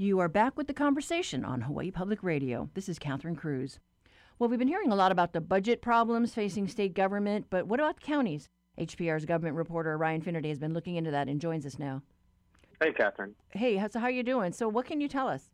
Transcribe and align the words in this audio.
You 0.00 0.20
are 0.20 0.28
back 0.28 0.56
with 0.56 0.68
the 0.68 0.74
conversation 0.74 1.44
on 1.44 1.62
Hawaii 1.62 1.90
Public 1.90 2.22
Radio. 2.22 2.70
This 2.74 2.88
is 2.88 3.00
Catherine 3.00 3.34
Cruz. 3.34 3.80
Well, 4.38 4.48
we've 4.48 4.56
been 4.56 4.68
hearing 4.68 4.92
a 4.92 4.94
lot 4.94 5.10
about 5.10 5.32
the 5.32 5.40
budget 5.40 5.82
problems 5.82 6.32
facing 6.32 6.68
state 6.68 6.94
government, 6.94 7.46
but 7.50 7.66
what 7.66 7.80
about 7.80 8.00
counties? 8.00 8.48
HPR's 8.78 9.24
government 9.24 9.56
reporter 9.56 9.98
Ryan 9.98 10.20
Finnerty 10.20 10.50
has 10.50 10.60
been 10.60 10.72
looking 10.72 10.94
into 10.94 11.10
that 11.10 11.26
and 11.26 11.40
joins 11.40 11.66
us 11.66 11.80
now. 11.80 12.02
Hey, 12.80 12.92
Catherine. 12.92 13.34
Hey, 13.50 13.84
so 13.90 13.98
how 13.98 14.06
are 14.06 14.12
you 14.12 14.22
doing? 14.22 14.52
So, 14.52 14.68
what 14.68 14.86
can 14.86 15.00
you 15.00 15.08
tell 15.08 15.26
us? 15.26 15.50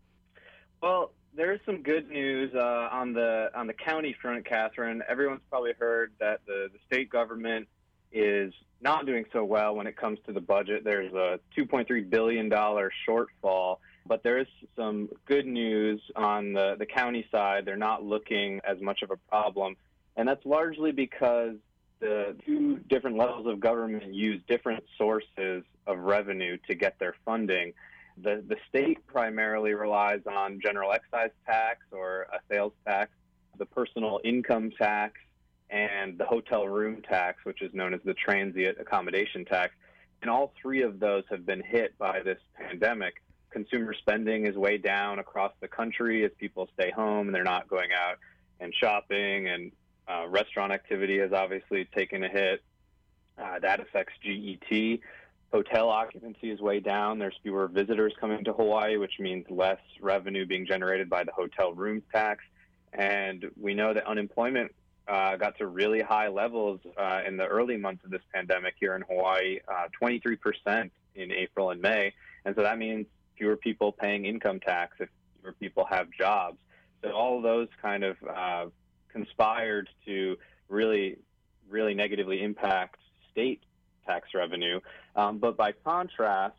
Well, 0.82 1.12
there's 1.34 1.60
some 1.64 1.82
good 1.82 2.10
news 2.10 2.52
uh, 2.54 2.90
on 2.92 3.14
the 3.14 3.48
on 3.54 3.66
the 3.66 3.72
county 3.72 4.14
front, 4.20 4.44
Catherine. 4.44 5.02
Everyone's 5.08 5.40
probably 5.48 5.72
heard 5.80 6.12
that 6.20 6.40
the, 6.46 6.68
the 6.70 6.78
state 6.84 7.08
government 7.08 7.66
is 8.12 8.52
not 8.82 9.06
doing 9.06 9.24
so 9.32 9.42
well 9.42 9.74
when 9.74 9.86
it 9.86 9.96
comes 9.96 10.18
to 10.26 10.34
the 10.34 10.40
budget. 10.42 10.84
There's 10.84 11.14
a 11.14 11.40
2.3 11.58 12.10
billion 12.10 12.50
dollar 12.50 12.92
shortfall, 13.08 13.78
but 14.06 14.22
there 14.22 14.38
is 14.38 14.46
some 14.76 15.08
good 15.26 15.46
news 15.46 16.00
on 16.16 16.52
the 16.52 16.76
the 16.78 16.86
county 16.86 17.26
side. 17.30 17.64
They're 17.64 17.76
not 17.76 18.04
looking 18.04 18.60
as 18.64 18.80
much 18.80 19.02
of 19.02 19.10
a 19.10 19.16
problem, 19.16 19.76
and 20.16 20.28
that's 20.28 20.44
largely 20.44 20.92
because 20.92 21.56
the 22.00 22.36
two 22.44 22.78
different 22.88 23.16
levels 23.16 23.46
of 23.46 23.60
government 23.60 24.12
use 24.14 24.42
different 24.46 24.84
sources 24.98 25.64
of 25.86 25.98
revenue 25.98 26.58
to 26.68 26.74
get 26.74 26.98
their 26.98 27.14
funding. 27.24 27.72
The, 28.18 28.44
the 28.46 28.56
state 28.68 29.04
primarily 29.06 29.74
relies 29.74 30.20
on 30.26 30.60
general 30.60 30.92
excise 30.92 31.30
tax 31.46 31.80
or 31.90 32.26
a 32.32 32.38
sales 32.50 32.72
tax, 32.86 33.10
the 33.58 33.66
personal 33.66 34.20
income 34.22 34.70
tax, 34.70 35.14
and 35.70 36.18
the 36.18 36.24
hotel 36.24 36.68
room 36.68 37.02
tax, 37.02 37.44
which 37.44 37.62
is 37.62 37.72
known 37.74 37.94
as 37.94 38.00
the 38.04 38.14
transient 38.14 38.78
accommodation 38.78 39.44
tax. 39.44 39.74
And 40.22 40.30
all 40.30 40.52
three 40.60 40.82
of 40.82 41.00
those 41.00 41.24
have 41.30 41.44
been 41.44 41.62
hit 41.62 41.96
by 41.98 42.20
this 42.20 42.38
pandemic. 42.54 43.14
Consumer 43.54 43.94
spending 43.94 44.46
is 44.46 44.56
way 44.56 44.78
down 44.78 45.20
across 45.20 45.52
the 45.60 45.68
country 45.68 46.24
as 46.24 46.32
people 46.40 46.68
stay 46.74 46.90
home 46.90 47.28
and 47.28 47.34
they're 47.34 47.44
not 47.44 47.68
going 47.68 47.90
out 47.92 48.18
and 48.58 48.74
shopping 48.74 49.46
and 49.46 49.70
uh, 50.08 50.26
restaurant 50.28 50.72
activity 50.72 51.20
has 51.20 51.32
obviously 51.32 51.84
taken 51.94 52.24
a 52.24 52.28
hit. 52.28 52.64
Uh, 53.38 53.60
that 53.60 53.78
affects 53.78 54.12
GET. 54.24 54.98
Hotel 55.52 55.88
occupancy 55.88 56.50
is 56.50 56.60
way 56.60 56.80
down. 56.80 57.20
There's 57.20 57.36
fewer 57.44 57.68
visitors 57.68 58.12
coming 58.20 58.42
to 58.42 58.52
Hawaii, 58.52 58.96
which 58.96 59.20
means 59.20 59.46
less 59.48 59.78
revenue 60.00 60.44
being 60.46 60.66
generated 60.66 61.08
by 61.08 61.22
the 61.22 61.30
hotel 61.30 61.72
room 61.72 62.02
tax. 62.12 62.42
And 62.92 63.44
we 63.56 63.72
know 63.72 63.94
that 63.94 64.04
unemployment 64.04 64.74
uh, 65.06 65.36
got 65.36 65.56
to 65.58 65.68
really 65.68 66.00
high 66.00 66.26
levels 66.26 66.80
uh, 66.96 67.20
in 67.24 67.36
the 67.36 67.46
early 67.46 67.76
months 67.76 68.04
of 68.04 68.10
this 68.10 68.22
pandemic 68.34 68.74
here 68.80 68.96
in 68.96 69.02
Hawaii, 69.02 69.60
uh, 69.68 69.86
23% 70.02 70.90
in 71.14 71.30
April 71.30 71.70
and 71.70 71.80
May. 71.80 72.12
And 72.44 72.56
so 72.56 72.62
that 72.62 72.78
means 72.78 73.06
fewer 73.36 73.56
people 73.56 73.92
paying 73.92 74.24
income 74.26 74.60
tax 74.60 74.96
if 75.00 75.08
fewer 75.40 75.52
people 75.52 75.84
have 75.84 76.08
jobs. 76.10 76.58
So 77.02 77.10
all 77.10 77.40
those 77.42 77.68
kind 77.80 78.04
of 78.04 78.16
uh, 78.22 78.66
conspired 79.12 79.88
to 80.06 80.36
really, 80.68 81.18
really 81.68 81.94
negatively 81.94 82.42
impact 82.42 82.96
state 83.30 83.62
tax 84.06 84.28
revenue. 84.34 84.80
Um, 85.16 85.38
but 85.38 85.56
by 85.56 85.72
contrast, 85.72 86.56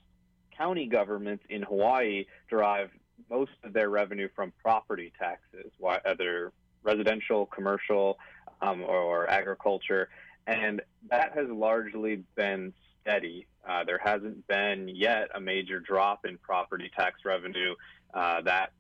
county 0.58 0.86
governments 0.86 1.44
in 1.50 1.64
Hawaii 1.64 2.26
derive 2.50 2.90
most 3.30 3.52
of 3.64 3.74
their 3.74 3.90
revenue 3.90 4.30
from 4.36 4.54
property 4.62 5.12
taxes, 5.18 5.72
whether 5.80 6.52
residential, 6.84 7.46
commercial, 7.48 8.18
um, 8.62 8.84
or, 8.84 8.98
or, 8.98 9.30
agriculture, 9.30 10.10
and 10.48 10.82
that 11.10 11.34
has 11.34 11.48
largely 11.50 12.24
been 12.36 12.74
steady. 13.02 13.48
Uh, 13.68 13.84
there 13.84 14.00
hasn't 14.04 14.46
been 14.48 14.88
yet 14.88 15.30
a 15.34 15.40
major 15.40 15.80
drop 15.80 16.26
in 16.26 16.38
property 16.38 16.92
tax 16.96 17.26
revenue. 17.26 17.74
Uh, 18.14 18.42
that 18.42 18.72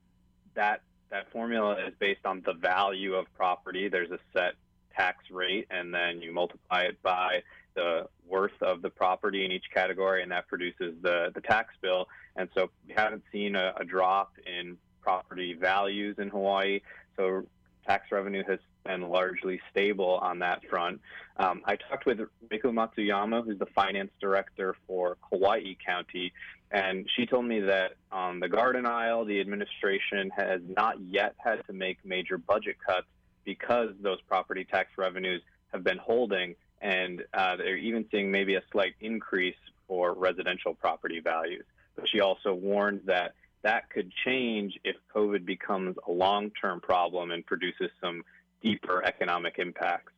that 0.53 0.81
that 1.09 1.31
formula 1.31 1.75
is 1.86 1.94
based 2.00 2.25
on 2.25 2.42
the 2.45 2.53
value 2.53 3.14
of 3.14 3.25
property. 3.36 3.89
There's 3.89 4.11
a 4.11 4.19
set 4.33 4.53
tax 4.95 5.30
rate, 5.30 5.67
and 5.69 5.94
then 5.94 6.22
you 6.22 6.31
multiply 6.33 6.82
it 6.83 7.02
by 7.04 7.43
the 7.76 8.08
worth 8.27 8.61
of 8.61 8.82
the 8.82 8.89
property 8.89 9.45
in 9.45 9.52
each 9.52 9.65
category, 9.73 10.23
and 10.23 10.32
that 10.32 10.48
produces 10.48 10.95
the, 11.02 11.32
the 11.36 11.42
tax 11.42 11.73
bill. 11.82 12.08
And 12.36 12.49
so 12.55 12.70
we 12.88 12.93
haven't 12.93 13.23
seen 13.32 13.55
a, 13.55 13.73
a 13.77 13.83
drop 13.83 14.32
in 14.45 14.77
property 15.02 15.54
values 15.54 16.15
in 16.17 16.30
Hawaii. 16.30 16.80
So 17.17 17.43
tax 17.86 18.11
revenue 18.11 18.43
has 18.48 18.59
been 18.85 19.01
largely 19.01 19.59
stable 19.71 20.19
on 20.21 20.39
that 20.39 20.63
front. 20.69 21.01
Um, 21.37 21.61
I 21.65 21.75
talked 21.75 22.05
with 22.05 22.19
Reiko 22.49 22.65
Matsuyama, 22.71 23.43
who's 23.43 23.59
the 23.59 23.65
finance 23.67 24.11
director 24.21 24.75
for 24.87 25.17
Kauai 25.29 25.73
County, 25.85 26.31
and 26.71 27.09
she 27.15 27.25
told 27.25 27.45
me 27.45 27.59
that 27.61 27.93
on 28.11 28.39
the 28.39 28.49
Garden 28.49 28.85
Isle, 28.85 29.25
the 29.25 29.39
administration 29.39 30.29
has 30.35 30.61
not 30.67 30.99
yet 31.01 31.35
had 31.37 31.65
to 31.67 31.73
make 31.73 31.97
major 32.03 32.37
budget 32.37 32.77
cuts 32.85 33.07
because 33.43 33.89
those 34.01 34.19
property 34.21 34.65
tax 34.65 34.89
revenues 34.97 35.41
have 35.71 35.83
been 35.83 35.97
holding, 35.97 36.55
and 36.81 37.23
uh, 37.33 37.55
they're 37.57 37.77
even 37.77 38.05
seeing 38.11 38.31
maybe 38.31 38.55
a 38.55 38.63
slight 38.71 38.93
increase 39.02 39.55
for 39.87 40.13
residential 40.13 40.73
property 40.73 41.19
values. 41.19 41.65
But 41.95 42.09
she 42.09 42.19
also 42.19 42.53
warned 42.53 43.02
that 43.05 43.35
that 43.61 43.89
could 43.89 44.11
change 44.25 44.77
if 44.83 44.95
COVID 45.15 45.45
becomes 45.45 45.95
a 46.07 46.11
long 46.11 46.52
term 46.52 46.81
problem 46.81 47.31
and 47.31 47.45
produces 47.45 47.89
some 48.02 48.23
deeper 48.65 49.03
economic 49.05 49.55
impacts. 49.59 50.11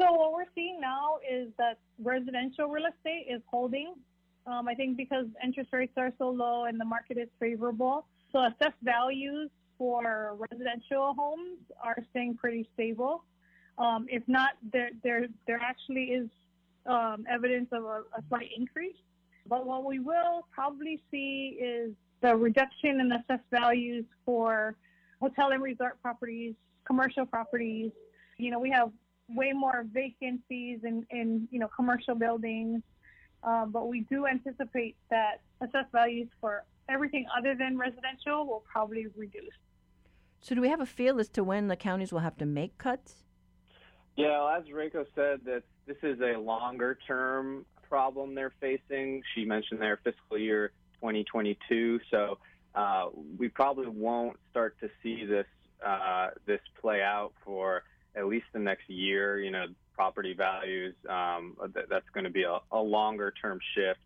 So, 0.00 0.10
what 0.12 0.32
we're 0.32 0.50
seeing 0.54 0.80
now 0.80 1.18
is 1.30 1.48
that 1.58 1.78
residential 2.02 2.68
real 2.68 2.86
estate 2.86 3.26
is 3.28 3.42
holding. 3.46 3.94
Um, 4.46 4.66
I 4.66 4.74
think 4.74 4.96
because 4.96 5.26
interest 5.44 5.68
rates 5.72 5.92
are 5.98 6.10
so 6.16 6.30
low 6.30 6.64
and 6.64 6.80
the 6.80 6.86
market 6.86 7.18
is 7.18 7.28
favorable. 7.38 8.06
So, 8.32 8.38
assessed 8.46 8.80
values 8.82 9.50
for 9.76 10.36
residential 10.50 11.14
homes 11.14 11.58
are 11.82 11.98
staying 12.10 12.36
pretty 12.36 12.66
stable. 12.72 13.24
Um, 13.76 14.06
if 14.08 14.22
not, 14.26 14.52
there, 14.72 14.90
there, 15.02 15.26
there 15.46 15.60
actually 15.62 16.04
is 16.04 16.28
um, 16.86 17.24
evidence 17.30 17.68
of 17.72 17.84
a, 17.84 18.02
a 18.16 18.22
slight 18.28 18.48
increase. 18.56 18.96
But 19.46 19.66
what 19.66 19.84
we 19.84 19.98
will 19.98 20.46
probably 20.52 21.02
see 21.10 21.58
is 21.60 21.92
the 22.22 22.36
reduction 22.36 23.00
in 23.00 23.12
assessed 23.12 23.48
values 23.50 24.04
for 24.24 24.76
hotel 25.20 25.52
and 25.52 25.62
resort 25.62 26.00
properties, 26.02 26.54
commercial 26.86 27.26
properties. 27.26 27.92
You 28.38 28.50
know, 28.50 28.58
we 28.58 28.70
have 28.70 28.90
way 29.28 29.52
more 29.52 29.84
vacancies 29.92 30.80
in, 30.84 31.06
in 31.10 31.48
you 31.50 31.58
know, 31.58 31.68
commercial 31.74 32.14
buildings. 32.14 32.82
Um, 33.42 33.70
but 33.70 33.88
we 33.88 34.00
do 34.10 34.26
anticipate 34.26 34.96
that 35.08 35.40
assessed 35.60 35.92
values 35.92 36.28
for 36.40 36.64
everything 36.88 37.26
other 37.36 37.54
than 37.54 37.78
residential 37.78 38.46
will 38.46 38.62
probably 38.70 39.06
reduce. 39.16 39.54
So, 40.42 40.54
do 40.54 40.60
we 40.60 40.68
have 40.68 40.80
a 40.80 40.86
feel 40.86 41.20
as 41.20 41.28
to 41.30 41.44
when 41.44 41.68
the 41.68 41.76
counties 41.76 42.12
will 42.12 42.20
have 42.20 42.36
to 42.38 42.46
make 42.46 42.76
cuts? 42.78 43.24
Yeah, 44.16 44.56
as 44.58 44.64
Reiko 44.64 45.06
said, 45.14 45.40
that 45.44 45.62
this 45.86 45.96
is 46.02 46.20
a 46.20 46.38
longer 46.38 46.98
term 47.06 47.64
problem 47.88 48.34
they're 48.34 48.52
facing. 48.60 49.22
She 49.34 49.44
mentioned 49.44 49.80
their 49.80 49.98
fiscal 49.98 50.38
year 50.38 50.72
2022. 51.00 52.00
So 52.10 52.38
uh, 52.74 53.06
we 53.38 53.48
probably 53.48 53.88
won't 53.88 54.36
start 54.50 54.76
to 54.80 54.88
see 55.02 55.24
this 55.24 55.46
uh, 55.84 56.28
this 56.46 56.60
play 56.80 57.02
out 57.02 57.32
for 57.44 57.82
at 58.16 58.26
least 58.26 58.46
the 58.52 58.58
next 58.58 58.88
year. 58.88 59.38
You 59.40 59.50
know, 59.50 59.66
property 59.94 60.34
values 60.34 60.94
um, 61.08 61.56
th- 61.74 61.86
that's 61.90 62.08
going 62.14 62.24
to 62.24 62.30
be 62.30 62.44
a, 62.44 62.58
a 62.72 62.78
longer 62.78 63.32
term 63.40 63.58
shift. 63.74 64.00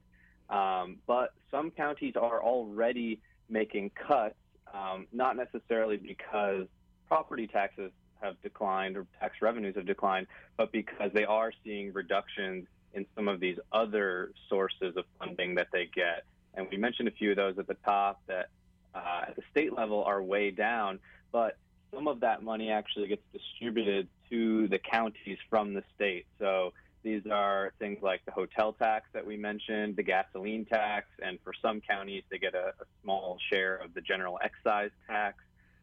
Um, 0.50 0.98
but 1.06 1.32
some 1.50 1.70
counties 1.70 2.14
are 2.16 2.42
already 2.42 3.20
making 3.48 3.90
cuts, 3.90 4.34
um, 4.72 5.06
not 5.12 5.36
necessarily 5.36 5.96
because 5.96 6.66
property 7.08 7.46
taxes 7.46 7.92
have 8.20 8.40
declined 8.42 8.96
or 8.96 9.06
tax 9.20 9.36
revenues 9.40 9.76
have 9.76 9.86
declined, 9.86 10.26
but 10.56 10.72
because 10.72 11.10
they 11.12 11.24
are 11.24 11.52
seeing 11.62 11.92
reductions 11.92 12.66
in 12.94 13.06
some 13.14 13.28
of 13.28 13.40
these 13.40 13.58
other 13.72 14.32
sources 14.48 14.96
of 14.96 15.04
funding 15.18 15.54
that 15.54 15.68
they 15.72 15.88
get. 15.94 16.24
And 16.54 16.66
we 16.70 16.76
mentioned 16.76 17.08
a 17.08 17.12
few 17.12 17.30
of 17.30 17.36
those 17.36 17.58
at 17.58 17.66
the 17.66 17.76
top 17.84 18.20
that 18.26 18.48
uh, 18.94 19.22
at 19.28 19.36
the 19.36 19.42
state 19.50 19.72
level 19.72 20.04
are 20.04 20.22
way 20.22 20.50
down, 20.50 21.00
but 21.32 21.56
some 21.94 22.08
of 22.08 22.20
that 22.20 22.42
money 22.42 22.70
actually 22.70 23.08
gets 23.08 23.22
distributed 23.32 24.08
to 24.30 24.68
the 24.68 24.78
counties 24.78 25.38
from 25.48 25.74
the 25.74 25.82
state. 25.94 26.26
So 26.38 26.72
these 27.02 27.22
are 27.30 27.72
things 27.78 27.98
like 28.02 28.24
the 28.24 28.32
hotel 28.32 28.72
tax 28.72 29.06
that 29.12 29.26
we 29.26 29.36
mentioned, 29.36 29.96
the 29.96 30.02
gasoline 30.02 30.64
tax, 30.64 31.06
and 31.22 31.38
for 31.44 31.52
some 31.60 31.80
counties, 31.80 32.22
they 32.30 32.38
get 32.38 32.54
a, 32.54 32.68
a 32.68 32.84
small 33.02 33.38
share 33.50 33.76
of 33.76 33.94
the 33.94 34.00
general 34.00 34.38
excise 34.42 34.90
tax. 35.06 35.36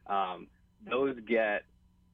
Um, 0.07 0.47
those 0.89 1.15
get 1.27 1.63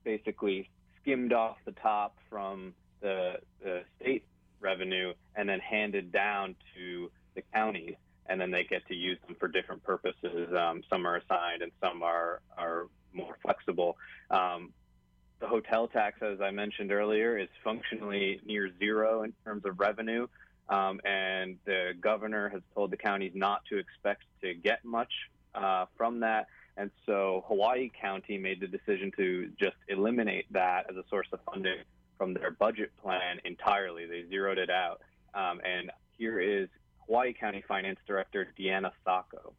basically 0.03 0.69
skimmed 1.01 1.33
off 1.33 1.57
the 1.65 1.71
top 1.71 2.17
from 2.29 2.73
the, 3.01 3.39
the 3.63 3.83
state 3.99 4.25
revenue 4.59 5.13
and 5.35 5.47
then 5.47 5.59
handed 5.59 6.11
down 6.11 6.55
to 6.75 7.09
the 7.35 7.44
counties 7.53 7.95
and 8.29 8.41
then 8.41 8.51
they 8.51 8.63
get 8.63 8.85
to 8.88 8.94
use 8.94 9.17
them 9.25 9.35
for 9.39 9.47
different 9.47 9.83
purposes. 9.83 10.53
Um, 10.53 10.83
some 10.89 11.05
are 11.05 11.15
assigned 11.15 11.61
and 11.61 11.71
some 11.81 12.03
are 12.03 12.41
are 12.57 12.88
flexible. 13.47 13.97
Um, 14.29 14.73
the 15.39 15.47
hotel 15.47 15.88
tax, 15.88 16.21
as 16.21 16.41
I 16.41 16.51
mentioned 16.51 16.91
earlier, 16.91 17.38
is 17.38 17.49
functionally 17.63 18.41
near 18.45 18.69
zero 18.79 19.23
in 19.23 19.33
terms 19.45 19.63
of 19.65 19.79
revenue, 19.79 20.27
um, 20.69 20.99
and 21.05 21.57
the 21.65 21.94
governor 22.01 22.49
has 22.49 22.61
told 22.73 22.91
the 22.91 22.97
counties 22.97 23.31
not 23.35 23.63
to 23.69 23.77
expect 23.77 24.23
to 24.41 24.53
get 24.53 24.83
much 24.83 25.11
uh, 25.55 25.85
from 25.95 26.19
that. 26.21 26.47
And 26.75 26.91
so 27.05 27.44
Hawaii 27.47 27.89
County 27.99 28.38
made 28.38 28.59
the 28.59 28.67
decision 28.67 29.11
to 29.17 29.49
just 29.59 29.77
eliminate 29.88 30.51
that 30.53 30.85
as 30.89 30.95
a 30.95 31.03
source 31.09 31.27
of 31.31 31.39
funding 31.51 31.79
from 32.17 32.33
their 32.33 32.51
budget 32.51 32.91
plan 33.01 33.39
entirely. 33.45 34.05
They 34.05 34.25
zeroed 34.29 34.57
it 34.57 34.69
out. 34.69 35.01
Um, 35.33 35.61
and 35.63 35.91
here 36.17 36.39
is 36.39 36.67
Hawaii 37.05 37.33
County 37.33 37.63
Finance 37.67 37.99
Director 38.05 38.47
Deanna 38.59 38.91
Sako. 39.03 39.53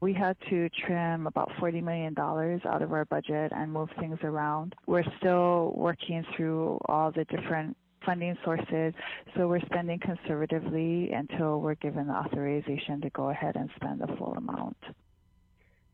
We 0.00 0.12
had 0.12 0.36
to 0.50 0.68
trim 0.68 1.26
about 1.26 1.50
$40 1.58 1.82
million 1.82 2.14
out 2.18 2.82
of 2.82 2.92
our 2.92 3.06
budget 3.06 3.52
and 3.54 3.72
move 3.72 3.88
things 3.98 4.18
around. 4.22 4.74
We're 4.86 5.04
still 5.18 5.72
working 5.74 6.24
through 6.36 6.78
all 6.86 7.10
the 7.10 7.24
different 7.24 7.76
funding 8.04 8.36
sources, 8.44 8.92
so 9.34 9.48
we're 9.48 9.64
spending 9.66 9.98
conservatively 9.98 11.10
until 11.12 11.60
we're 11.60 11.74
given 11.76 12.08
the 12.08 12.12
authorization 12.12 13.00
to 13.00 13.10
go 13.10 13.30
ahead 13.30 13.56
and 13.56 13.70
spend 13.76 14.00
the 14.00 14.06
full 14.18 14.34
amount. 14.36 14.76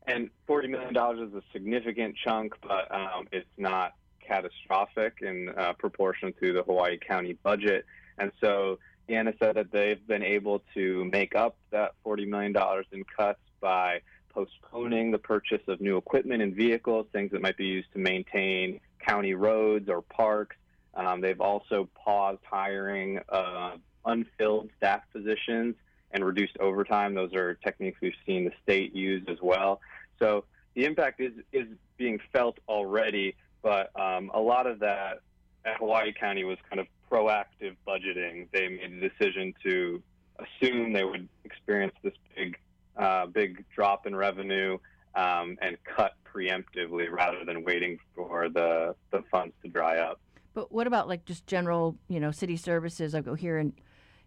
And 0.05 0.29
$40 0.49 0.69
million 0.69 1.27
is 1.27 1.33
a 1.33 1.41
significant 1.53 2.15
chunk, 2.23 2.53
but 2.61 2.93
um, 2.93 3.27
it's 3.31 3.47
not 3.57 3.93
catastrophic 4.19 5.19
in 5.21 5.49
uh, 5.57 5.73
proportion 5.73 6.33
to 6.41 6.53
the 6.53 6.63
Hawaii 6.63 6.97
County 6.97 7.33
budget. 7.41 7.85
And 8.17 8.31
so 8.41 8.79
Deanna 9.07 9.37
said 9.39 9.55
that 9.55 9.71
they've 9.71 10.05
been 10.05 10.23
able 10.23 10.61
to 10.73 11.05
make 11.05 11.35
up 11.35 11.55
that 11.71 11.93
$40 12.05 12.27
million 12.27 12.53
in 12.91 13.03
cuts 13.05 13.39
by 13.63 14.01
postponing 14.29 15.09
the 15.11 15.17
purchase 15.17 15.61
of 15.67 15.79
new 15.79 15.97
equipment 15.97 16.43
and 16.43 16.53
vehicles, 16.53 17.07
things 17.13 17.31
that 17.31 17.41
might 17.41 17.57
be 17.57 17.65
used 17.65 17.91
to 17.93 17.99
maintain 17.99 18.79
county 18.99 19.33
roads 19.33 19.89
or 19.89 20.01
parks. 20.01 20.57
Um, 20.93 21.21
they've 21.21 21.41
also 21.41 21.89
paused 21.95 22.41
hiring 22.43 23.19
uh, 23.29 23.77
unfilled 24.05 24.69
staff 24.77 25.01
positions 25.11 25.75
and 26.11 26.23
reduced 26.23 26.57
overtime. 26.59 27.15
Those 27.15 27.33
are 27.33 27.55
techniques 27.55 27.97
we've 28.01 28.13
seen 28.25 28.43
the 28.43 28.51
state 28.61 28.93
use 28.93 29.23
as 29.29 29.37
well. 29.41 29.79
So 30.19 30.43
the 30.75 30.85
impact 30.85 31.21
is 31.21 31.33
is 31.51 31.67
being 31.97 32.19
felt 32.31 32.59
already, 32.67 33.35
but 33.61 33.97
um, 33.99 34.29
a 34.33 34.39
lot 34.39 34.67
of 34.67 34.79
that 34.79 35.21
at 35.65 35.77
Hawaii 35.77 36.11
County 36.13 36.43
was 36.43 36.57
kind 36.69 36.79
of 36.79 36.87
proactive 37.09 37.75
budgeting. 37.87 38.47
They 38.51 38.67
made 38.67 39.01
the 39.01 39.09
decision 39.09 39.53
to 39.63 40.03
assume 40.39 40.93
they 40.93 41.03
would 41.03 41.27
experience 41.45 41.93
this 42.03 42.13
big 42.35 42.57
uh, 42.97 43.25
big 43.27 43.65
drop 43.75 44.05
in 44.05 44.15
revenue 44.15 44.77
um, 45.15 45.57
and 45.61 45.77
cut 45.83 46.13
preemptively 46.33 47.09
rather 47.11 47.45
than 47.45 47.63
waiting 47.63 47.99
for 48.15 48.49
the 48.49 48.95
the 49.11 49.23
funds 49.31 49.53
to 49.63 49.69
dry 49.69 49.97
up. 49.97 50.19
But 50.53 50.71
what 50.71 50.87
about 50.87 51.07
like 51.07 51.25
just 51.25 51.47
general, 51.47 51.97
you 52.07 52.19
know, 52.19 52.31
city 52.31 52.57
services? 52.57 53.15
I 53.15 53.21
go 53.21 53.33
here 53.33 53.57
in 53.57 53.73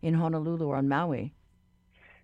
in 0.02 0.14
Honolulu 0.14 0.66
or 0.66 0.76
on 0.76 0.88
Maui. 0.88 1.32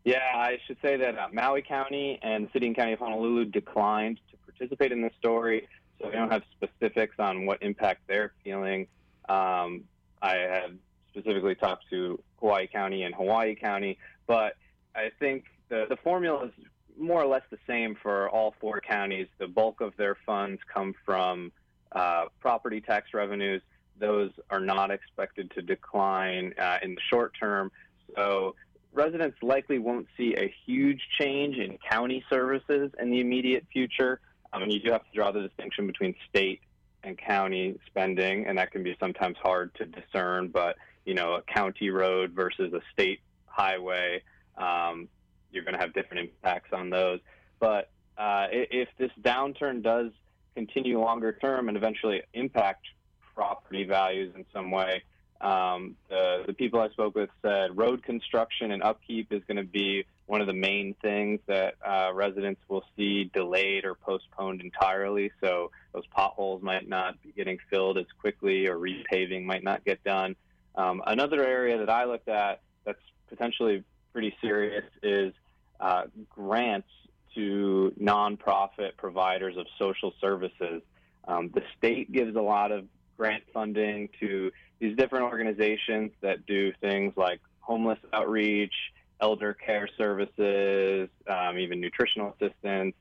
Yeah, 0.05 0.19
I 0.35 0.59
should 0.67 0.79
say 0.83 0.97
that 0.97 1.17
uh, 1.17 1.29
Maui 1.33 1.63
County 1.63 2.19
and 2.23 2.47
the 2.47 2.53
City 2.53 2.67
and 2.67 2.77
County 2.77 2.93
of 2.93 2.99
Honolulu 2.99 3.47
declined 3.47 4.19
to 4.31 4.37
participate 4.39 4.91
in 4.91 5.01
the 5.01 5.11
story, 5.19 5.69
so 6.01 6.09
we 6.09 6.15
don't 6.15 6.31
have 6.31 6.43
specifics 6.51 7.17
on 7.21 7.47
what 7.47 7.63
impact 7.63 8.03
they're 8.09 8.33
feeling. 8.43 8.89
Um, 9.29 9.85
I 10.21 10.35
had 10.39 10.79
specifically 11.11 11.55
talked 11.55 11.89
to 11.91 12.21
Hawaii 12.41 12.67
County 12.67 13.05
and 13.05 13.15
Hawaii 13.15 13.55
County, 13.55 13.97
but 14.27 14.57
I 14.95 15.13
think 15.21 15.45
the, 15.73 15.87
the 15.89 15.97
formula 15.97 16.45
is 16.45 16.53
more 16.99 17.23
or 17.23 17.27
less 17.27 17.43
the 17.51 17.59
same 17.67 17.97
for 18.03 18.29
all 18.29 18.55
four 18.61 18.81
counties. 18.81 19.27
The 19.39 19.47
bulk 19.49 19.81
of 19.81 19.95
their 19.97 20.17
funds 20.27 20.61
come 20.73 20.95
from 21.05 21.51
uh, 21.93 22.27
property 22.41 22.83
tax 22.83 23.15
revenues. 23.15 23.63
Those 23.99 24.31
are 24.51 24.61
not 24.61 24.91
expected 24.91 25.51
to 25.53 25.63
decline 25.63 26.53
uh, 26.59 26.77
in 26.83 26.95
the 26.95 27.01
short 27.09 27.33
term. 27.41 27.73
So 28.15 28.55
residents 28.93 29.39
likely 29.43 29.79
won't 29.79 30.07
see 30.15 30.35
a 30.37 30.53
huge 30.67 31.01
change 31.19 31.57
in 31.57 31.79
county 31.91 32.23
services 32.29 32.91
in 33.01 33.11
the 33.11 33.21
immediate 33.21 33.65
future. 33.73 34.21
Um, 34.53 34.65
and 34.65 34.73
you 34.73 34.81
do 34.81 34.93
have 34.93 35.05
to 35.05 35.13
draw 35.15 35.33
the 35.33 35.41
distinction 35.41 35.87
between 35.87 36.15
state 36.29 36.61
and 37.03 37.17
county 37.17 37.79
spending, 37.87 38.47
and 38.47 38.59
that 38.59 38.71
can 38.73 38.83
be 38.83 38.95
sometimes 39.01 39.39
hard 39.43 39.75
to 39.77 39.87
discern. 39.87 40.49
But 40.49 40.77
you 41.07 41.15
know, 41.15 41.37
a 41.37 41.43
county 41.43 41.89
road 41.89 42.33
versus 42.33 42.75
a 42.75 42.81
state 42.93 43.21
highway, 43.47 44.23
um, 44.59 45.09
you're 45.53 45.65
going 45.65 45.75
to 45.75 45.81
have 45.81 45.93
different 45.95 46.31
impacts 46.31 46.73
on 46.73 46.91
those. 46.91 47.21
But 47.61 47.91
uh, 48.19 48.47
if 48.51 48.89
this 48.99 49.11
downturn 49.21 49.83
does 49.83 50.11
continue 50.55 51.01
longer 51.01 51.33
term 51.33 51.69
and 51.69 51.77
eventually 51.77 52.23
impact 52.35 52.87
property 53.35 53.85
values 53.85 54.35
in 54.37 54.45
some 54.53 54.71
way, 54.71 55.03
um, 55.41 55.97
the, 56.09 56.45
the 56.47 56.53
people 56.53 56.81
I 56.81 56.89
spoke 56.91 57.15
with 57.15 57.31
said 57.43 57.77
road 57.77 58.03
construction 58.05 58.71
and 58.71 58.83
upkeep 58.83 59.33
is 59.33 59.43
going 59.47 59.57
to 59.57 59.65
be 59.65 60.05
one 60.27 60.41
of 60.41 60.47
the 60.47 60.53
main 60.53 60.95
things 61.03 61.41
that 61.47 61.75
uh, 61.85 62.11
residents 62.15 62.61
will 62.69 62.85
see 62.97 63.25
delayed 63.35 63.85
or 63.85 63.95
postponed 63.95 64.61
entirely. 64.61 65.33
So 65.41 65.73
those 65.93 66.07
potholes 66.07 66.63
might 66.63 66.89
not 66.89 67.21
be 67.23 67.33
getting 67.33 67.59
filled 67.71 67.99
as 67.99 68.07
quickly, 68.21 68.67
or 68.67 68.77
repaving 68.77 69.45
might 69.45 69.65
not 69.65 69.85
get 69.85 70.03
done. 70.05 70.37
Um, 70.77 71.03
another 71.07 71.45
area 71.45 71.79
that 71.79 71.91
I 71.91 72.05
looked 72.05 72.29
at 72.29 72.61
that's 72.85 73.03
potentially 73.29 73.85
pretty 74.13 74.35
serious 74.41 74.85
is 75.03 75.35
uh, 75.83 76.05
grants 76.31 76.89
to 77.35 77.93
nonprofit 78.01 78.97
providers 78.97 79.57
of 79.57 79.67
social 79.79 80.15
services. 80.21 80.81
Um, 81.27 81.51
the 81.53 81.63
state 81.77 82.13
gives 82.13 82.37
a 82.37 82.41
lot 82.41 82.71
of 82.73 82.87
grant 83.17 83.43
funding 83.53 84.09
to 84.21 84.53
these 84.79 84.97
different 84.97 85.25
organizations 85.25 86.13
that 86.21 86.47
do 86.47 86.73
things 86.81 87.15
like 87.17 87.41
homeless 87.61 87.99
outreach, 88.13 88.75
elder 89.21 89.55
care 89.55 89.89
services, 89.99 91.09
um, 91.29 91.59
even 91.59 91.81
nutritional 91.81 92.37
assistance, 92.41 92.95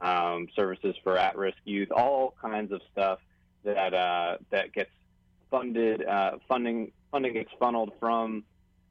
um, 0.00 0.48
services 0.54 0.94
for 1.02 1.18
at-risk 1.18 1.58
youth, 1.64 1.90
all 1.90 2.34
kinds 2.40 2.72
of 2.72 2.80
stuff 2.92 3.18
that 3.64 3.92
uh, 3.92 4.36
that 4.50 4.72
gets 4.72 4.90
funded. 5.50 6.04
Uh, 6.04 6.32
funding 6.48 6.92
funding 7.10 7.34
gets 7.34 7.50
funneled 7.58 7.92
from 7.98 8.44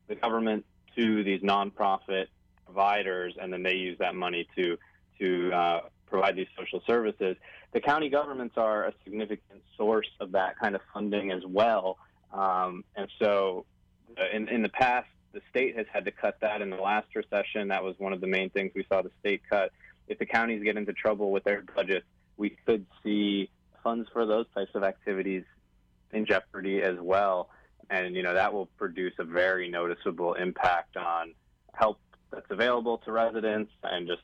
the 0.08 0.16
government 0.16 0.66
to 0.96 1.24
these 1.24 1.42
nonprofit 1.42 2.28
providers, 2.70 3.34
and 3.42 3.52
then 3.52 3.64
they 3.64 3.76
use 3.76 3.98
that 4.00 4.16
money 4.16 4.48
to 4.56 4.78
to 5.20 5.52
uh, 5.52 5.80
provide 6.06 6.36
these 6.36 6.48
social 6.58 6.82
services. 6.88 7.36
The 7.74 7.82
county 7.82 8.10
governments 8.10 8.56
are 8.58 8.86
a 8.86 8.94
significant 9.04 9.62
source 9.76 10.10
of 10.20 10.32
that 10.32 10.58
kind 10.60 10.76
of 10.76 10.82
funding 10.94 11.32
as 11.32 11.44
well. 11.46 11.98
Um, 12.32 12.84
and 12.96 13.08
so, 13.20 13.66
uh, 14.18 14.36
in, 14.36 14.48
in 14.48 14.62
the 14.62 14.70
past, 14.70 15.08
the 15.34 15.42
state 15.50 15.76
has 15.78 15.88
had 15.92 16.06
to 16.06 16.12
cut 16.12 16.38
that. 16.42 16.62
In 16.62 16.70
the 16.70 16.78
last 16.78 17.08
recession, 17.16 17.68
that 17.68 17.84
was 17.84 17.96
one 17.98 18.14
of 18.14 18.22
the 18.22 18.28
main 18.28 18.50
things 18.50 18.72
we 18.76 18.86
saw 18.88 19.02
the 19.02 19.12
state 19.20 19.42
cut. 19.50 19.72
If 20.08 20.20
the 20.20 20.26
counties 20.26 20.64
get 20.64 20.78
into 20.78 20.94
trouble 20.94 21.32
with 21.32 21.44
their 21.44 21.64
budgets, 21.76 22.06
we 22.38 22.56
could 22.66 22.86
see 23.04 23.50
funds 23.84 24.08
for 24.14 24.26
those 24.26 24.46
types 24.56 24.72
of 24.74 24.84
activities 24.84 25.44
in 26.12 26.26
jeopardy 26.26 26.82
as 26.82 26.98
well. 27.00 27.50
And, 27.90 28.16
you 28.16 28.24
know, 28.24 28.34
that 28.34 28.54
will 28.54 28.68
produce 28.78 29.14
a 29.20 29.24
very 29.24 29.70
noticeable 29.70 30.34
impact 30.36 30.98
on 30.98 31.34
help 31.74 32.00
that's 32.32 32.50
available 32.50 32.98
to 33.00 33.12
residents 33.12 33.72
and 33.84 34.08
just 34.08 34.22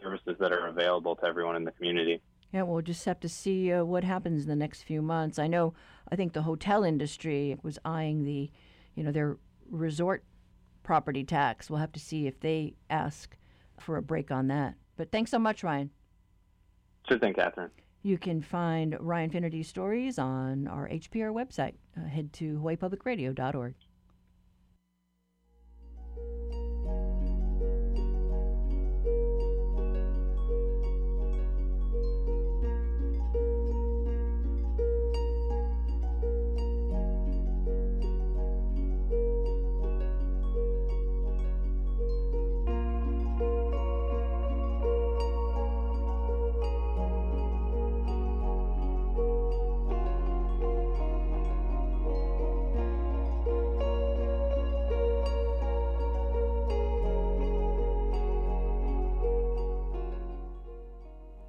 services 0.00 0.36
that 0.40 0.52
are 0.52 0.68
available 0.68 1.16
to 1.16 1.24
everyone 1.24 1.56
in 1.56 1.64
the 1.64 1.72
community. 1.72 2.20
Yeah, 2.52 2.62
we'll 2.62 2.82
just 2.82 3.04
have 3.04 3.20
to 3.20 3.28
see 3.28 3.72
uh, 3.72 3.84
what 3.84 4.04
happens 4.04 4.42
in 4.42 4.48
the 4.48 4.56
next 4.56 4.82
few 4.82 5.02
months. 5.02 5.38
I 5.38 5.46
know, 5.46 5.74
I 6.10 6.16
think 6.16 6.32
the 6.32 6.42
hotel 6.42 6.84
industry 6.84 7.56
was 7.62 7.78
eyeing 7.84 8.24
the, 8.24 8.50
you 8.94 9.02
know, 9.02 9.12
their 9.12 9.36
resort 9.70 10.24
property 10.82 11.24
tax. 11.24 11.68
We'll 11.68 11.80
have 11.80 11.92
to 11.92 12.00
see 12.00 12.26
if 12.26 12.40
they 12.40 12.74
ask 12.88 13.36
for 13.80 13.96
a 13.96 14.02
break 14.02 14.30
on 14.30 14.46
that. 14.48 14.74
But 14.96 15.10
thanks 15.10 15.30
so 15.30 15.38
much, 15.38 15.62
Ryan. 15.62 15.90
Sure 17.08 17.18
thing, 17.18 17.34
Catherine. 17.34 17.70
You 18.02 18.18
can 18.18 18.40
find 18.40 18.96
Ryan 19.00 19.30
Finnerty's 19.30 19.68
stories 19.68 20.18
on 20.18 20.68
our 20.68 20.88
HPR 20.88 21.32
website. 21.32 21.74
Uh, 21.96 22.06
head 22.06 22.32
to 22.34 22.60
hawaiipublicradio.org. 22.60 23.74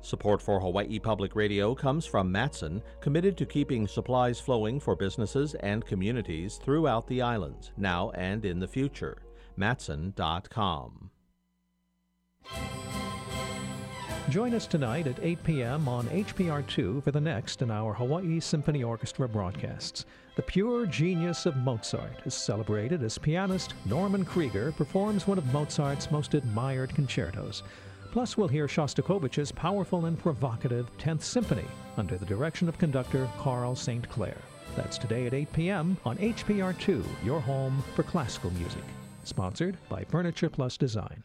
Support 0.07 0.41
for 0.41 0.61
Hawaii 0.61 0.99
Public 0.99 1.35
Radio 1.35 1.75
comes 1.75 2.05
from 2.05 2.31
Matson, 2.31 2.81
committed 3.01 3.35
to 3.35 3.45
keeping 3.45 3.85
supplies 3.85 4.39
flowing 4.39 4.79
for 4.79 4.95
businesses 4.95 5.53
and 5.55 5.85
communities 5.85 6.61
throughout 6.63 7.05
the 7.07 7.21
islands, 7.21 7.73
now 7.75 8.11
and 8.11 8.45
in 8.45 8.57
the 8.57 8.69
future. 8.69 9.17
Matson.com. 9.57 11.11
Join 14.29 14.53
us 14.53 14.65
tonight 14.65 15.07
at 15.07 15.19
8 15.21 15.43
p.m. 15.43 15.89
on 15.89 16.07
HPR2 16.07 17.03
for 17.03 17.11
the 17.11 17.19
next 17.19 17.61
in 17.61 17.69
our 17.69 17.93
Hawaii 17.93 18.39
Symphony 18.39 18.85
Orchestra 18.85 19.27
broadcasts. 19.27 20.05
The 20.37 20.41
pure 20.41 20.85
genius 20.85 21.45
of 21.45 21.57
Mozart 21.57 22.21
is 22.25 22.33
celebrated 22.33 23.03
as 23.03 23.17
pianist 23.17 23.73
Norman 23.83 24.23
Krieger 24.23 24.71
performs 24.71 25.27
one 25.27 25.37
of 25.37 25.51
Mozart's 25.51 26.11
most 26.11 26.33
admired 26.33 26.95
concertos. 26.95 27.63
Plus, 28.17 28.35
we'll 28.35 28.47
hear 28.47 28.65
Shostakovich's 28.65 29.51
powerful 29.51 30.07
and 30.07 30.17
provocative 30.17 30.89
10th 30.97 31.21
Symphony 31.21 31.67
under 31.97 32.17
the 32.17 32.25
direction 32.25 32.67
of 32.67 32.79
conductor 32.79 33.29
Carl 33.37 33.75
St. 33.75 34.09
Clair. 34.09 34.37
That's 34.75 34.97
today 34.97 35.27
at 35.27 35.35
8 35.35 35.53
p.m. 35.53 35.97
on 36.03 36.17
HPR2, 36.17 37.05
your 37.23 37.39
home 37.39 37.83
for 37.95 38.01
classical 38.01 38.49
music. 38.53 38.81
Sponsored 39.23 39.77
by 39.87 40.03
Furniture 40.05 40.49
Plus 40.49 40.77
Design. 40.77 41.21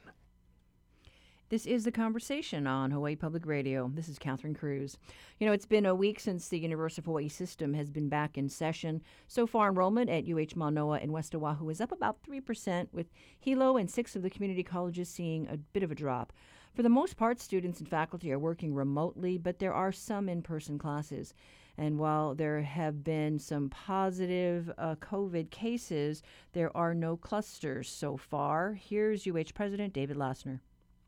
This 1.49 1.65
is 1.65 1.85
the 1.85 1.93
conversation 1.93 2.67
on 2.67 2.91
Hawaii 2.91 3.17
Public 3.17 3.47
Radio. 3.47 3.91
This 3.95 4.11
is 4.11 4.19
Catherine 4.19 4.55
Cruz. 4.55 4.99
You 5.39 5.47
know, 5.47 5.55
it's 5.55 5.65
been 5.65 5.87
a 5.87 5.95
week 5.95 6.21
since 6.21 6.49
the 6.49 6.59
University 6.59 7.01
of 7.01 7.07
Hawaii 7.07 7.29
system 7.29 7.73
has 7.73 7.91
been 7.91 8.11
back 8.11 8.37
in 8.37 8.51
session. 8.51 9.01
So 9.29 9.47
far, 9.47 9.69
enrollment 9.69 10.11
at 10.11 10.29
UH 10.29 10.57
Manoa 10.57 10.99
and 10.99 11.11
West 11.11 11.35
Oahu 11.35 11.71
is 11.71 11.81
up 11.81 11.93
about 11.93 12.23
3%, 12.23 12.89
with 12.93 13.07
Hilo 13.41 13.79
and 13.79 13.91
six 13.91 14.15
of 14.15 14.21
the 14.21 14.29
community 14.29 14.63
colleges 14.63 15.09
seeing 15.09 15.49
a 15.49 15.57
bit 15.57 15.83
of 15.83 15.91
a 15.91 15.95
drop. 15.95 16.35
For 16.75 16.83
the 16.83 16.89
most 16.89 17.19
part, 17.19 17.39
students 17.39 17.81
and 17.81 17.89
faculty 17.89 18.33
are 18.33 18.39
working 18.39 18.75
remotely, 18.75 19.37
but 19.37 19.59
there 19.59 19.75
are 19.75 19.93
some 19.93 20.29
in 20.29 20.41
person 20.41 20.79
classes. 20.79 21.35
And 21.77 21.99
while 21.99 22.35
there 22.35 22.63
have 22.63 23.05
been 23.05 23.39
some 23.39 23.69
positive 23.69 24.73
uh, 24.79 24.95
COVID 24.97 25.51
cases, 25.51 26.23
there 26.53 26.75
are 26.75 26.95
no 26.95 27.17
clusters 27.17 27.91
so 27.91 28.17
far. 28.17 28.73
Here's 28.73 29.27
UH 29.27 29.53
President 29.55 29.93
David 29.93 30.17
Lassner. 30.17 30.61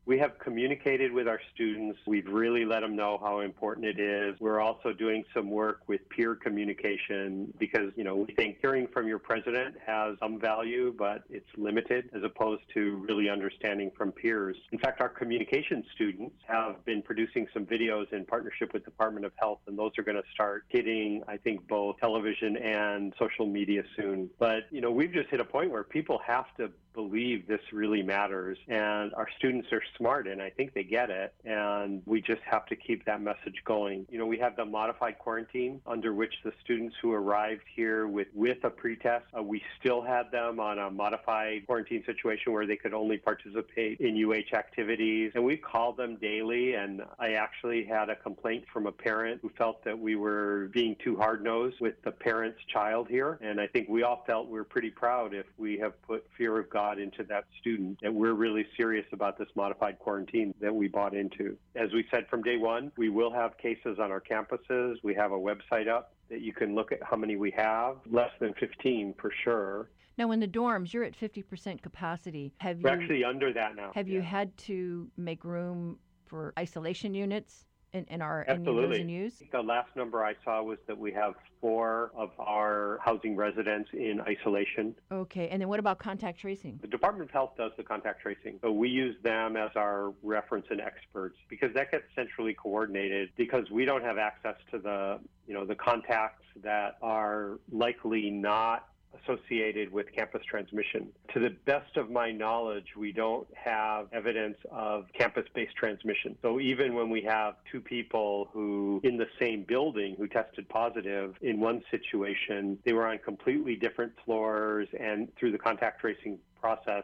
We 0.07 0.19
have 0.19 0.37
communicated 0.37 1.11
with 1.11 1.27
our 1.27 1.39
students. 1.53 1.97
We've 2.05 2.27
really 2.27 2.63
let 2.63 2.81
them 2.81 2.95
know 2.95 3.17
how 3.19 3.39
important 3.39 3.87
it 3.87 3.99
is. 3.99 4.39
We're 4.39 4.59
also 4.59 4.93
doing 4.93 5.23
some 5.33 5.49
work 5.49 5.81
with 5.87 6.07
peer 6.09 6.35
communication 6.35 7.51
because, 7.57 7.91
you 7.95 8.03
know, 8.03 8.15
we 8.15 8.33
think 8.35 8.57
hearing 8.61 8.87
from 8.93 9.07
your 9.07 9.17
president 9.17 9.75
has 9.83 10.15
some 10.19 10.39
value, 10.39 10.93
but 10.95 11.23
it's 11.31 11.49
limited 11.57 12.11
as 12.15 12.21
opposed 12.23 12.61
to 12.75 13.03
really 13.09 13.29
understanding 13.29 13.91
from 13.97 14.11
peers. 14.11 14.55
In 14.71 14.77
fact, 14.77 15.01
our 15.01 15.09
communication 15.09 15.83
students 15.95 16.35
have 16.47 16.85
been 16.85 17.01
producing 17.01 17.47
some 17.51 17.65
videos 17.65 18.11
in 18.13 18.25
partnership 18.25 18.73
with 18.73 18.85
Department 18.85 19.25
of 19.25 19.31
Health, 19.39 19.61
and 19.65 19.75
those 19.75 19.93
are 19.97 20.03
going 20.03 20.17
to 20.17 20.29
start 20.31 20.65
hitting, 20.69 21.23
I 21.27 21.37
think, 21.37 21.67
both 21.67 21.97
television 21.99 22.57
and 22.57 23.11
social 23.17 23.47
media 23.47 23.81
soon. 23.95 24.29
But, 24.37 24.67
you 24.69 24.81
know, 24.81 24.91
we've 24.91 25.11
just 25.11 25.29
hit 25.29 25.39
a 25.39 25.45
point 25.45 25.71
where 25.71 25.83
people 25.83 26.21
have 26.27 26.45
to 26.57 26.69
believe 26.95 27.47
this 27.47 27.61
really 27.71 28.01
matters. 28.01 28.57
And 28.67 29.13
our 29.13 29.27
students 29.37 29.67
are 29.71 29.81
smart 29.97 30.27
and 30.27 30.41
I 30.41 30.49
think 30.49 30.73
they 30.73 30.83
get 30.83 31.09
it. 31.09 31.33
And 31.43 32.01
we 32.05 32.21
just 32.21 32.41
have 32.49 32.65
to 32.67 32.75
keep 32.75 33.05
that 33.05 33.21
message 33.21 33.61
going. 33.65 34.07
You 34.09 34.17
know, 34.17 34.25
we 34.25 34.39
have 34.39 34.55
the 34.55 34.65
modified 34.65 35.19
quarantine 35.19 35.81
under 35.85 36.13
which 36.13 36.33
the 36.43 36.53
students 36.63 36.95
who 37.01 37.13
arrived 37.13 37.63
here 37.75 38.07
with, 38.07 38.27
with 38.33 38.63
a 38.63 38.69
pretest, 38.69 39.25
uh, 39.37 39.43
we 39.43 39.61
still 39.79 40.01
had 40.01 40.31
them 40.31 40.59
on 40.59 40.79
a 40.79 40.89
modified 40.89 41.65
quarantine 41.67 42.03
situation 42.05 42.53
where 42.53 42.65
they 42.65 42.77
could 42.77 42.93
only 42.93 43.17
participate 43.17 43.99
in 43.99 44.15
UH 44.23 44.55
activities. 44.55 45.31
And 45.35 45.43
we 45.43 45.57
called 45.57 45.97
them 45.97 46.15
daily. 46.15 46.73
And 46.73 47.01
I 47.19 47.33
actually 47.33 47.85
had 47.85 48.09
a 48.09 48.15
complaint 48.15 48.65
from 48.71 48.87
a 48.87 48.91
parent 48.91 49.41
who 49.41 49.49
felt 49.57 49.83
that 49.83 49.97
we 49.97 50.15
were 50.15 50.69
being 50.73 50.95
too 51.03 51.15
hard 51.17 51.43
nosed 51.43 51.79
with 51.81 52.01
the 52.03 52.11
parent's 52.11 52.59
child 52.71 53.07
here. 53.09 53.37
And 53.41 53.59
I 53.59 53.67
think 53.67 53.89
we 53.89 54.03
all 54.03 54.23
felt 54.25 54.47
we 54.47 54.53
we're 54.53 54.63
pretty 54.63 54.89
proud 54.89 55.33
if 55.33 55.45
we 55.57 55.77
have 55.79 56.01
put 56.03 56.25
fear 56.37 56.57
of 56.57 56.69
God 56.69 56.84
into 56.93 57.23
that 57.23 57.45
student 57.59 57.99
that 58.01 58.13
we're 58.13 58.33
really 58.33 58.65
serious 58.77 59.05
about 59.11 59.37
this 59.37 59.47
modified 59.55 59.99
quarantine 59.99 60.53
that 60.61 60.73
we 60.73 60.87
bought 60.87 61.13
into. 61.13 61.57
As 61.75 61.91
we 61.93 62.05
said 62.11 62.27
from 62.29 62.41
day 62.41 62.57
one, 62.57 62.91
we 62.97 63.09
will 63.09 63.31
have 63.31 63.57
cases 63.57 63.97
on 63.99 64.11
our 64.11 64.21
campuses. 64.21 64.95
We 65.03 65.13
have 65.15 65.31
a 65.31 65.37
website 65.37 65.87
up 65.87 66.13
that 66.29 66.41
you 66.41 66.53
can 66.53 66.75
look 66.75 66.91
at 66.91 66.99
how 67.03 67.17
many 67.17 67.35
we 67.35 67.51
have, 67.51 67.97
less 68.09 68.31
than 68.39 68.53
15 68.59 69.15
for 69.19 69.31
sure. 69.43 69.89
Now, 70.17 70.31
in 70.31 70.39
the 70.39 70.47
dorms, 70.47 70.93
you're 70.93 71.03
at 71.03 71.17
50% 71.17 71.81
capacity. 71.81 72.53
Have 72.59 72.79
We're 72.79 72.95
you, 72.95 73.01
actually 73.01 73.23
under 73.23 73.51
that 73.53 73.75
now. 73.75 73.91
Have 73.93 74.07
yeah. 74.07 74.15
you 74.15 74.21
had 74.21 74.55
to 74.59 75.09
make 75.17 75.43
room 75.43 75.99
for 76.25 76.53
isolation 76.57 77.13
units? 77.13 77.65
In, 77.95 78.05
in 78.09 78.21
our 78.21 78.45
Absolutely. 78.47 79.01
in 79.01 79.09
use? 79.09 79.41
The 79.51 79.61
last 79.61 79.95
number 79.95 80.23
I 80.23 80.33
saw 80.43 80.61
was 80.61 80.77
that 80.87 80.97
we 80.97 81.11
have 81.13 81.33
four 81.61 82.11
of 82.15 82.31
our 82.37 82.99
housing 83.03 83.35
residents 83.35 83.89
in 83.93 84.21
isolation. 84.21 84.93
Okay, 85.11 85.47
and 85.49 85.61
then 85.61 85.69
what 85.69 85.79
about 85.79 85.97
contact 85.97 86.39
tracing? 86.39 86.77
The 86.81 86.87
Department 86.87 87.29
of 87.29 87.33
Health 87.33 87.51
does 87.57 87.71
the 87.77 87.83
contact 87.83 88.21
tracing, 88.21 88.59
so 88.61 88.71
we 88.71 88.89
use 88.89 89.15
them 89.23 89.55
as 89.55 89.71
our 89.75 90.13
reference 90.21 90.65
and 90.69 90.81
experts 90.81 91.37
because 91.49 91.73
that 91.73 91.91
gets 91.91 92.03
centrally 92.15 92.53
coordinated 92.53 93.29
because 93.37 93.69
we 93.71 93.85
don't 93.85 94.03
have 94.03 94.17
access 94.17 94.55
to 94.71 94.79
the 94.79 95.19
you 95.47 95.53
know 95.53 95.65
the 95.65 95.75
contacts 95.75 96.43
that 96.61 96.97
are 97.01 97.59
likely 97.71 98.29
not 98.29 98.87
associated 99.23 99.91
with 99.91 100.07
campus 100.15 100.41
transmission. 100.49 101.07
To 101.33 101.39
the 101.39 101.51
best 101.65 101.97
of 101.97 102.09
my 102.09 102.31
knowledge, 102.31 102.95
we 102.97 103.11
don't 103.11 103.47
have 103.55 104.07
evidence 104.11 104.57
of 104.71 105.05
campus 105.17 105.45
based 105.53 105.75
transmission. 105.75 106.37
So 106.41 106.59
even 106.59 106.93
when 106.93 107.09
we 107.09 107.21
have 107.23 107.55
two 107.71 107.81
people 107.81 108.49
who 108.53 109.01
in 109.03 109.17
the 109.17 109.27
same 109.39 109.63
building 109.63 110.15
who 110.17 110.27
tested 110.27 110.67
positive 110.69 111.35
in 111.41 111.59
one 111.59 111.81
situation, 111.91 112.77
they 112.85 112.93
were 112.93 113.07
on 113.07 113.19
completely 113.19 113.75
different 113.75 114.13
floors 114.23 114.87
and 114.99 115.33
through 115.37 115.51
the 115.51 115.57
contact 115.57 116.01
tracing 116.01 116.39
process, 116.59 117.03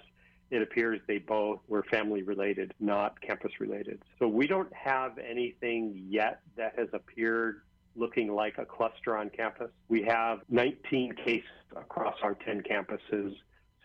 it 0.50 0.62
appears 0.62 1.00
they 1.08 1.18
both 1.18 1.60
were 1.68 1.84
family 1.84 2.24
related, 2.24 2.74
not 2.80 3.20
campus 3.22 3.52
related. 3.60 4.02
So 4.20 4.28
we 4.28 4.48
don't 4.48 4.72
have 4.74 5.18
anything 5.18 6.06
yet 6.10 6.42
that 6.58 6.78
has 6.78 6.90
appeared 6.94 7.62
looking 7.96 8.34
like 8.34 8.58
a 8.58 8.66
cluster 8.66 9.18
on 9.18 9.30
campus. 9.30 9.72
We 9.90 10.04
have 10.04 10.40
19 10.50 11.14
cases 11.26 11.50
across 11.76 12.16
our 12.24 12.36
10 12.36 12.64
campuses 12.64 13.36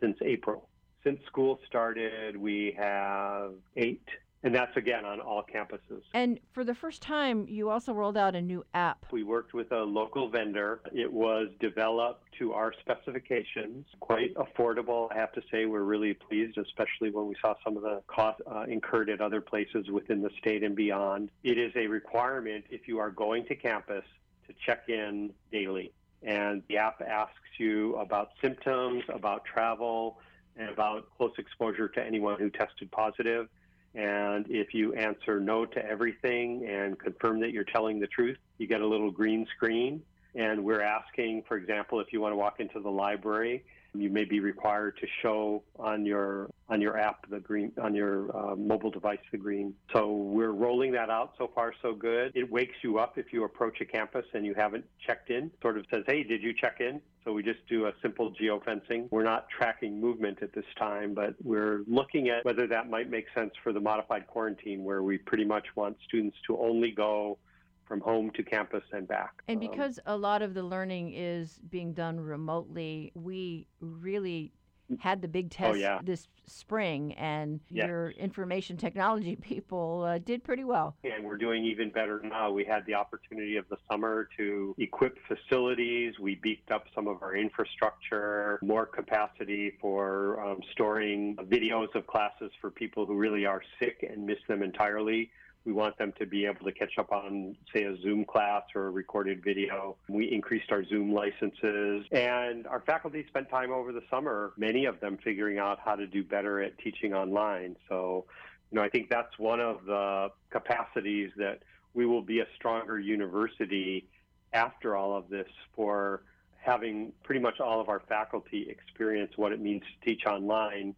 since 0.00 0.16
April. 0.22 0.68
Since 1.04 1.20
school 1.26 1.60
started, 1.66 2.36
we 2.36 2.76
have 2.78 3.52
eight 3.76 4.06
and 4.42 4.54
that's 4.54 4.76
again 4.76 5.04
on 5.04 5.20
all 5.20 5.42
campuses. 5.42 6.02
And 6.14 6.38
for 6.52 6.64
the 6.64 6.74
first 6.74 7.02
time, 7.02 7.46
you 7.48 7.70
also 7.70 7.92
rolled 7.92 8.16
out 8.16 8.34
a 8.34 8.42
new 8.42 8.64
app. 8.74 9.06
We 9.10 9.24
worked 9.24 9.54
with 9.54 9.72
a 9.72 9.82
local 9.82 10.28
vendor. 10.28 10.80
It 10.92 11.12
was 11.12 11.48
developed 11.58 12.22
to 12.38 12.52
our 12.52 12.72
specifications, 12.80 13.86
quite 14.00 14.34
affordable. 14.34 15.10
I 15.10 15.16
have 15.16 15.32
to 15.32 15.42
say, 15.50 15.66
we're 15.66 15.82
really 15.82 16.14
pleased, 16.14 16.58
especially 16.58 17.10
when 17.10 17.26
we 17.26 17.34
saw 17.40 17.54
some 17.64 17.76
of 17.76 17.82
the 17.82 18.02
costs 18.06 18.42
uh, 18.50 18.64
incurred 18.68 19.10
at 19.10 19.20
other 19.20 19.40
places 19.40 19.90
within 19.90 20.22
the 20.22 20.30
state 20.38 20.62
and 20.62 20.76
beyond. 20.76 21.30
It 21.42 21.58
is 21.58 21.72
a 21.74 21.86
requirement 21.86 22.66
if 22.70 22.86
you 22.86 22.98
are 22.98 23.10
going 23.10 23.46
to 23.46 23.56
campus 23.56 24.04
to 24.46 24.54
check 24.64 24.88
in 24.88 25.32
daily. 25.50 25.92
And 26.22 26.62
the 26.68 26.76
app 26.76 27.02
asks 27.02 27.34
you 27.58 27.96
about 27.96 28.30
symptoms, 28.40 29.02
about 29.08 29.44
travel, 29.44 30.18
and 30.56 30.70
about 30.70 31.08
close 31.16 31.32
exposure 31.38 31.88
to 31.88 32.04
anyone 32.04 32.38
who 32.38 32.50
tested 32.50 32.90
positive. 32.90 33.48
And 33.96 34.44
if 34.50 34.74
you 34.74 34.92
answer 34.92 35.40
no 35.40 35.64
to 35.64 35.84
everything 35.84 36.66
and 36.68 36.98
confirm 36.98 37.40
that 37.40 37.50
you're 37.50 37.64
telling 37.64 37.98
the 37.98 38.06
truth, 38.06 38.36
you 38.58 38.66
get 38.66 38.82
a 38.82 38.86
little 38.86 39.10
green 39.10 39.46
screen. 39.56 40.02
And 40.34 40.62
we're 40.62 40.82
asking, 40.82 41.44
for 41.48 41.56
example, 41.56 41.98
if 42.00 42.12
you 42.12 42.20
want 42.20 42.32
to 42.32 42.36
walk 42.36 42.60
into 42.60 42.78
the 42.78 42.90
library, 42.90 43.64
you 43.94 44.10
may 44.10 44.24
be 44.24 44.40
required 44.40 44.98
to 45.00 45.06
show 45.22 45.62
on 45.78 46.04
your 46.04 46.50
on 46.68 46.82
your 46.82 46.98
app 46.98 47.28
the 47.30 47.40
green 47.40 47.72
on 47.80 47.94
your 47.94 48.36
uh, 48.36 48.54
mobile 48.54 48.90
device 48.90 49.18
the 49.32 49.38
green. 49.38 49.72
So 49.94 50.12
we're 50.12 50.50
rolling 50.50 50.92
that 50.92 51.08
out. 51.08 51.32
So 51.38 51.50
far, 51.54 51.72
so 51.80 51.94
good. 51.94 52.32
It 52.34 52.50
wakes 52.50 52.74
you 52.82 52.98
up 52.98 53.16
if 53.16 53.32
you 53.32 53.44
approach 53.44 53.80
a 53.80 53.86
campus 53.86 54.26
and 54.34 54.44
you 54.44 54.52
haven't 54.54 54.84
checked 55.06 55.30
in. 55.30 55.50
Sort 55.62 55.78
of 55.78 55.86
says, 55.90 56.04
"Hey, 56.06 56.22
did 56.22 56.42
you 56.42 56.52
check 56.52 56.80
in?" 56.80 57.00
So 57.26 57.32
we 57.32 57.42
just 57.42 57.66
do 57.68 57.86
a 57.86 57.92
simple 58.02 58.32
geofencing. 58.40 59.08
We're 59.10 59.24
not 59.24 59.48
tracking 59.48 60.00
movement 60.00 60.38
at 60.42 60.52
this 60.52 60.64
time, 60.78 61.12
but 61.12 61.34
we're 61.42 61.82
looking 61.88 62.28
at 62.28 62.44
whether 62.44 62.68
that 62.68 62.88
might 62.88 63.10
make 63.10 63.26
sense 63.34 63.50
for 63.64 63.72
the 63.72 63.80
modified 63.80 64.28
quarantine, 64.28 64.84
where 64.84 65.02
we 65.02 65.18
pretty 65.18 65.44
much 65.44 65.66
want 65.74 65.96
students 66.06 66.36
to 66.46 66.56
only 66.56 66.92
go 66.92 67.36
from 67.84 68.00
home 68.00 68.30
to 68.36 68.44
campus 68.44 68.84
and 68.92 69.08
back. 69.08 69.42
And 69.48 69.58
because 69.58 69.98
um, 70.06 70.14
a 70.14 70.16
lot 70.16 70.40
of 70.40 70.54
the 70.54 70.62
learning 70.62 71.14
is 71.14 71.58
being 71.68 71.92
done 71.92 72.20
remotely, 72.20 73.10
we 73.16 73.66
really 73.80 74.52
had 75.00 75.22
the 75.22 75.28
big 75.28 75.46
oh, 75.46 75.56
test 75.56 75.70
oh, 75.70 75.74
yeah. 75.74 76.00
this 76.02 76.28
spring, 76.46 77.12
and 77.14 77.60
your 77.70 78.10
information 78.10 78.76
technology 78.76 79.36
people 79.40 80.04
uh, 80.04 80.18
did 80.18 80.44
pretty 80.44 80.64
well. 80.64 80.96
And 81.04 81.24
we're 81.24 81.36
doing 81.36 81.64
even 81.64 81.90
better 81.90 82.20
now. 82.22 82.50
We 82.50 82.64
had 82.64 82.86
the 82.86 82.94
opportunity 82.94 83.56
of 83.56 83.68
the 83.68 83.76
summer 83.90 84.28
to 84.36 84.74
equip 84.78 85.16
facilities. 85.26 86.14
We 86.20 86.36
beefed 86.36 86.70
up 86.70 86.84
some 86.94 87.08
of 87.08 87.22
our 87.22 87.36
infrastructure, 87.36 88.58
more 88.62 88.86
capacity 88.86 89.72
for 89.80 90.40
um, 90.40 90.60
storing 90.72 91.36
videos 91.48 91.94
of 91.94 92.06
classes 92.06 92.50
for 92.60 92.70
people 92.70 93.06
who 93.06 93.16
really 93.16 93.46
are 93.46 93.62
sick 93.80 94.06
and 94.08 94.24
miss 94.24 94.38
them 94.48 94.62
entirely. 94.62 95.30
We 95.66 95.72
want 95.72 95.98
them 95.98 96.12
to 96.20 96.26
be 96.26 96.46
able 96.46 96.64
to 96.64 96.72
catch 96.72 96.96
up 96.96 97.10
on, 97.10 97.56
say, 97.74 97.82
a 97.82 98.00
Zoom 98.00 98.24
class 98.24 98.62
or 98.76 98.86
a 98.86 98.90
recorded 98.90 99.42
video. 99.42 99.96
We 100.08 100.32
increased 100.32 100.70
our 100.70 100.84
Zoom 100.84 101.12
licenses, 101.12 102.06
and 102.12 102.68
our 102.68 102.80
faculty 102.86 103.24
spent 103.26 103.50
time 103.50 103.72
over 103.72 103.92
the 103.92 104.02
summer, 104.08 104.52
many 104.56 104.84
of 104.84 105.00
them 105.00 105.18
figuring 105.24 105.58
out 105.58 105.80
how 105.84 105.96
to 105.96 106.06
do 106.06 106.22
better 106.22 106.62
at 106.62 106.78
teaching 106.78 107.14
online. 107.14 107.76
So 107.88 108.26
You 108.70 108.76
know, 108.76 108.82
I 108.82 108.88
think 108.88 109.08
that's 109.08 109.38
one 109.38 109.60
of 109.60 109.84
the 109.86 110.30
capacities 110.50 111.30
that 111.36 111.62
we 111.94 112.04
will 112.06 112.22
be 112.22 112.40
a 112.40 112.46
stronger 112.56 112.98
university 112.98 114.08
after 114.52 114.96
all 114.96 115.16
of 115.16 115.28
this 115.28 115.48
for 115.74 116.22
having 116.60 117.12
pretty 117.22 117.40
much 117.40 117.60
all 117.60 117.80
of 117.80 117.88
our 117.88 118.00
faculty 118.08 118.66
experience 118.68 119.32
what 119.36 119.52
it 119.52 119.60
means 119.60 119.82
to 119.82 120.04
teach 120.04 120.26
online. 120.26 120.94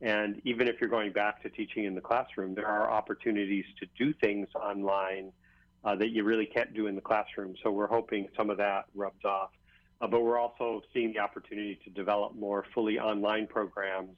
And 0.00 0.40
even 0.44 0.68
if 0.68 0.80
you're 0.80 0.90
going 0.90 1.12
back 1.12 1.42
to 1.42 1.48
teaching 1.48 1.84
in 1.84 1.94
the 1.94 2.00
classroom, 2.00 2.54
there 2.54 2.66
are 2.66 2.90
opportunities 2.90 3.64
to 3.80 3.86
do 3.98 4.12
things 4.12 4.48
online 4.54 5.32
uh, 5.84 5.94
that 5.96 6.10
you 6.10 6.24
really 6.24 6.46
can't 6.46 6.74
do 6.74 6.86
in 6.86 6.94
the 6.94 7.00
classroom. 7.00 7.54
So 7.62 7.70
we're 7.70 7.86
hoping 7.86 8.28
some 8.36 8.50
of 8.50 8.58
that 8.58 8.86
rubs 8.94 9.24
off. 9.24 9.50
Uh, 10.00 10.06
but 10.06 10.22
we're 10.22 10.38
also 10.38 10.82
seeing 10.92 11.12
the 11.12 11.20
opportunity 11.20 11.78
to 11.84 11.90
develop 11.90 12.34
more 12.34 12.64
fully 12.74 12.98
online 12.98 13.46
programs. 13.46 14.16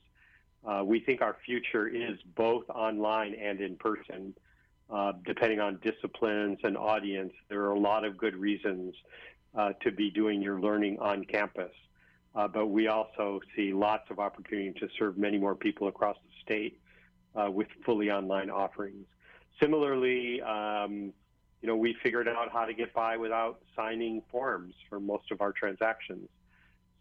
Uh, 0.67 0.83
we 0.85 1.01
think 1.01 1.23
our 1.23 1.37
future 1.45 1.87
is 1.87 2.19
both 2.35 2.65
online 2.71 3.35
and 3.35 3.61
in 3.61 3.77
person. 3.77 4.35
Uh, 4.89 5.13
depending 5.25 5.59
on 5.61 5.81
disciplines 5.83 6.59
and 6.63 6.77
audience, 6.77 7.33
there 7.49 7.61
are 7.63 7.73
a 7.73 7.79
lot 7.79 8.05
of 8.05 8.17
good 8.17 8.37
reasons 8.37 8.95
uh, 9.57 9.73
to 9.83 9.91
be 9.91 10.11
doing 10.11 10.41
your 10.41 10.61
learning 10.61 10.99
on 11.01 11.25
campus. 11.25 11.73
Uh, 12.37 12.47
but 12.47 12.67
we 12.67 12.87
also 12.87 13.41
see 13.57 13.73
lots 13.73 14.11
of 14.11 14.19
opportunity 14.19 14.79
to 14.79 14.89
serve 14.99 15.17
many 15.17 15.39
more 15.39 15.55
people 15.55 15.89
across 15.89 16.17
the 16.17 16.33
state 16.43 16.79
uh, 17.35 17.51
with 17.51 17.67
fully 17.85 18.11
online 18.11 18.51
offerings. 18.51 19.07
Similarly, 19.61 20.43
um, 20.43 21.15
you 21.63 21.69
know, 21.69 21.77
we 21.77 21.97
figured 22.03 22.29
out 22.29 22.53
how 22.53 22.67
to 22.67 22.75
get 22.75 22.93
by 22.93 23.17
without 23.17 23.61
signing 23.75 24.23
forms 24.31 24.75
for 24.91 25.01
most 25.01 25.33
of 25.33 25.41
our 25.41 25.53
transactions. 25.53 26.29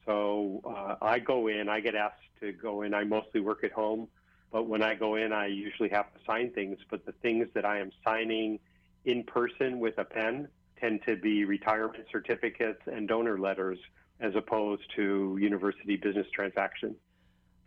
So 0.05 0.61
uh, 0.65 0.95
I 1.01 1.19
go 1.19 1.47
in, 1.47 1.67
I 1.67 1.81
get 1.81 1.95
asked 1.95 2.21
to 2.39 2.53
go 2.53 2.83
in. 2.83 2.93
I 2.93 3.03
mostly 3.03 3.41
work 3.41 3.65
at 3.65 3.73
home. 3.73 4.07
But 4.51 4.67
when 4.67 4.81
I 4.81 4.95
go 4.95 5.15
in, 5.15 5.33
I 5.33 5.47
usually 5.47 5.89
have 5.89 6.13
to 6.13 6.19
sign 6.25 6.51
things. 6.51 6.77
But 6.89 7.05
the 7.05 7.11
things 7.11 7.47
that 7.55 7.65
I 7.65 7.79
am 7.79 7.91
signing 8.05 8.59
in 9.03 9.23
person 9.23 9.79
with 9.79 9.97
a 9.97 10.05
pen 10.05 10.47
tend 10.79 11.01
to 11.07 11.17
be 11.17 11.43
retirement 11.43 12.05
certificates 12.09 12.81
and 12.85 13.07
donor 13.07 13.37
letters 13.37 13.79
as 14.19 14.35
opposed 14.35 14.83
to 14.95 15.37
university 15.39 15.97
business 15.97 16.27
transactions. 16.33 16.95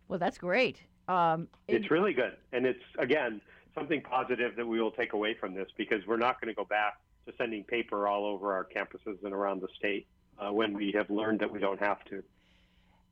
Well, 0.08 0.18
that's 0.18 0.38
great. 0.38 0.82
Um, 1.08 1.48
it's 1.68 1.90
really 1.90 2.12
good. 2.12 2.36
And 2.52 2.66
it's, 2.66 2.82
again, 2.98 3.40
something 3.74 4.00
positive 4.00 4.56
that 4.56 4.66
we 4.66 4.80
will 4.80 4.90
take 4.90 5.12
away 5.12 5.34
from 5.38 5.54
this 5.54 5.68
because 5.76 6.06
we're 6.06 6.16
not 6.16 6.40
going 6.40 6.48
to 6.48 6.54
go 6.54 6.64
back 6.64 6.98
to 7.26 7.32
sending 7.36 7.64
paper 7.64 8.08
all 8.08 8.26
over 8.26 8.52
our 8.52 8.64
campuses 8.64 9.22
and 9.22 9.32
around 9.32 9.60
the 9.60 9.68
state 9.76 10.06
uh, 10.38 10.52
when 10.52 10.72
we 10.72 10.92
have 10.92 11.10
learned 11.10 11.40
that 11.40 11.50
we 11.50 11.58
don't 11.58 11.80
have 11.80 12.04
to. 12.06 12.22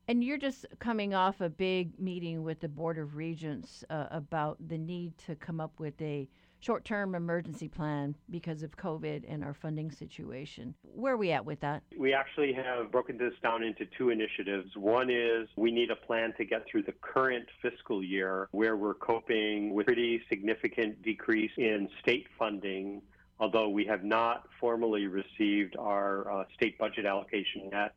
And 0.09 0.23
you're 0.23 0.38
just 0.38 0.66
coming 0.78 1.14
off 1.14 1.40
a 1.40 1.49
big 1.49 1.99
meeting 1.99 2.45
with 2.45 2.61
the 2.61 2.69
Board 2.69 2.97
of 2.97 3.16
Regents 3.16 3.83
uh, 3.90 4.07
about 4.11 4.57
the 4.69 4.78
need 4.78 5.19
to 5.26 5.35
come 5.35 5.61
up 5.61 5.73
with 5.78 6.00
a 6.00 6.28
short 6.66 6.85
term 6.85 7.14
emergency 7.14 7.68
plan 7.68 8.16
because 8.28 8.64
of 8.64 8.76
COVID 8.76 9.23
and 9.28 9.44
our 9.44 9.54
funding 9.54 9.92
situation. 9.92 10.75
Where 10.82 11.14
are 11.14 11.16
we 11.16 11.30
at 11.30 11.44
with 11.44 11.61
that? 11.61 11.85
We 11.96 12.12
actually 12.12 12.52
have 12.54 12.90
broken 12.90 13.16
this 13.16 13.35
down 13.40 13.62
into 13.62 13.87
two 13.96 14.11
initiatives. 14.11 14.76
One 14.76 15.08
is 15.08 15.49
we 15.54 15.70
need 15.70 15.92
a 15.92 15.96
plan 15.96 16.35
to 16.38 16.44
get 16.44 16.66
through 16.68 16.82
the 16.82 16.94
current 17.00 17.46
fiscal 17.62 18.02
year 18.02 18.49
where 18.50 18.76
we're 18.76 18.94
coping 18.94 19.75
with 19.75 19.87
pretty 19.87 20.20
significant 20.28 21.02
decrease 21.02 21.52
in 21.56 21.88
state 22.02 22.26
funding. 22.37 23.00
Although 23.38 23.68
we 23.68 23.85
have 23.85 24.02
not 24.02 24.49
formally 24.58 25.06
received 25.06 25.76
our 25.78 26.28
uh, 26.32 26.44
state 26.56 26.78
budget 26.78 27.06
allocation 27.06 27.68
yet, 27.70 27.96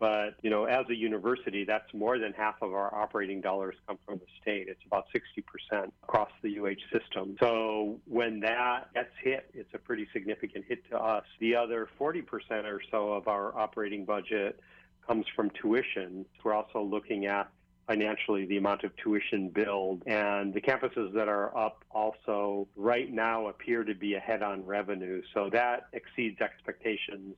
but, 0.00 0.36
you 0.40 0.48
know, 0.48 0.64
as 0.64 0.86
a 0.88 0.96
university, 0.96 1.64
that's 1.64 1.92
more 1.92 2.18
than 2.18 2.32
half 2.32 2.56
of 2.62 2.72
our 2.72 2.92
operating 2.94 3.42
dollars 3.42 3.74
come 3.86 3.98
from 4.06 4.18
the 4.18 4.26
state. 4.40 4.66
It's 4.66 4.80
about 4.86 5.04
60% 5.14 5.92
across 6.02 6.30
the 6.42 6.58
UH 6.58 6.98
system. 6.98 7.36
So 7.38 8.00
when 8.06 8.40
that 8.40 8.92
gets 8.94 9.10
hit, 9.22 9.50
it's 9.52 9.72
a 9.74 9.78
pretty 9.78 10.08
significant 10.14 10.64
hit 10.66 10.88
to 10.90 10.98
us. 10.98 11.24
The 11.38 11.54
other 11.54 11.86
40% 12.00 12.24
or 12.64 12.80
so 12.90 13.12
of 13.12 13.28
our 13.28 13.56
operating 13.56 14.06
budget 14.06 14.58
comes 15.06 15.26
from 15.36 15.50
tuition. 15.50 16.24
We're 16.42 16.54
also 16.54 16.82
looking 16.82 17.26
at 17.26 17.50
financially 17.86 18.46
the 18.46 18.56
amount 18.56 18.84
of 18.84 18.96
tuition 18.96 19.50
billed. 19.50 20.02
And 20.06 20.54
the 20.54 20.62
campuses 20.62 21.12
that 21.12 21.28
are 21.28 21.54
up 21.54 21.84
also 21.90 22.68
right 22.74 23.12
now 23.12 23.48
appear 23.48 23.84
to 23.84 23.94
be 23.94 24.14
ahead 24.14 24.42
on 24.42 24.64
revenue. 24.64 25.20
So 25.34 25.50
that 25.52 25.88
exceeds 25.92 26.40
expectations 26.40 27.36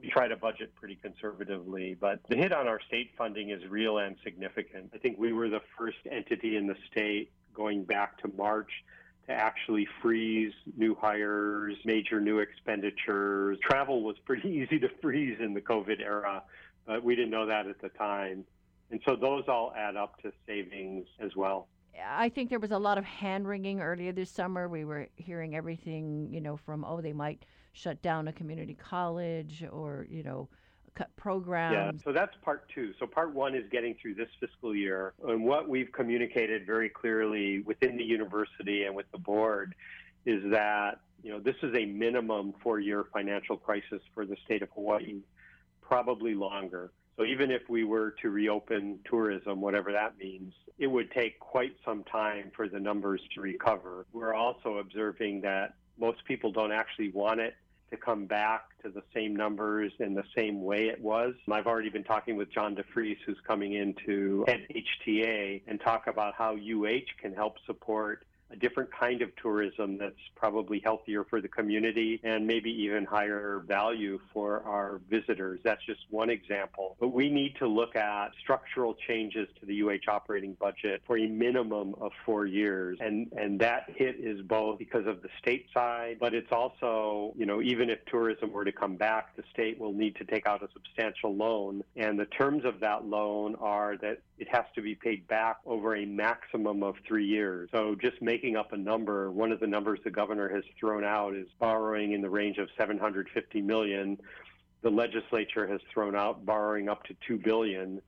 we 0.00 0.08
try 0.08 0.28
to 0.28 0.36
budget 0.36 0.74
pretty 0.74 0.96
conservatively, 0.96 1.96
but 2.00 2.20
the 2.28 2.36
hit 2.36 2.52
on 2.52 2.66
our 2.66 2.80
state 2.86 3.10
funding 3.16 3.50
is 3.50 3.62
real 3.68 3.98
and 3.98 4.16
significant. 4.24 4.90
I 4.94 4.98
think 4.98 5.18
we 5.18 5.32
were 5.32 5.48
the 5.48 5.60
first 5.78 5.98
entity 6.10 6.56
in 6.56 6.66
the 6.66 6.76
state 6.90 7.30
going 7.54 7.84
back 7.84 8.18
to 8.22 8.30
March 8.36 8.70
to 9.26 9.32
actually 9.32 9.86
freeze 10.00 10.52
new 10.76 10.94
hires, 10.94 11.76
major 11.84 12.20
new 12.20 12.38
expenditures. 12.38 13.58
Travel 13.62 14.02
was 14.02 14.16
pretty 14.24 14.48
easy 14.62 14.78
to 14.78 14.88
freeze 15.00 15.38
in 15.40 15.54
the 15.54 15.60
COVID 15.60 16.00
era, 16.00 16.42
but 16.86 17.02
we 17.02 17.14
didn't 17.14 17.30
know 17.30 17.46
that 17.46 17.66
at 17.66 17.80
the 17.80 17.90
time. 17.90 18.44
And 18.90 19.00
so 19.06 19.14
those 19.14 19.44
all 19.48 19.72
add 19.76 19.96
up 19.96 20.20
to 20.22 20.32
savings 20.46 21.06
as 21.20 21.36
well. 21.36 21.68
I 22.08 22.28
think 22.30 22.48
there 22.48 22.58
was 22.58 22.70
a 22.70 22.78
lot 22.78 22.98
of 22.98 23.04
hand 23.04 23.46
wringing 23.46 23.80
earlier 23.80 24.12
this 24.12 24.30
summer. 24.30 24.68
We 24.68 24.84
were 24.84 25.08
hearing 25.16 25.54
everything, 25.54 26.28
you 26.30 26.40
know, 26.40 26.56
from, 26.56 26.84
oh, 26.84 27.00
they 27.00 27.12
might 27.12 27.44
shut 27.72 28.02
down 28.02 28.28
a 28.28 28.32
community 28.32 28.74
college 28.74 29.64
or, 29.70 30.06
you 30.10 30.22
know, 30.22 30.48
cut 30.94 31.14
programs. 31.16 32.00
Yeah, 32.00 32.04
so 32.04 32.12
that's 32.12 32.36
part 32.42 32.68
two. 32.74 32.92
So 32.98 33.06
part 33.06 33.34
one 33.34 33.54
is 33.54 33.64
getting 33.70 33.94
through 34.00 34.14
this 34.14 34.28
fiscal 34.38 34.74
year. 34.74 35.14
And 35.26 35.44
what 35.44 35.68
we've 35.68 35.90
communicated 35.92 36.66
very 36.66 36.88
clearly 36.88 37.60
within 37.60 37.96
the 37.96 38.04
university 38.04 38.84
and 38.84 38.94
with 38.94 39.10
the 39.12 39.18
board 39.18 39.74
is 40.26 40.42
that, 40.50 41.00
you 41.22 41.30
know, 41.30 41.40
this 41.40 41.56
is 41.62 41.74
a 41.74 41.86
minimum 41.86 42.54
four 42.62 42.80
year 42.80 43.06
financial 43.12 43.56
crisis 43.56 44.00
for 44.14 44.26
the 44.26 44.36
state 44.44 44.62
of 44.62 44.68
Hawaii, 44.74 45.20
probably 45.80 46.34
longer. 46.34 46.92
So 47.16 47.24
even 47.24 47.50
if 47.50 47.62
we 47.68 47.84
were 47.84 48.14
to 48.22 48.30
reopen 48.30 48.98
tourism, 49.04 49.60
whatever 49.60 49.92
that 49.92 50.16
means, 50.18 50.54
it 50.78 50.86
would 50.86 51.10
take 51.12 51.38
quite 51.38 51.72
some 51.84 52.02
time 52.04 52.50
for 52.56 52.68
the 52.68 52.80
numbers 52.80 53.20
to 53.34 53.42
recover. 53.42 54.06
We're 54.12 54.34
also 54.34 54.78
observing 54.78 55.42
that 55.42 55.74
most 55.98 56.24
people 56.24 56.50
don't 56.50 56.72
actually 56.72 57.10
want 57.10 57.40
it 57.40 57.54
to 57.90 57.96
come 57.96 58.26
back 58.26 58.64
to 58.82 58.88
the 58.88 59.02
same 59.14 59.34
numbers 59.34 59.92
in 59.98 60.14
the 60.14 60.24
same 60.36 60.62
way 60.62 60.88
it 60.88 61.00
was. 61.00 61.34
I've 61.50 61.66
already 61.66 61.90
been 61.90 62.04
talking 62.04 62.36
with 62.36 62.52
John 62.52 62.74
De 62.74 62.84
Fries, 62.94 63.16
who's 63.26 63.40
coming 63.46 63.74
in 63.74 63.94
to 64.06 64.44
head 64.46 64.66
HTA, 64.70 65.62
and 65.66 65.80
talk 65.80 66.06
about 66.06 66.34
how 66.34 66.56
UH 66.56 67.20
can 67.20 67.34
help 67.34 67.56
support 67.66 68.24
a 68.50 68.56
different 68.56 68.90
kind 68.92 69.22
of 69.22 69.34
tourism 69.36 69.98
that's 69.98 70.14
probably 70.36 70.80
healthier 70.84 71.24
for 71.24 71.40
the 71.40 71.48
community 71.48 72.20
and 72.24 72.46
maybe 72.46 72.70
even 72.70 73.04
higher 73.04 73.62
value 73.66 74.18
for 74.32 74.62
our 74.64 75.00
visitors. 75.08 75.60
That's 75.62 75.84
just 75.86 76.00
one 76.10 76.30
example. 76.30 76.96
But 77.00 77.08
we 77.08 77.30
need 77.30 77.56
to 77.58 77.66
look 77.66 77.96
at 77.96 78.30
structural 78.42 78.94
changes 79.06 79.48
to 79.60 79.66
the 79.66 79.82
UH 79.82 80.10
operating 80.10 80.54
budget 80.54 81.02
for 81.06 81.16
a 81.18 81.26
minimum 81.26 81.94
of 82.00 82.12
four 82.24 82.46
years. 82.46 82.98
And, 83.00 83.30
and 83.36 83.60
that 83.60 83.90
hit 83.94 84.16
is 84.18 84.40
both 84.42 84.78
because 84.78 85.06
of 85.06 85.22
the 85.22 85.28
state 85.38 85.66
side, 85.72 86.16
but 86.20 86.34
it's 86.34 86.52
also, 86.52 87.32
you 87.36 87.46
know, 87.46 87.62
even 87.62 87.90
if 87.90 88.04
tourism 88.06 88.52
were 88.52 88.64
to 88.64 88.72
come 88.72 88.96
back, 88.96 89.36
the 89.36 89.44
state 89.52 89.78
will 89.78 89.92
need 89.92 90.16
to 90.16 90.24
take 90.24 90.46
out 90.46 90.62
a 90.62 90.68
substantial 90.72 91.34
loan. 91.34 91.82
And 91.96 92.18
the 92.18 92.26
terms 92.26 92.64
of 92.64 92.80
that 92.80 93.04
loan 93.04 93.54
are 93.56 93.96
that 93.98 94.22
it 94.38 94.48
has 94.50 94.64
to 94.74 94.82
be 94.82 94.94
paid 94.94 95.28
back 95.28 95.58
over 95.66 95.94
a 95.94 96.06
maximum 96.06 96.82
of 96.82 96.96
three 97.06 97.26
years. 97.26 97.68
So 97.72 97.94
just 97.94 98.20
making 98.40 98.56
up 98.56 98.72
a 98.72 98.76
number, 98.76 99.30
one 99.30 99.52
of 99.52 99.60
the 99.60 99.66
numbers 99.66 99.98
the 100.02 100.10
governor 100.10 100.48
has 100.48 100.64
thrown 100.78 101.04
out 101.04 101.34
is 101.34 101.46
borrowing 101.58 102.12
in 102.12 102.22
the 102.22 102.30
range 102.30 102.56
of 102.56 102.68
750 102.78 103.60
million. 103.60 104.18
The 104.80 104.88
legislature 104.88 105.66
has 105.66 105.80
thrown 105.92 106.16
out 106.16 106.46
borrowing 106.46 106.88
up 106.88 107.04
to 107.04 107.16
2 107.26 107.36
billion. 107.36 108.00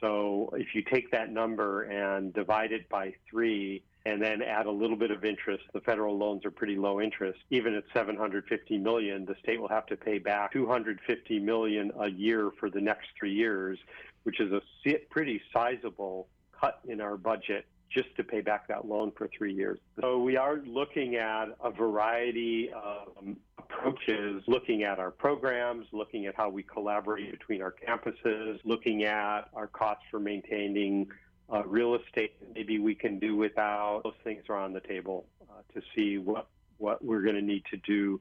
So 0.00 0.54
if 0.56 0.76
you 0.76 0.82
take 0.82 1.10
that 1.10 1.32
number 1.32 1.82
and 1.84 2.32
divide 2.32 2.70
it 2.70 2.88
by 2.88 3.14
three, 3.28 3.82
and 4.06 4.22
then 4.22 4.42
add 4.42 4.66
a 4.66 4.70
little 4.70 4.98
bit 4.98 5.10
of 5.10 5.24
interest. 5.24 5.64
The 5.72 5.80
federal 5.80 6.18
loans 6.18 6.44
are 6.44 6.50
pretty 6.50 6.76
low 6.76 7.00
interest. 7.00 7.38
Even 7.48 7.74
at 7.74 7.84
750 7.94 8.76
million, 8.76 9.24
the 9.24 9.34
state 9.42 9.58
will 9.58 9.70
have 9.70 9.86
to 9.86 9.96
pay 9.96 10.18
back 10.18 10.52
250 10.52 11.38
million 11.38 11.90
a 11.98 12.10
year 12.10 12.50
for 12.60 12.68
the 12.68 12.82
next 12.82 13.06
three 13.18 13.32
years, 13.32 13.78
which 14.24 14.40
is 14.40 14.52
a 14.52 14.60
pretty 15.08 15.40
sizable 15.54 16.28
cut 16.60 16.80
in 16.86 17.00
our 17.00 17.16
budget 17.16 17.64
just 17.90 18.14
to 18.16 18.24
pay 18.24 18.40
back 18.40 18.68
that 18.68 18.86
loan 18.86 19.12
for 19.16 19.28
three 19.36 19.52
years. 19.52 19.78
So 20.00 20.18
we 20.18 20.36
are 20.36 20.58
looking 20.66 21.16
at 21.16 21.46
a 21.62 21.70
variety 21.70 22.70
of 22.72 23.36
approaches, 23.58 24.42
looking 24.46 24.82
at 24.82 24.98
our 24.98 25.10
programs, 25.10 25.86
looking 25.92 26.26
at 26.26 26.34
how 26.34 26.48
we 26.48 26.62
collaborate 26.62 27.30
between 27.30 27.62
our 27.62 27.72
campuses, 27.86 28.58
looking 28.64 29.04
at 29.04 29.42
our 29.54 29.66
costs 29.66 30.04
for 30.10 30.18
maintaining 30.18 31.08
uh, 31.52 31.62
real 31.66 31.94
estate 31.94 32.36
maybe 32.54 32.78
we 32.78 32.94
can 32.94 33.18
do 33.18 33.36
without. 33.36 34.02
Those 34.04 34.14
things 34.24 34.44
are 34.48 34.56
on 34.56 34.72
the 34.72 34.80
table 34.80 35.26
uh, 35.42 35.60
to 35.74 35.82
see 35.94 36.18
what, 36.18 36.48
what 36.78 37.04
we're 37.04 37.22
going 37.22 37.34
to 37.34 37.42
need 37.42 37.64
to 37.70 37.76
do 37.78 38.20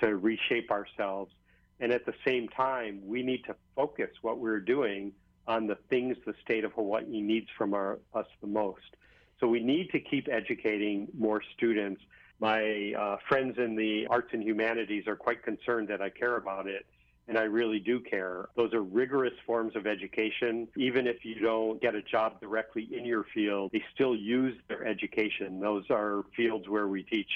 to 0.00 0.16
reshape 0.16 0.70
ourselves. 0.70 1.32
And 1.80 1.92
at 1.92 2.06
the 2.06 2.14
same 2.26 2.48
time, 2.48 3.00
we 3.04 3.22
need 3.22 3.44
to 3.44 3.54
focus 3.76 4.10
what 4.22 4.38
we're 4.38 4.60
doing 4.60 5.12
on 5.46 5.66
the 5.66 5.76
things 5.90 6.16
the 6.26 6.34
state 6.42 6.64
of 6.64 6.72
Hawaii 6.72 7.20
needs 7.20 7.48
from 7.56 7.74
our, 7.74 7.98
us 8.14 8.26
the 8.40 8.46
most. 8.46 8.96
So 9.40 9.46
we 9.46 9.60
need 9.60 9.90
to 9.90 10.00
keep 10.00 10.28
educating 10.28 11.08
more 11.16 11.42
students. 11.56 12.00
My 12.40 12.92
uh, 12.98 13.16
friends 13.28 13.58
in 13.58 13.76
the 13.76 14.06
arts 14.08 14.28
and 14.32 14.42
humanities 14.42 15.06
are 15.06 15.16
quite 15.16 15.42
concerned 15.42 15.88
that 15.88 16.00
I 16.00 16.10
care 16.10 16.36
about 16.36 16.66
it 16.66 16.86
and 17.26 17.38
I 17.38 17.42
really 17.44 17.78
do 17.78 18.00
care. 18.00 18.48
Those 18.54 18.74
are 18.74 18.82
rigorous 18.82 19.32
forms 19.46 19.76
of 19.76 19.86
education. 19.86 20.68
Even 20.76 21.06
if 21.06 21.24
you 21.24 21.36
don't 21.36 21.80
get 21.80 21.94
a 21.94 22.02
job 22.02 22.40
directly 22.40 22.88
in 22.92 23.04
your 23.04 23.24
field, 23.34 23.70
they 23.72 23.82
still 23.94 24.14
use 24.14 24.56
their 24.68 24.84
education. 24.84 25.58
Those 25.60 25.84
are 25.90 26.24
fields 26.36 26.68
where 26.68 26.86
we 26.86 27.02
teach 27.02 27.30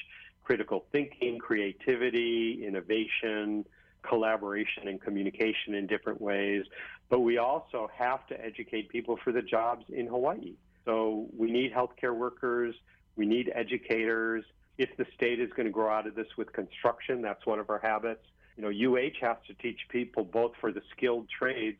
critical 0.44 0.84
thinking, 0.92 1.38
creativity, 1.38 2.66
innovation, 2.66 3.64
collaboration, 4.02 4.88
and 4.88 5.00
communication 5.00 5.74
in 5.74 5.86
different 5.86 6.20
ways. 6.20 6.64
But 7.08 7.20
we 7.20 7.38
also 7.38 7.90
have 7.96 8.26
to 8.28 8.44
educate 8.44 8.88
people 8.88 9.18
for 9.22 9.32
the 9.32 9.42
jobs 9.42 9.84
in 9.88 10.06
Hawaii. 10.06 10.54
So 10.84 11.26
we 11.36 11.50
need 11.50 11.72
healthcare 11.72 12.14
workers, 12.14 12.74
we 13.16 13.26
need 13.26 13.50
educators. 13.54 14.44
If 14.78 14.96
the 14.96 15.06
state 15.16 15.40
is 15.40 15.50
going 15.50 15.66
to 15.66 15.72
grow 15.72 15.90
out 15.90 16.06
of 16.06 16.14
this 16.14 16.28
with 16.36 16.52
construction, 16.52 17.20
that's 17.20 17.44
one 17.44 17.58
of 17.58 17.68
our 17.68 17.80
habits 17.80 18.22
you 18.58 18.64
know, 18.64 18.96
UH 18.96 19.24
has 19.24 19.36
to 19.46 19.54
teach 19.54 19.78
people 19.88 20.24
both 20.24 20.52
for 20.60 20.72
the 20.72 20.82
skilled 20.90 21.28
trades, 21.28 21.78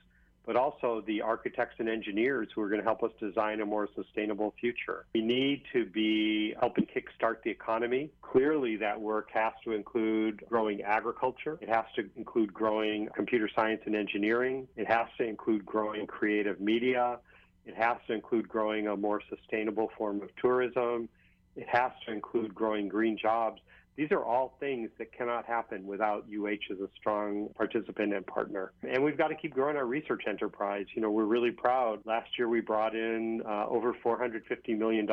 but 0.49 0.57
also 0.57 1.03
the 1.07 1.21
architects 1.21 1.75
and 1.79 1.91
engineers 1.91 2.49
who 2.55 2.63
are 2.63 2.71
going 2.71 2.81
to 2.81 2.85
help 2.85 3.03
us 3.03 3.11
design 3.21 3.61
a 3.61 3.67
more 3.67 3.87
sustainable 3.95 4.55
future. 4.59 5.05
We 5.13 5.21
need 5.21 5.63
to 5.75 5.85
be 5.85 6.55
helping 6.59 6.87
kickstart 6.87 7.43
the 7.45 7.51
economy. 7.51 8.11
Clearly, 8.23 8.77
that 8.77 8.99
work 8.99 9.29
has 9.35 9.53
to 9.65 9.73
include 9.73 10.43
growing 10.49 10.81
agriculture. 10.81 11.59
It 11.61 11.69
has 11.69 11.85
to 11.97 12.09
include 12.17 12.55
growing 12.55 13.11
computer 13.15 13.51
science 13.55 13.83
and 13.85 13.95
engineering. 13.95 14.67
It 14.75 14.89
has 14.89 15.09
to 15.19 15.25
include 15.25 15.67
growing 15.67 16.07
creative 16.07 16.63
media. 16.63 17.19
It 17.67 17.75
has 17.75 17.99
to 18.07 18.15
include 18.15 18.49
growing 18.49 18.89
a 18.89 18.97
more 18.97 19.21
sustainable 19.29 19.91
form 19.99 20.23
of 20.23 20.31
tourism. 20.37 21.11
It 21.57 21.69
has 21.69 21.93
to 22.07 22.13
include 22.15 22.55
growing 22.55 22.89
green 22.89 23.19
jobs. 23.19 23.61
These 23.99 24.13
are 24.13 24.25
all 24.25 24.55
things 24.61 24.91
that 24.99 25.13
cannot 25.13 25.45
happen 25.45 25.85
without 25.85 26.25
UH 26.33 26.73
as 26.73 26.79
a 26.79 26.89
strong 26.97 27.49
participant 27.57 28.15
and 28.15 28.25
partner. 28.25 28.71
And 28.89 29.03
we've 29.03 29.19
got 29.19 29.29
to 29.29 29.35
keep 29.35 29.55
growing 29.55 29.77
our 29.77 29.87
research 29.87 30.23
enterprise. 30.29 30.87
You 30.95 31.03
know, 31.03 31.11
we're 31.11 31.25
really 31.25 31.51
proud. 31.51 31.99
Last 32.05 32.29
year 32.39 32.49
we 32.49 32.61
brought 32.61 32.95
in 32.95 33.43
uh, 33.45 33.67
over 33.67 33.93
$450 33.93 34.79
million 34.79 35.05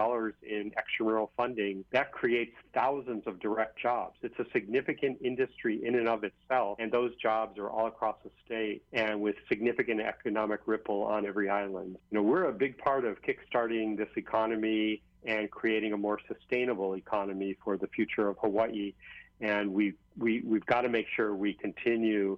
in 0.44 0.72
extramural 0.78 1.30
funding. 1.36 1.84
That 1.94 2.12
creates 2.12 2.54
thousands 2.76 3.24
of 3.26 3.40
direct 3.40 3.82
jobs. 3.82 4.18
It's 4.22 4.38
a 4.38 4.46
significant 4.54 5.18
industry 5.24 5.82
in 5.84 5.96
and 5.96 6.08
of 6.08 6.24
itself, 6.24 6.78
and 6.80 6.92
those 6.92 7.16
jobs 7.16 7.58
are 7.58 7.72
all 7.72 7.88
across 7.88 8.18
the 8.24 8.30
state 8.46 8.84
and 8.94 9.20
with 9.20 9.36
significant 9.50 10.00
economic 10.00 10.60
ripple 10.68 11.02
on 11.02 11.26
every 11.26 11.50
island. 11.50 11.98
You 12.12 12.20
know, 12.20 12.24
we're 12.24 12.46
a 12.46 12.54
big 12.54 12.78
part 12.78 13.04
of 13.04 13.18
kickstarting 13.24 13.98
this 13.98 14.10
economy 14.16 15.02
and 15.26 15.50
creating 15.50 15.94
a 15.94 15.98
more 15.98 16.20
sustainable 16.28 16.96
economy 16.96 17.58
for 17.64 17.78
the 17.78 17.88
future 17.88 18.28
of 18.28 18.38
Hawaii. 18.40 18.94
And 19.42 19.74
we, 19.74 19.94
we, 20.18 20.42
we've 20.42 20.66
got 20.66 20.82
to 20.82 20.90
make 20.90 21.08
sure 21.16 21.36
we 21.36 21.54
continue 21.54 22.38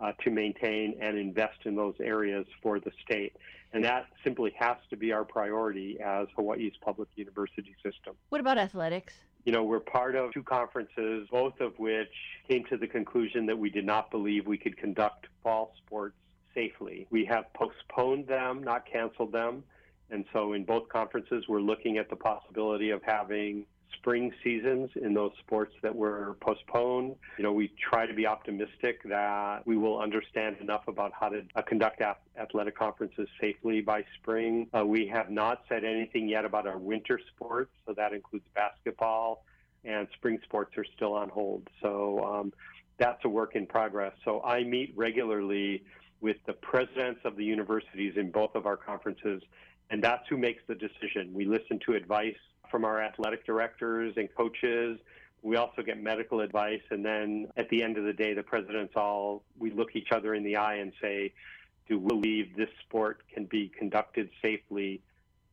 uh, 0.00 0.12
to 0.22 0.30
maintain 0.30 0.96
and 1.00 1.18
invest 1.18 1.58
in 1.64 1.74
those 1.74 1.94
areas 2.00 2.46
for 2.62 2.78
the 2.78 2.92
state. 3.04 3.36
And 3.72 3.84
that 3.84 4.06
simply 4.24 4.54
has 4.58 4.76
to 4.90 4.96
be 4.96 5.12
our 5.12 5.24
priority 5.24 5.98
as 6.00 6.28
Hawaii's 6.36 6.72
public 6.80 7.08
university 7.16 7.74
system. 7.82 8.14
What 8.30 8.40
about 8.40 8.56
athletics? 8.56 9.14
You 9.44 9.52
know, 9.52 9.64
we're 9.64 9.80
part 9.80 10.14
of 10.14 10.32
two 10.32 10.42
conferences, 10.42 11.28
both 11.30 11.60
of 11.60 11.78
which 11.78 12.12
came 12.48 12.64
to 12.66 12.76
the 12.76 12.86
conclusion 12.86 13.46
that 13.46 13.58
we 13.58 13.70
did 13.70 13.84
not 13.84 14.10
believe 14.10 14.46
we 14.46 14.58
could 14.58 14.76
conduct 14.76 15.26
fall 15.42 15.72
sports 15.84 16.16
safely. 16.54 17.06
We 17.10 17.24
have 17.26 17.52
postponed 17.54 18.26
them, 18.26 18.62
not 18.62 18.86
canceled 18.90 19.32
them. 19.32 19.64
And 20.10 20.24
so 20.32 20.52
in 20.54 20.64
both 20.64 20.88
conferences, 20.88 21.44
we're 21.48 21.60
looking 21.60 21.98
at 21.98 22.08
the 22.08 22.16
possibility 22.16 22.90
of 22.90 23.02
having 23.02 23.66
spring 23.94 24.32
seasons 24.44 24.90
in 24.96 25.12
those 25.12 25.32
sports 25.40 25.74
that 25.82 25.94
were 25.94 26.36
postponed. 26.40 27.16
You 27.36 27.44
know, 27.44 27.52
we 27.52 27.72
try 27.90 28.06
to 28.06 28.14
be 28.14 28.26
optimistic 28.26 29.02
that 29.04 29.66
we 29.66 29.76
will 29.76 30.00
understand 30.00 30.56
enough 30.60 30.88
about 30.88 31.12
how 31.18 31.28
to 31.30 31.42
uh, 31.56 31.62
conduct 31.62 32.02
athletic 32.38 32.76
conferences 32.76 33.28
safely 33.40 33.80
by 33.80 34.04
spring. 34.20 34.68
Uh, 34.76 34.86
we 34.86 35.06
have 35.08 35.30
not 35.30 35.62
said 35.68 35.84
anything 35.84 36.28
yet 36.28 36.44
about 36.44 36.66
our 36.66 36.78
winter 36.78 37.20
sports, 37.34 37.72
so 37.86 37.92
that 37.94 38.12
includes 38.12 38.44
basketball, 38.54 39.44
and 39.84 40.06
spring 40.14 40.38
sports 40.44 40.76
are 40.76 40.86
still 40.96 41.14
on 41.14 41.28
hold. 41.28 41.68
So 41.82 42.24
um, 42.24 42.52
that's 42.98 43.24
a 43.24 43.28
work 43.28 43.56
in 43.56 43.66
progress. 43.66 44.12
So 44.24 44.42
I 44.42 44.64
meet 44.64 44.92
regularly 44.96 45.82
with 46.20 46.36
the 46.46 46.52
presidents 46.52 47.20
of 47.24 47.36
the 47.36 47.44
universities 47.44 48.14
in 48.16 48.30
both 48.30 48.54
of 48.54 48.66
our 48.66 48.76
conferences 48.76 49.42
and 49.90 50.02
that's 50.02 50.26
who 50.28 50.36
makes 50.36 50.62
the 50.66 50.74
decision. 50.74 51.32
We 51.32 51.44
listen 51.44 51.78
to 51.86 51.94
advice 51.94 52.36
from 52.70 52.84
our 52.84 53.02
athletic 53.02 53.46
directors 53.46 54.14
and 54.16 54.28
coaches. 54.36 54.98
We 55.42 55.56
also 55.56 55.82
get 55.82 56.02
medical 56.02 56.40
advice. 56.40 56.82
And 56.90 57.04
then 57.04 57.48
at 57.56 57.68
the 57.70 57.82
end 57.82 57.96
of 57.96 58.04
the 58.04 58.12
day, 58.12 58.34
the 58.34 58.42
presidents 58.42 58.94
all, 58.96 59.42
we 59.58 59.70
look 59.70 59.94
each 59.94 60.12
other 60.12 60.34
in 60.34 60.44
the 60.44 60.56
eye 60.56 60.76
and 60.76 60.92
say, 61.00 61.32
do 61.88 61.98
we 61.98 62.08
believe 62.08 62.56
this 62.56 62.68
sport 62.84 63.22
can 63.32 63.46
be 63.46 63.70
conducted 63.78 64.28
safely 64.42 65.00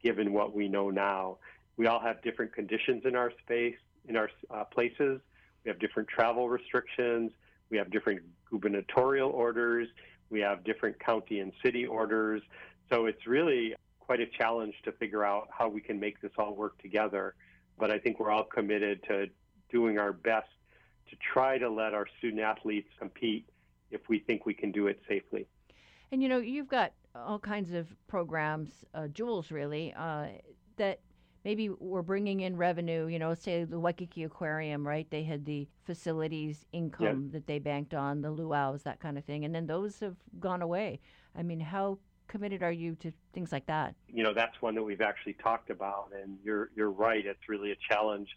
given 0.03 0.33
what 0.33 0.53
we 0.53 0.67
know 0.67 0.89
now? 0.89 1.37
We 1.77 1.87
all 1.87 1.99
have 1.99 2.21
different 2.21 2.53
conditions 2.53 3.03
in 3.05 3.15
our 3.15 3.31
space, 3.43 3.77
in 4.07 4.17
our 4.17 4.29
uh, 4.53 4.65
places. 4.65 5.21
We 5.63 5.69
have 5.69 5.79
different 5.79 6.09
travel 6.09 6.49
restrictions. 6.49 7.31
We 7.69 7.77
have 7.77 7.89
different 7.89 8.21
gubernatorial 8.49 9.29
orders. 9.29 9.87
We 10.29 10.41
have 10.41 10.63
different 10.63 10.99
county 10.99 11.39
and 11.39 11.51
city 11.63 11.85
orders. 11.85 12.41
So 12.91 13.05
it's 13.05 13.25
really 13.25 13.75
quite 14.05 14.19
a 14.19 14.27
challenge 14.27 14.75
to 14.83 14.91
figure 14.93 15.23
out 15.23 15.47
how 15.57 15.67
we 15.67 15.81
can 15.81 15.99
make 15.99 16.21
this 16.21 16.31
all 16.37 16.55
work 16.55 16.81
together. 16.81 17.35
But 17.79 17.91
I 17.91 17.99
think 17.99 18.19
we're 18.19 18.31
all 18.31 18.43
committed 18.43 19.03
to 19.07 19.27
doing 19.69 19.97
our 19.97 20.13
best 20.13 20.47
to 21.09 21.15
try 21.33 21.57
to 21.57 21.69
let 21.69 21.93
our 21.93 22.05
student 22.17 22.41
athletes 22.41 22.89
compete 22.99 23.47
if 23.91 24.01
we 24.09 24.19
think 24.19 24.45
we 24.45 24.53
can 24.53 24.71
do 24.71 24.87
it 24.87 24.99
safely. 25.07 25.47
And 26.11 26.21
you 26.21 26.29
know, 26.29 26.37
you've 26.37 26.67
got 26.67 26.93
all 27.15 27.39
kinds 27.39 27.73
of 27.73 27.87
programs, 28.07 28.85
uh, 28.93 29.07
jewels 29.07 29.51
really, 29.51 29.93
uh, 29.93 30.27
that 30.77 30.99
maybe 31.43 31.69
we're 31.69 32.01
bringing 32.01 32.41
in 32.41 32.55
revenue. 32.57 33.07
You 33.07 33.19
know, 33.19 33.33
say 33.33 33.63
the 33.63 33.79
Waikiki 33.79 34.23
Aquarium, 34.23 34.87
right? 34.87 35.07
They 35.09 35.23
had 35.23 35.45
the 35.45 35.67
facilities 35.83 36.65
income 36.71 37.29
that 37.31 37.47
they 37.47 37.59
banked 37.59 37.93
on, 37.93 38.21
the 38.21 38.31
luau's, 38.31 38.83
that 38.83 38.99
kind 38.99 39.17
of 39.17 39.25
thing, 39.25 39.45
and 39.45 39.53
then 39.53 39.67
those 39.67 39.99
have 39.99 40.15
gone 40.39 40.61
away. 40.61 40.99
I 41.35 41.43
mean, 41.43 41.59
how 41.59 41.99
committed 42.27 42.63
are 42.63 42.71
you 42.71 42.95
to 42.95 43.11
things 43.33 43.51
like 43.51 43.65
that? 43.67 43.95
You 44.07 44.23
know, 44.23 44.33
that's 44.33 44.61
one 44.61 44.75
that 44.75 44.83
we've 44.83 45.01
actually 45.01 45.33
talked 45.33 45.69
about, 45.69 46.11
and 46.19 46.37
you're 46.43 46.69
you're 46.75 46.91
right. 46.91 47.25
It's 47.25 47.47
really 47.49 47.71
a 47.71 47.75
challenge, 47.89 48.29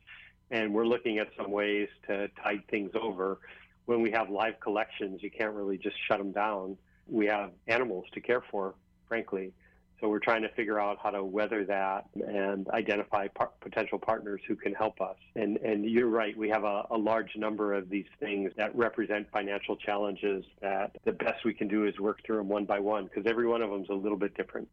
and 0.50 0.72
we're 0.72 0.86
looking 0.86 1.18
at 1.18 1.28
some 1.36 1.50
ways 1.50 1.88
to 2.06 2.28
tide 2.42 2.62
things 2.70 2.90
over. 3.00 3.38
When 3.86 4.02
we 4.02 4.10
have 4.10 4.28
live 4.30 4.60
collections, 4.60 5.22
you 5.22 5.30
can't 5.30 5.54
really 5.54 5.78
just 5.78 5.96
shut 6.06 6.18
them 6.18 6.32
down. 6.32 6.76
We 7.06 7.26
have 7.26 7.52
animals 7.66 8.04
to 8.12 8.20
care 8.20 8.42
for, 8.50 8.74
frankly. 9.06 9.52
So 10.00 10.08
we're 10.08 10.20
trying 10.20 10.42
to 10.42 10.48
figure 10.50 10.78
out 10.78 10.98
how 11.02 11.10
to 11.10 11.24
weather 11.24 11.64
that 11.64 12.06
and 12.14 12.68
identify 12.68 13.26
par- 13.28 13.50
potential 13.60 13.98
partners 13.98 14.40
who 14.46 14.54
can 14.54 14.72
help 14.74 15.00
us. 15.00 15.16
And, 15.34 15.56
and 15.58 15.84
you're 15.84 16.08
right, 16.08 16.36
we 16.36 16.48
have 16.50 16.62
a, 16.62 16.86
a 16.90 16.96
large 16.96 17.34
number 17.36 17.74
of 17.74 17.88
these 17.88 18.06
things 18.20 18.52
that 18.56 18.74
represent 18.76 19.28
financial 19.32 19.76
challenges 19.76 20.44
that 20.62 20.96
the 21.04 21.12
best 21.12 21.44
we 21.44 21.52
can 21.52 21.66
do 21.66 21.86
is 21.86 21.98
work 21.98 22.20
through 22.24 22.36
them 22.36 22.48
one 22.48 22.64
by 22.64 22.78
one 22.78 23.04
because 23.04 23.24
every 23.26 23.48
one 23.48 23.60
of 23.60 23.70
them 23.70 23.82
is 23.82 23.88
a 23.88 23.94
little 23.94 24.18
bit 24.18 24.34
different. 24.36 24.68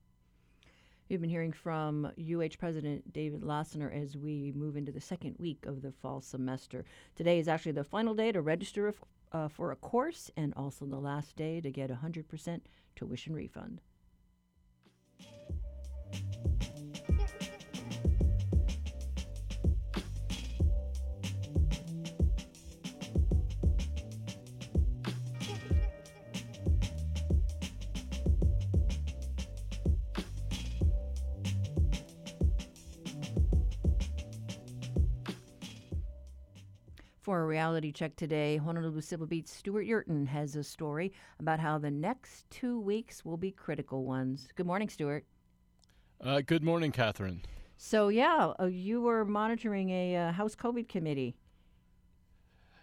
We've 1.09 1.21
been 1.21 1.29
hearing 1.29 1.53
from 1.53 2.11
UH 2.17 2.57
President 2.59 3.13
David 3.13 3.41
Lassner 3.41 3.93
as 3.93 4.17
we 4.17 4.51
move 4.55 4.75
into 4.75 4.91
the 4.91 5.01
second 5.01 5.35
week 5.39 5.65
of 5.65 5.81
the 5.81 5.91
fall 5.91 6.21
semester. 6.21 6.85
Today 7.15 7.39
is 7.39 7.47
actually 7.47 7.73
the 7.73 7.83
final 7.83 8.13
day 8.13 8.31
to 8.31 8.41
register 8.41 8.93
uh, 9.31 9.47
for 9.47 9.71
a 9.71 9.75
course 9.75 10.29
and 10.37 10.53
also 10.55 10.85
the 10.85 10.99
last 10.99 11.35
day 11.35 11.61
to 11.61 11.71
get 11.71 11.91
a 11.91 11.99
100% 12.03 12.61
tuition 12.95 13.33
refund. 13.33 13.81
Thank 15.17 15.49
you. 15.49 15.64
For 37.25 37.41
a 37.41 37.45
reality 37.47 37.91
check 37.91 38.15
today, 38.15 38.57
Honolulu 38.57 39.01
Civil 39.01 39.25
Beat's 39.25 39.51
Stewart 39.51 39.87
Yerton 39.87 40.27
has 40.27 40.55
a 40.55 40.63
story 40.63 41.11
about 41.39 41.59
how 41.59 41.79
the 41.79 41.89
next 41.89 42.47
two 42.51 42.79
weeks 42.79 43.25
will 43.25 43.35
be 43.35 43.49
critical 43.49 44.05
ones. 44.05 44.47
Good 44.53 44.67
morning, 44.67 44.89
Stewart. 44.89 45.25
Uh, 46.21 46.41
good 46.41 46.63
morning, 46.63 46.91
Catherine. 46.91 47.41
So, 47.77 48.09
yeah, 48.09 48.53
uh, 48.59 48.65
you 48.65 49.01
were 49.01 49.25
monitoring 49.25 49.89
a 49.89 50.15
uh, 50.15 50.31
House 50.33 50.55
COVID 50.55 50.87
committee. 50.87 51.35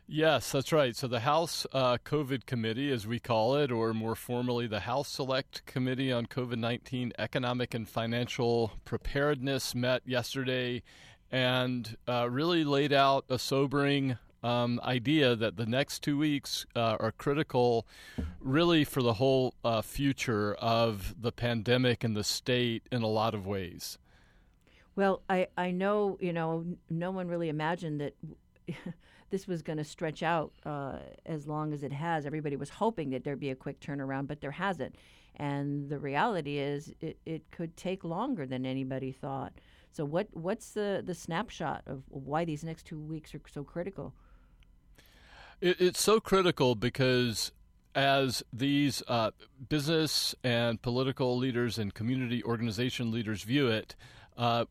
Yes, 0.09 0.51
that's 0.51 0.73
right. 0.73 0.97
So 0.97 1.07
the 1.07 1.21
House 1.21 1.65
uh, 1.73 1.99
COVID 2.05 2.45
Committee, 2.45 2.91
as 2.91 3.07
we 3.07 3.21
call 3.21 3.55
it, 3.55 3.71
or 3.71 3.95
more 3.95 4.17
formally, 4.17 4.67
the 4.67 4.81
House 4.81 5.09
Select 5.09 5.65
Committee 5.67 6.11
on 6.11 6.27
COVID 6.27 6.59
19 6.59 7.13
Economic 7.17 7.75
and 7.75 7.89
Financial 7.89 8.73
Preparedness, 8.85 9.73
met 9.77 10.03
yesterday 10.05 10.83
and 11.31 11.97
uh, 12.09 12.29
really 12.29 12.65
laid 12.65 12.93
out 12.93 13.25
a 13.29 13.39
sobering 13.39 14.19
um, 14.43 14.81
idea 14.83 15.37
that 15.37 15.57
the 15.57 15.67
next 15.67 16.03
two 16.03 16.19
weeks 16.19 16.67
uh, 16.75 16.97
are 16.99 17.13
critical, 17.13 17.87
really, 18.41 18.85
for 18.85 19.03
the 19.03 19.15
whole 19.15 19.55
uh, 19.65 19.83
future 19.83 20.55
of 20.55 21.15
the 21.21 21.33
pandemic 21.33 22.03
and 22.05 22.17
the 22.17 22.25
state 22.25 22.83
in 22.91 23.03
a 23.03 23.09
lot 23.09 23.35
of 23.35 23.47
ways. 23.47 23.99
Well, 24.95 25.23
I, 25.29 25.47
I 25.57 25.71
know, 25.71 26.19
you 26.21 26.33
know, 26.33 26.65
no 26.91 27.11
one 27.11 27.29
really 27.29 27.49
imagined 27.49 28.01
that 28.01 28.15
this 29.31 29.47
was 29.47 29.63
going 29.63 29.79
to 29.79 29.85
stretch 29.85 30.23
out 30.23 30.53
uh, 30.67 30.99
as 31.25 31.47
long 31.47 31.73
as 31.73 31.83
it 31.83 31.93
has. 31.93 32.27
Everybody 32.27 32.57
was 32.57 32.69
hoping 32.69 33.11
that 33.11 33.25
there'd 33.25 33.41
be 33.41 33.51
a 33.51 33.57
quick 33.57 33.81
turnaround, 33.81 34.27
but 34.27 34.41
there 34.41 34.51
hasn't. 34.51 34.97
And 35.37 35.89
the 35.89 35.99
reality 35.99 36.59
is, 36.59 36.93
it, 37.01 37.17
it 37.25 37.51
could 37.51 37.75
take 37.77 38.05
longer 38.05 38.45
than 38.45 38.67
anybody 38.67 39.13
thought. 39.13 39.55
So, 39.91 40.05
what 40.05 40.29
what's 40.33 40.71
the, 40.71 41.03
the 41.05 41.15
snapshot 41.15 41.83
of 41.87 42.03
why 42.09 42.45
these 42.45 42.65
next 42.65 42.85
two 42.85 43.01
weeks 43.01 43.35
are 43.35 43.41
so 43.51 43.65
critical? 43.65 44.15
It, 45.63 45.81
it's 45.81 46.03
so 46.03 46.21
critical 46.21 46.75
because 46.75 47.53
as 47.95 48.43
these 48.53 49.03
uh, 49.07 49.31
business 49.69 50.35
and 50.43 50.83
political 50.83 51.39
leaders 51.39 51.79
and 51.79 51.95
community 51.95 52.43
organization 52.43 53.13
leaders 53.13 53.45
view 53.45 53.69
it, 53.69 53.95
uh, 54.37 54.65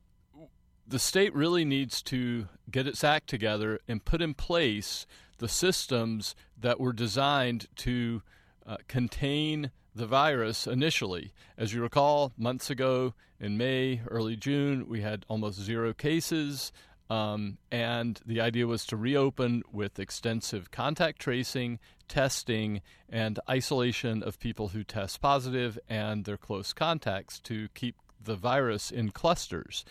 the 0.86 1.00
state 1.00 1.34
really 1.34 1.64
needs 1.64 2.02
to 2.04 2.50
get 2.70 2.88
its 2.88 3.04
act 3.04 3.28
together 3.28 3.80
and 3.88 4.04
put 4.04 4.22
in 4.22 4.34
place 4.34 5.08
the 5.38 5.48
systems 5.48 6.36
that 6.60 6.80
were 6.80 6.94
designed 6.94 7.68
to 7.78 8.22
uh, 8.68 8.78
contain 8.90 9.72
the 9.96 10.06
virus 10.06 10.68
initially. 10.68 11.32
As 11.58 11.74
you 11.74 11.82
recall, 11.82 12.34
months 12.38 12.70
ago 12.70 13.14
in 13.40 13.58
May, 13.58 14.02
early 14.10 14.36
June, 14.36 14.88
we 14.90 15.02
had 15.02 15.26
almost 15.30 15.60
zero 15.60 15.94
cases. 15.94 16.74
Um, 17.12 17.58
and 17.69 18.21
the 18.26 18.39
idea 18.39 18.67
was 18.67 18.86
to 18.86 18.95
reopen 18.95 19.63
with 19.69 20.00
extensive 20.00 20.71
contact 20.71 21.19
tracing, 21.19 21.78
testing, 22.08 22.82
and 23.10 23.38
isolation 23.50 24.24
of 24.24 24.39
people 24.39 24.69
who 24.69 24.86
test 24.86 25.19
positive 25.19 25.78
and 25.89 26.24
their 26.24 26.38
close 26.38 26.71
contacts 26.71 27.41
to 27.41 27.67
keep 27.74 27.97
the 28.24 28.36
virus 28.36 28.91
in 28.91 29.10
clusters. 29.10 29.84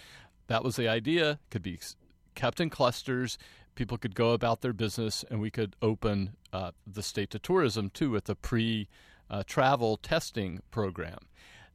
That 0.46 0.64
was 0.64 0.76
the 0.76 0.88
idea. 0.88 1.40
Could 1.50 1.62
be 1.62 1.78
kept 2.34 2.58
in 2.58 2.70
clusters. 2.70 3.36
People 3.74 3.98
could 3.98 4.14
go 4.14 4.30
about 4.30 4.62
their 4.62 4.72
business, 4.72 5.22
and 5.30 5.42
we 5.42 5.50
could 5.50 5.76
open 5.82 6.36
uh, 6.54 6.70
the 6.86 7.02
state 7.02 7.28
to 7.30 7.38
tourism 7.38 7.90
too 7.90 8.10
with 8.10 8.30
a 8.30 8.34
pre 8.34 8.88
uh, 9.28 9.42
travel 9.46 9.98
testing 9.98 10.60
program. 10.70 11.18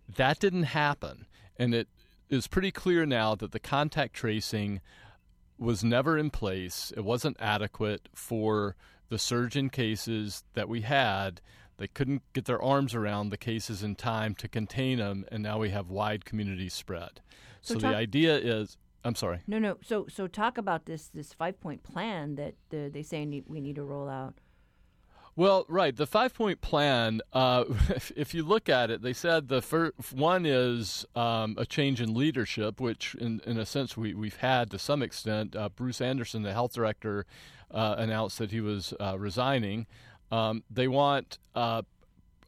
That 0.09 0.39
didn't 0.39 0.63
happen. 0.63 1.27
And 1.55 1.75
it 1.75 1.87
is 2.29 2.47
pretty 2.47 2.71
clear 2.71 3.05
now 3.05 3.35
that 3.35 3.51
the 3.51 3.59
contact 3.59 4.15
tracing 4.15 4.81
was 5.57 5.83
never 5.83 6.17
in 6.17 6.29
place. 6.29 6.91
It 6.95 7.03
wasn't 7.03 7.37
adequate 7.39 8.09
for 8.13 8.75
the 9.09 9.17
surge 9.17 9.55
in 9.55 9.69
cases 9.69 10.43
that 10.53 10.67
we 10.67 10.81
had. 10.81 11.41
They 11.77 11.87
couldn't 11.87 12.21
get 12.33 12.45
their 12.45 12.61
arms 12.61 12.95
around 12.95 13.29
the 13.29 13.37
cases 13.37 13.83
in 13.83 13.95
time 13.95 14.33
to 14.35 14.47
contain 14.47 14.99
them, 14.99 15.25
and 15.31 15.43
now 15.43 15.59
we 15.59 15.69
have 15.71 15.89
wide 15.89 16.23
community 16.23 16.69
spread. 16.69 17.21
So, 17.61 17.73
so 17.73 17.79
talk, 17.81 17.91
the 17.91 17.97
idea 17.97 18.37
is, 18.37 18.77
I'm 19.03 19.15
sorry. 19.15 19.41
No, 19.45 19.59
no. 19.59 19.77
So, 19.81 20.05
so 20.09 20.27
talk 20.27 20.57
about 20.57 20.85
this 20.85 21.09
this 21.09 21.33
five 21.33 21.59
point 21.59 21.83
plan 21.83 22.35
that 22.35 22.55
the, 22.69 22.89
they 22.91 23.03
say 23.03 23.25
need, 23.25 23.43
we 23.47 23.59
need 23.59 23.75
to 23.75 23.83
roll 23.83 24.07
out. 24.09 24.35
Well, 25.37 25.65
right. 25.67 25.93
The 25.93 26.07
five 26.07 26.33
point 26.33 26.61
plan, 26.61 27.21
uh, 27.33 27.65
if, 28.15 28.33
you 28.33 28.43
look 28.43 28.69
at 28.69 28.89
it, 28.89 29.01
they 29.01 29.11
said 29.11 29.49
the 29.49 29.61
first 29.61 30.13
one 30.13 30.45
is 30.45 31.05
um, 31.13 31.55
a 31.57 31.65
change 31.65 31.99
in 31.99 32.13
leadership, 32.13 32.79
which 32.79 33.15
in, 33.15 33.41
in 33.45 33.57
a 33.57 33.65
sense 33.65 33.97
we, 33.97 34.13
we've 34.13 34.37
had 34.37 34.71
to 34.71 34.79
some 34.79 35.01
extent. 35.01 35.55
Uh, 35.55 35.67
Bruce 35.67 35.99
Anderson, 35.99 36.43
the 36.43 36.53
health 36.53 36.73
director, 36.73 37.25
uh, 37.69 37.95
announced 37.97 38.37
that 38.37 38.51
he 38.51 38.61
was 38.61 38.93
uh, 39.01 39.17
resigning. 39.19 39.87
Um, 40.31 40.63
they 40.69 40.87
want 40.87 41.37
uh, 41.53 41.81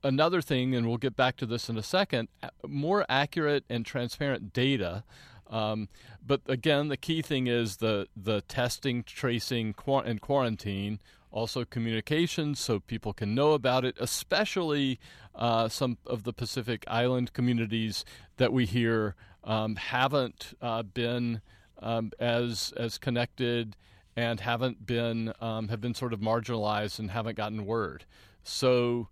another 0.01 0.41
thing, 0.41 0.73
and 0.73 0.87
we'll 0.87 0.97
get 0.97 1.17
back 1.17 1.35
to 1.37 1.45
this 1.45 1.69
in 1.69 1.77
a 1.77 1.83
second, 1.83 2.29
more 2.65 3.05
accurate 3.09 3.65
and 3.69 3.85
transparent 3.85 4.53
data. 4.53 5.03
Um, 5.49 5.89
but 6.25 6.41
again, 6.47 6.87
the 6.87 6.97
key 6.97 7.21
thing 7.21 7.47
is 7.47 7.77
the 7.77 8.07
the 8.15 8.41
testing, 8.41 9.03
tracing, 9.03 9.75
and 9.87 10.21
quarantine. 10.21 10.99
Also, 11.31 11.65
communications 11.65 12.59
so 12.59 12.79
people 12.79 13.13
can 13.13 13.35
know 13.35 13.51
about 13.51 13.83
it, 13.83 13.95
especially 13.99 14.99
uh, 15.35 15.67
some 15.67 15.97
of 16.05 16.23
the 16.23 16.33
Pacific 16.33 16.83
Island 16.87 17.33
communities 17.33 18.05
that 18.37 18.53
we 18.53 18.65
hear 18.65 19.15
um, 19.43 19.75
haven't 19.75 20.53
uh, 20.61 20.83
been 20.83 21.41
um, 21.79 22.11
as 22.19 22.73
as 22.77 22.97
connected 22.97 23.75
and 24.15 24.39
haven't 24.39 24.85
been 24.85 25.33
um, 25.41 25.67
have 25.67 25.81
been 25.81 25.93
sort 25.93 26.13
of 26.13 26.19
marginalized 26.19 26.97
and 26.97 27.11
haven't 27.11 27.37
gotten 27.37 27.65
word. 27.65 28.05
So 28.43 29.09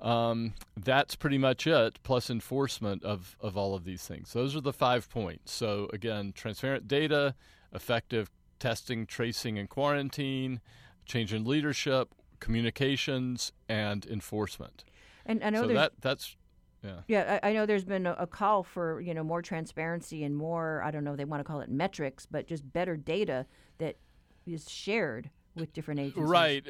um, 0.00 0.54
that's 0.76 1.16
pretty 1.16 1.38
much 1.38 1.66
it, 1.66 1.98
plus 2.02 2.30
enforcement 2.30 3.02
of, 3.02 3.36
of 3.40 3.56
all 3.56 3.74
of 3.74 3.84
these 3.84 4.06
things. 4.06 4.32
Those 4.32 4.54
are 4.54 4.60
the 4.60 4.72
five 4.72 5.08
points. 5.08 5.52
So, 5.52 5.88
again, 5.92 6.32
transparent 6.34 6.86
data, 6.86 7.34
effective 7.72 8.30
testing, 8.58 9.06
tracing, 9.06 9.58
and 9.58 9.68
quarantine, 9.68 10.60
change 11.06 11.32
in 11.32 11.44
leadership, 11.44 12.14
communications, 12.40 13.52
and 13.68 14.04
enforcement. 14.06 14.84
And 15.24 15.42
I 15.42 15.50
know 15.50 15.62
so 15.62 15.74
that 15.74 15.92
that's 16.00 16.36
yeah. 16.82 17.00
Yeah, 17.08 17.40
I, 17.42 17.50
I 17.50 17.52
know 17.52 17.66
there's 17.66 17.84
been 17.84 18.06
a, 18.06 18.12
a, 18.18 18.26
call 18.26 18.62
for 18.62 19.00
you 19.00 19.14
know 19.14 19.24
more 19.24 19.42
transparency 19.42 20.24
and 20.24 20.36
more 20.36 20.82
I 20.84 20.90
don't 20.90 21.04
know 21.04 21.16
they 21.16 21.24
want 21.24 21.40
to 21.40 21.44
call 21.44 21.60
it 21.60 21.70
metrics, 21.70 22.26
but 22.26 22.46
just 22.46 22.70
better 22.72 22.96
data 22.96 23.46
that 23.78 23.96
is 24.46 24.70
shared 24.70 25.30
with 25.56 25.72
different 25.72 26.00
agencies. 26.00 26.22
Right. 26.22 26.66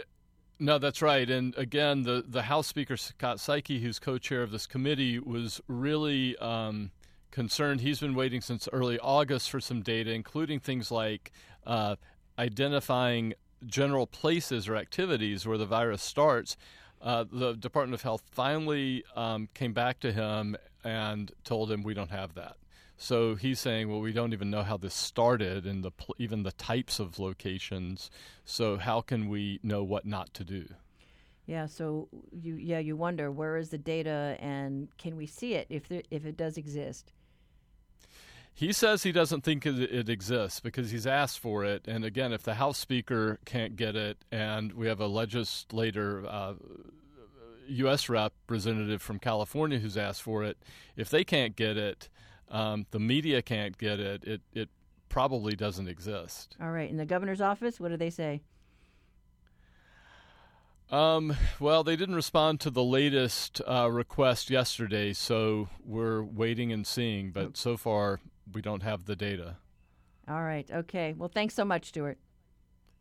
No, 0.59 0.79
that's 0.79 1.03
right. 1.03 1.29
And 1.29 1.55
again, 1.59 2.05
the, 2.05 2.25
the 2.27 2.43
House 2.43 2.67
Speaker, 2.67 2.97
Scott 2.97 3.37
Saiki, 3.39 3.83
who's 3.83 3.99
co 3.99 4.17
chair 4.17 4.43
of 4.43 4.51
this 4.51 4.67
committee, 4.67 5.19
was 5.19 5.61
really 5.69 6.37
um, 6.39 6.93
concerned. 7.31 7.83
He's 7.83 8.01
been 8.01 8.15
waiting 8.15 8.41
since 8.41 8.67
early 8.73 8.99
August 8.99 9.51
for 9.51 9.61
some 9.61 9.83
data, 9.83 10.13
including 10.13 10.61
things 10.61 10.91
like 10.91 11.33
uh, 11.67 11.97
identifying 12.39 13.35
general 13.65 14.07
places 14.07 14.69
or 14.69 14.77
activities 14.77 15.47
where 15.47 15.59
the 15.59 15.67
virus 15.67 16.03
starts. 16.03 16.57
Uh, 17.01 17.25
the 17.31 17.55
Department 17.55 17.95
of 17.95 18.03
Health 18.03 18.23
finally 18.31 19.05
um, 19.15 19.49
came 19.55 19.73
back 19.73 20.01
to 20.01 20.13
him 20.13 20.57
and 20.85 21.33
told 21.45 21.71
him 21.71 21.83
we 21.83 21.95
don't 21.95 22.11
have 22.11 22.35
that. 22.35 22.57
So 22.97 23.35
he's 23.35 23.61
saying, 23.61 23.91
well, 23.91 24.01
we 24.01 24.13
don't 24.13 24.33
even 24.33 24.51
know 24.51 24.63
how 24.63 24.77
this 24.79 24.95
started 24.95 25.67
and 25.67 25.85
the 25.85 25.91
even 26.19 26.43
the 26.43 26.53
types 26.53 26.99
of 26.99 27.19
locations. 27.19 28.11
So 28.45 28.79
how 28.79 29.03
can 29.03 29.29
we 29.29 29.61
know 29.63 29.85
what 29.85 30.07
not 30.07 30.33
to 30.35 30.45
do? 30.45 30.67
Yeah. 31.45 31.67
So 31.67 32.09
you 32.33 32.55
yeah 32.55 32.79
you 32.79 32.97
wonder 32.97 33.31
where 33.31 33.57
is 33.59 33.69
the 33.69 33.79
data 33.79 34.37
and 34.41 34.89
can 34.97 35.17
we 35.17 35.27
see 35.27 35.55
it 35.55 35.67
if 35.69 35.89
there, 35.89 36.03
if 36.11 36.25
it 36.25 36.37
does 36.37 36.57
exist. 36.57 37.13
He 38.57 38.73
says 38.73 39.03
he 39.03 39.13
doesn't 39.13 39.45
think 39.45 39.67
it, 39.67 39.79
it, 39.79 40.09
exists 40.09 40.61
because 40.61 40.91
he's 40.91 41.07
asked 41.07 41.39
for 41.39 41.63
it. 41.63 41.87
And 41.87 42.07
again, 42.07 42.33
if 42.33 42.43
the 42.43 42.55
House 42.55 42.79
Speaker 42.79 43.39
can't 43.45 43.77
get 43.77 43.95
it, 43.95 44.17
and 44.33 44.73
we 44.73 44.87
have 44.87 44.99
a 44.99 45.07
legislator, 45.07 46.25
uh, 46.27 46.55
U.S. 47.69 48.09
representative 48.09 49.03
from 49.03 49.19
California 49.19 49.79
who's 49.79 49.99
asked 49.99 50.23
for 50.23 50.43
it, 50.43 50.57
if 50.97 51.11
they 51.11 51.23
can't 51.23 51.55
get 51.55 51.77
it, 51.77 52.09
um, 52.51 52.87
the 52.93 52.99
media 52.99 53.43
can't 53.43 53.77
get 53.77 54.01
it. 54.01 54.25
It 54.25 54.41
it 54.55 54.71
probably 55.11 55.55
doesn't 55.55 55.87
exist. 55.87 56.57
All 56.59 56.71
right. 56.71 56.89
In 56.89 56.97
the 56.97 57.05
governor's 57.05 57.43
office, 57.43 57.79
what 57.79 57.91
do 57.91 57.99
they 57.99 58.11
say? 58.11 58.41
Um, 60.91 61.37
well, 61.61 61.85
they 61.85 61.97
didn't 61.97 62.15
respond 62.15 62.61
to 62.61 62.71
the 62.71 62.83
latest 62.83 63.61
uh, 63.69 63.91
request 63.91 64.49
yesterday, 64.49 65.13
so 65.13 65.69
we're 65.85 66.23
waiting 66.23 66.73
and 66.73 66.87
seeing. 66.87 67.33
But 67.33 67.45
oh. 67.45 67.51
so 67.53 67.77
far, 67.77 68.21
we 68.53 68.63
don't 68.63 68.83
have 68.83 69.05
the 69.05 69.17
data. 69.17 69.57
All 70.29 70.43
right. 70.43 70.69
Okay. 70.71 71.15
Well, 71.17 71.31
thanks 71.33 71.55
so 71.55 71.65
much, 71.65 71.87
Stewart. 71.87 72.19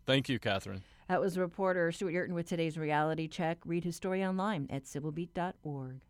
Thank 0.06 0.30
you, 0.30 0.38
Catherine. 0.38 0.84
That 1.08 1.22
was 1.22 1.38
reporter 1.38 1.92
Stewart 1.92 2.14
Yerton 2.14 2.34
with 2.34 2.48
today's 2.48 2.78
reality 2.78 3.28
check. 3.28 3.60
Read 3.66 3.84
his 3.84 3.96
story 3.96 4.24
online 4.24 4.68
at 4.70 4.86
civilbeat.org. 4.86 6.02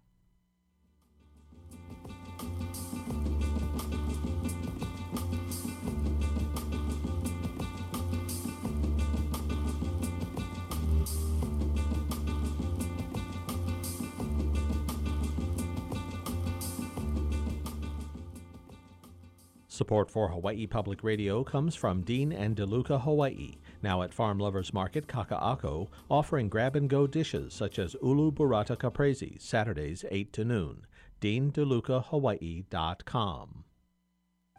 Support 19.75 20.09
for 20.09 20.29
Hawaii 20.29 20.65
Public 20.67 21.03
Radio 21.03 21.43
comes 21.43 21.75
from 21.75 22.03
Dean 22.03 22.31
and 22.31 22.55
DeLuca 22.55 23.01
Hawaii, 23.01 23.55
Now 23.83 24.03
at 24.03 24.13
Farm 24.13 24.39
Lovers 24.39 24.73
Market 24.73 25.05
Kaka'ako, 25.05 25.89
offering 26.09 26.47
grab 26.47 26.77
and 26.77 26.89
go 26.89 27.07
dishes 27.07 27.53
such 27.53 27.77
as 27.77 27.93
ulu 28.01 28.31
burrata 28.31 28.79
caprese, 28.79 29.35
Saturdays 29.37 30.05
8 30.09 30.31
to 30.31 30.45
noon. 30.45 30.85
DeanDelucaHawaii.com. 31.19 33.63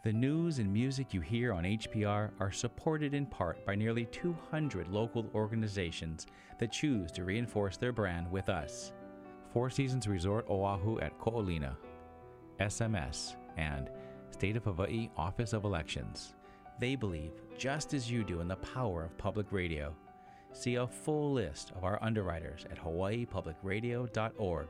The 0.05 0.12
news 0.12 0.59
and 0.59 0.70
music 0.70 1.14
you 1.14 1.22
hear 1.22 1.55
on 1.55 1.64
HPR 1.64 2.33
are 2.38 2.52
supported 2.52 3.14
in 3.14 3.24
part 3.24 3.64
by 3.64 3.74
nearly 3.74 4.05
200 4.05 4.88
local 4.88 5.31
organizations 5.35 6.26
that 6.59 6.72
choose 6.72 7.11
to 7.12 7.24
reinforce 7.24 7.79
their 7.79 7.92
brand 7.92 8.31
with 8.31 8.50
us. 8.50 8.92
Four 9.55 9.70
Seasons 9.70 10.07
Resort 10.07 10.44
Oahu 10.50 11.00
at 11.00 11.18
Ko'olina, 11.18 11.74
SMS, 12.61 13.37
and 13.57 13.88
State 14.31 14.57
of 14.57 14.65
Hawaii 14.65 15.09
Office 15.17 15.53
of 15.53 15.65
Elections. 15.65 16.35
They 16.79 16.95
believe, 16.97 17.33
just 17.57 17.95
as 17.95 18.11
you 18.11 18.23
do, 18.25 18.41
in 18.41 18.49
the 18.49 18.57
power 18.57 19.05
of 19.05 19.17
public 19.19 19.51
radio. 19.51 19.95
See 20.53 20.77
a 20.77 20.87
full 20.87 21.33
list 21.33 21.73
of 21.77 21.85
our 21.85 21.99
underwriters 22.03 22.67
at 22.71 22.79
hawaiipublicradio.org. 22.83 24.69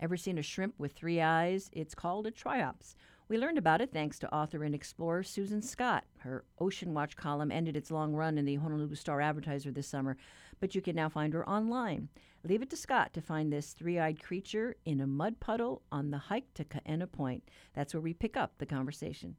Ever 0.00 0.16
seen 0.16 0.38
a 0.38 0.42
shrimp 0.42 0.74
with 0.78 0.92
three 0.92 1.20
eyes? 1.20 1.70
It's 1.72 1.94
called 1.94 2.26
a 2.26 2.30
triops. 2.30 2.94
We 3.28 3.38
learned 3.38 3.56
about 3.56 3.80
it 3.80 3.90
thanks 3.90 4.18
to 4.18 4.34
author 4.34 4.64
and 4.64 4.74
explorer 4.74 5.22
Susan 5.22 5.62
Scott. 5.62 6.04
Her 6.18 6.44
Ocean 6.60 6.92
Watch 6.92 7.16
column 7.16 7.50
ended 7.50 7.74
its 7.74 7.90
long 7.90 8.12
run 8.12 8.36
in 8.36 8.44
the 8.44 8.56
Honolulu 8.56 8.96
Star 8.96 9.20
Advertiser 9.22 9.70
this 9.70 9.88
summer, 9.88 10.18
but 10.60 10.74
you 10.74 10.80
can 10.80 10.96
now 10.96 11.08
find 11.08 11.32
her 11.34 11.48
online. 11.48 12.08
Leave 12.42 12.62
it 12.62 12.70
to 12.70 12.76
Scott 12.76 13.12
to 13.14 13.22
find 13.22 13.52
this 13.52 13.72
three 13.72 13.98
eyed 13.98 14.22
creature 14.22 14.76
in 14.84 15.00
a 15.00 15.06
mud 15.06 15.40
puddle 15.40 15.82
on 15.90 16.10
the 16.10 16.18
hike 16.18 16.52
to 16.54 16.64
Kaena 16.64 17.10
Point. 17.10 17.42
That's 17.74 17.94
where 17.94 18.00
we 18.00 18.12
pick 18.12 18.36
up 18.36 18.58
the 18.58 18.66
conversation. 18.66 19.36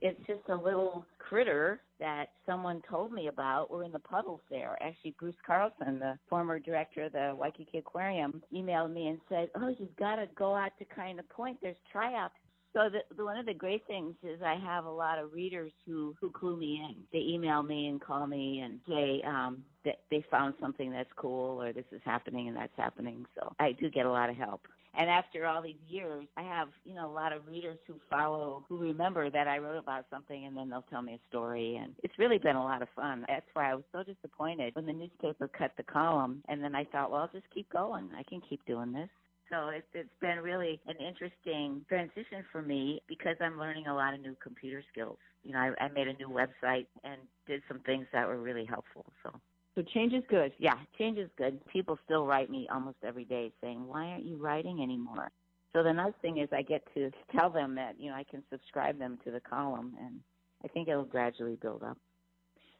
It's 0.00 0.20
just 0.26 0.48
a 0.48 0.56
little 0.56 1.06
critter 1.18 1.80
that 2.00 2.30
someone 2.44 2.82
told 2.90 3.12
me 3.12 3.28
about. 3.28 3.70
We're 3.70 3.84
in 3.84 3.92
the 3.92 4.00
puddles 4.00 4.40
there. 4.50 4.76
Actually, 4.82 5.14
Bruce 5.18 5.36
Carlson, 5.46 6.00
the 6.00 6.18
former 6.28 6.58
director 6.58 7.04
of 7.04 7.12
the 7.12 7.34
Waikiki 7.38 7.78
Aquarium, 7.78 8.42
emailed 8.52 8.92
me 8.92 9.06
and 9.06 9.20
said, 9.28 9.48
"Oh, 9.54 9.68
you've 9.68 9.94
got 9.96 10.16
to 10.16 10.26
go 10.34 10.56
out 10.56 10.72
to 10.78 10.84
Kaena 10.84 11.26
Point. 11.28 11.58
There's 11.62 11.76
triops." 11.94 12.30
So 12.74 12.88
the, 12.88 13.00
the, 13.14 13.24
one 13.24 13.36
of 13.36 13.44
the 13.44 13.54
great 13.54 13.86
things 13.86 14.14
is 14.22 14.40
I 14.42 14.54
have 14.54 14.86
a 14.86 14.90
lot 14.90 15.18
of 15.18 15.34
readers 15.34 15.72
who 15.86 16.14
who 16.20 16.30
clue 16.30 16.56
me 16.56 16.80
in. 16.82 16.96
They 17.12 17.18
email 17.18 17.62
me 17.62 17.88
and 17.88 18.00
call 18.00 18.26
me 18.26 18.60
and 18.60 18.80
say 18.88 19.22
um, 19.26 19.62
that 19.84 20.00
they 20.10 20.24
found 20.30 20.54
something 20.60 20.90
that's 20.90 21.10
cool 21.16 21.62
or 21.62 21.72
this 21.72 21.84
is 21.92 22.00
happening 22.04 22.48
and 22.48 22.56
that's 22.56 22.72
happening. 22.76 23.26
So 23.34 23.54
I 23.58 23.72
do 23.72 23.90
get 23.90 24.06
a 24.06 24.10
lot 24.10 24.30
of 24.30 24.36
help. 24.36 24.62
And 24.94 25.08
after 25.08 25.46
all 25.46 25.62
these 25.62 25.80
years, 25.88 26.26
I 26.36 26.42
have, 26.42 26.68
you 26.84 26.94
know, 26.94 27.10
a 27.10 27.12
lot 27.12 27.32
of 27.32 27.46
readers 27.46 27.78
who 27.86 27.94
follow, 28.10 28.64
who 28.68 28.76
remember 28.76 29.30
that 29.30 29.48
I 29.48 29.56
wrote 29.56 29.78
about 29.78 30.04
something 30.10 30.44
and 30.44 30.54
then 30.54 30.68
they'll 30.68 30.84
tell 30.90 31.00
me 31.00 31.14
a 31.14 31.28
story. 31.30 31.76
And 31.76 31.94
it's 32.02 32.18
really 32.18 32.36
been 32.36 32.56
a 32.56 32.62
lot 32.62 32.82
of 32.82 32.88
fun. 32.94 33.24
That's 33.26 33.46
why 33.54 33.70
I 33.70 33.74
was 33.74 33.84
so 33.90 34.02
disappointed 34.02 34.74
when 34.74 34.84
the 34.84 34.92
newspaper 34.92 35.48
cut 35.48 35.72
the 35.78 35.82
column. 35.82 36.42
And 36.48 36.62
then 36.62 36.74
I 36.74 36.84
thought, 36.84 37.10
well, 37.10 37.22
I'll 37.22 37.30
just 37.32 37.48
keep 37.54 37.72
going. 37.72 38.10
I 38.16 38.22
can 38.22 38.42
keep 38.42 38.64
doing 38.66 38.92
this. 38.92 39.08
So 39.52 39.68
it's, 39.68 39.86
it's 39.92 40.08
been 40.20 40.38
really 40.38 40.80
an 40.86 40.96
interesting 40.96 41.84
transition 41.86 42.42
for 42.50 42.62
me 42.62 43.02
because 43.06 43.36
I'm 43.40 43.58
learning 43.58 43.86
a 43.86 43.94
lot 43.94 44.14
of 44.14 44.20
new 44.20 44.34
computer 44.42 44.82
skills. 44.90 45.18
You 45.44 45.52
know, 45.52 45.58
I, 45.58 45.84
I 45.84 45.88
made 45.88 46.08
a 46.08 46.14
new 46.14 46.28
website 46.28 46.86
and 47.04 47.20
did 47.46 47.62
some 47.68 47.80
things 47.80 48.06
that 48.14 48.26
were 48.26 48.38
really 48.38 48.64
helpful. 48.64 49.04
So 49.22 49.38
so 49.74 49.82
change 49.82 50.12
is 50.12 50.22
good. 50.28 50.52
Yeah, 50.58 50.74
change 50.98 51.18
is 51.18 51.30
good. 51.36 51.60
People 51.66 51.98
still 52.04 52.26
write 52.26 52.50
me 52.50 52.68
almost 52.72 52.96
every 53.02 53.24
day 53.24 53.52
saying, 53.62 53.86
"Why 53.86 54.06
aren't 54.08 54.24
you 54.24 54.36
writing 54.36 54.82
anymore?" 54.82 55.30
So 55.72 55.82
the 55.82 55.92
nice 55.92 56.12
thing 56.20 56.38
is 56.38 56.48
I 56.52 56.62
get 56.62 56.82
to 56.94 57.10
tell 57.36 57.48
them 57.48 57.74
that 57.76 57.98
you 57.98 58.10
know 58.10 58.16
I 58.16 58.24
can 58.24 58.42
subscribe 58.50 58.98
them 58.98 59.18
to 59.24 59.30
the 59.30 59.40
column, 59.40 59.94
and 59.98 60.20
I 60.64 60.68
think 60.68 60.88
it'll 60.88 61.04
gradually 61.04 61.56
build 61.56 61.82
up. 61.82 61.96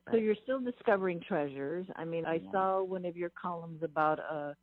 But, 0.04 0.12
so 0.12 0.16
you're 0.18 0.36
still 0.42 0.60
discovering 0.60 1.20
treasures. 1.20 1.86
I 1.96 2.04
mean, 2.04 2.26
I 2.26 2.40
yeah. 2.44 2.50
saw 2.50 2.82
one 2.82 3.06
of 3.06 3.16
your 3.16 3.30
columns 3.30 3.82
about 3.82 4.18
a 4.18 4.54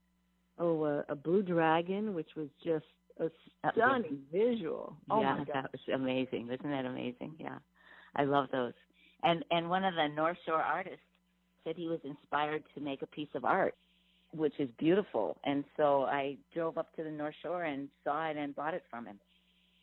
oh 0.60 0.86
a, 0.86 1.06
a 1.10 1.16
blue 1.16 1.42
dragon, 1.42 2.14
which 2.14 2.30
was 2.36 2.48
just 2.64 2.86
a 3.20 3.30
stunning 3.74 4.20
visual. 4.32 4.96
Oh 5.10 5.22
yeah, 5.22 5.44
that 5.54 5.72
was 5.72 5.82
amazing. 5.94 6.48
Wasn't 6.48 6.64
that 6.64 6.86
amazing? 6.86 7.34
Yeah, 7.38 7.58
I 8.16 8.24
love 8.24 8.48
those. 8.52 8.74
And 9.24 9.44
and 9.52 9.70
one 9.70 9.84
of 9.84 9.96
the 9.96 10.08
North 10.08 10.38
Shore 10.46 10.62
artists 10.62 11.00
said 11.64 11.76
he 11.76 11.88
was 11.88 12.00
inspired 12.04 12.64
to 12.76 12.82
make 12.82 13.02
a 13.02 13.08
piece 13.08 13.30
of 13.36 13.46
art, 13.46 13.76
which 14.34 14.54
is 14.60 14.70
beautiful. 14.78 15.38
And 15.44 15.64
so 15.76 16.04
I 16.04 16.38
drove 16.54 16.78
up 16.78 16.96
to 16.96 17.04
the 17.04 17.12
North 17.12 17.36
Shore 17.42 17.66
and 17.66 17.90
saw 18.04 18.30
it 18.30 18.38
and 18.38 18.56
bought 18.56 18.74
it 18.74 18.84
from 18.90 19.06
him. 19.06 19.20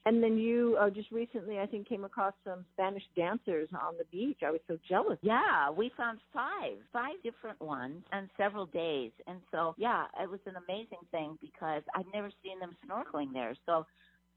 And 0.06 0.22
then 0.22 0.38
you 0.38 0.78
uh, 0.80 0.88
just 0.88 1.10
recently, 1.10 1.58
I 1.58 1.66
think, 1.66 1.88
came 1.88 2.04
across 2.04 2.32
some 2.44 2.64
Spanish 2.74 3.02
dancers 3.16 3.68
on 3.72 3.94
the 3.98 4.04
beach. 4.12 4.38
I 4.46 4.52
was 4.52 4.60
so 4.68 4.78
jealous. 4.88 5.18
Yeah, 5.20 5.68
we 5.68 5.90
found 5.96 6.20
five, 6.32 6.78
five 6.92 7.14
different 7.24 7.60
ones 7.60 8.04
on 8.12 8.30
several 8.36 8.66
days. 8.66 9.10
And 9.26 9.40
so, 9.50 9.74
yeah, 9.76 10.04
it 10.22 10.30
was 10.30 10.38
an 10.46 10.54
amazing 10.68 11.00
thing 11.10 11.36
because 11.40 11.82
I'd 11.96 12.06
never 12.14 12.30
seen 12.44 12.60
them 12.60 12.76
snorkeling 12.88 13.32
there. 13.32 13.56
So 13.66 13.84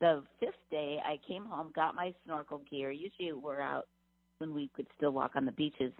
the 0.01 0.23
fifth 0.39 0.53
day, 0.71 0.97
I 1.05 1.19
came 1.27 1.45
home, 1.45 1.71
got 1.75 1.93
my 1.93 2.15
snorkel 2.25 2.61
gear. 2.69 2.89
Usually 2.89 3.31
we're 3.33 3.61
out 3.61 3.85
when 4.39 4.55
we 4.55 4.71
could 4.75 4.87
still 4.97 5.11
walk 5.11 5.33
on 5.35 5.45
the 5.45 5.51
beaches 5.51 5.93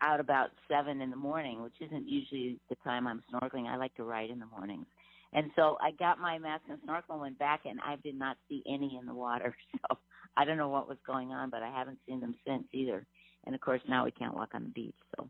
out 0.00 0.20
about 0.20 0.50
seven 0.68 1.00
in 1.00 1.10
the 1.10 1.16
morning, 1.16 1.60
which 1.60 1.74
isn't 1.80 2.08
usually 2.08 2.60
the 2.68 2.76
time 2.84 3.08
I'm 3.08 3.22
snorkeling. 3.32 3.66
I 3.66 3.76
like 3.76 3.94
to 3.96 4.04
ride 4.04 4.30
in 4.30 4.38
the 4.38 4.46
mornings. 4.46 4.86
And 5.32 5.50
so 5.56 5.78
I 5.80 5.92
got 5.92 6.18
my 6.18 6.38
mask 6.38 6.64
and 6.68 6.78
snorkel 6.84 7.14
and 7.14 7.22
went 7.22 7.38
back, 7.38 7.60
and 7.64 7.80
I 7.80 7.96
did 8.02 8.18
not 8.18 8.36
see 8.48 8.62
any 8.66 8.98
in 9.00 9.06
the 9.06 9.14
water. 9.14 9.54
So 9.88 9.98
I 10.36 10.44
don't 10.44 10.56
know 10.56 10.68
what 10.68 10.88
was 10.88 10.98
going 11.06 11.30
on, 11.30 11.50
but 11.50 11.62
I 11.62 11.68
haven't 11.68 11.98
seen 12.06 12.20
them 12.20 12.34
since 12.46 12.64
either. 12.72 13.04
And 13.44 13.54
of 13.54 13.60
course, 13.60 13.80
now 13.88 14.04
we 14.04 14.10
can't 14.10 14.34
walk 14.34 14.50
on 14.54 14.64
the 14.64 14.70
beach, 14.70 14.94
so 15.16 15.28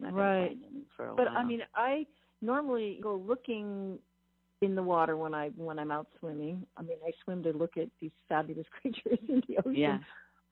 right. 0.00 0.56
but 0.98 1.16
while. 1.16 1.28
I 1.28 1.44
mean, 1.44 1.60
I 1.74 2.04
normally 2.42 2.98
go 3.02 3.22
looking 3.26 3.98
in 4.60 4.74
the 4.74 4.82
water 4.82 5.16
when 5.16 5.34
I 5.34 5.48
when 5.56 5.78
I'm 5.78 5.90
out 5.90 6.08
swimming. 6.18 6.66
I 6.76 6.82
mean, 6.82 6.98
I 7.06 7.12
swim 7.24 7.42
to 7.44 7.52
look 7.52 7.76
at 7.76 7.88
these 8.00 8.10
fabulous 8.28 8.66
creatures 8.80 9.18
in 9.28 9.42
the 9.48 9.58
ocean. 9.58 9.74
Yeah 9.74 9.98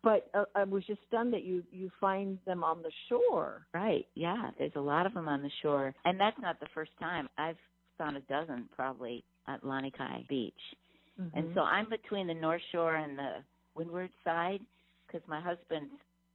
but 0.06 0.30
uh, 0.34 0.44
I 0.54 0.62
was 0.62 0.84
just 0.86 1.00
stunned 1.08 1.32
that 1.32 1.42
you 1.42 1.64
you 1.72 1.90
find 2.00 2.38
them 2.46 2.62
on 2.62 2.80
the 2.80 2.92
shore. 3.08 3.66
Right. 3.74 4.06
Yeah. 4.14 4.50
There's 4.56 4.70
a 4.76 4.80
lot 4.80 5.04
of 5.04 5.14
them 5.14 5.28
on 5.28 5.42
the 5.42 5.50
shore, 5.62 5.92
and 6.04 6.18
that's 6.18 6.36
not 6.40 6.60
the 6.60 6.68
first 6.72 6.92
time. 7.00 7.28
I've 7.36 7.56
found 7.98 8.16
a 8.16 8.20
dozen 8.20 8.68
probably 8.74 9.24
at 9.48 9.62
Lanikai 9.62 10.28
Beach, 10.28 10.54
mm-hmm. 11.20 11.37
and 11.37 11.50
so 11.54 11.61
I'm 11.62 11.88
between 11.88 12.26
the 12.26 12.35
North 12.35 12.62
Shore 12.72 12.96
and 12.96 13.18
the 13.18 13.30
windward 13.74 14.11
side 14.24 14.61
because 15.06 15.26
my 15.28 15.40
husband 15.40 15.88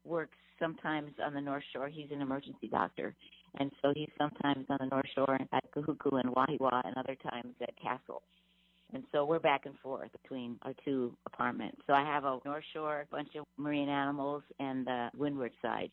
works 0.05 0.37
sometimes 0.59 1.11
on 1.25 1.33
the 1.33 1.41
North 1.41 1.63
Shore. 1.73 1.89
He's 1.89 2.11
an 2.11 2.21
emergency 2.21 2.67
doctor, 2.69 3.13
and 3.59 3.71
so 3.81 3.93
he's 3.95 4.09
sometimes 4.17 4.65
on 4.69 4.77
the 4.79 4.87
North 4.87 5.07
Shore 5.15 5.37
at 5.51 5.71
Kahuku 5.71 6.19
and 6.19 6.33
Wahiawa, 6.33 6.85
and 6.85 6.95
other 6.97 7.15
times 7.15 7.55
at 7.61 7.73
Castle. 7.81 8.21
And 8.93 9.03
so 9.11 9.25
we're 9.25 9.39
back 9.39 9.65
and 9.65 9.77
forth 9.79 10.11
between 10.21 10.57
our 10.63 10.73
two 10.83 11.15
apartments. 11.25 11.77
So 11.87 11.93
I 11.93 12.03
have 12.03 12.25
a 12.25 12.39
North 12.43 12.63
Shore 12.73 13.05
bunch 13.09 13.29
of 13.39 13.45
marine 13.57 13.89
animals 13.89 14.43
and 14.59 14.85
the 14.85 15.09
windward 15.17 15.53
side. 15.61 15.91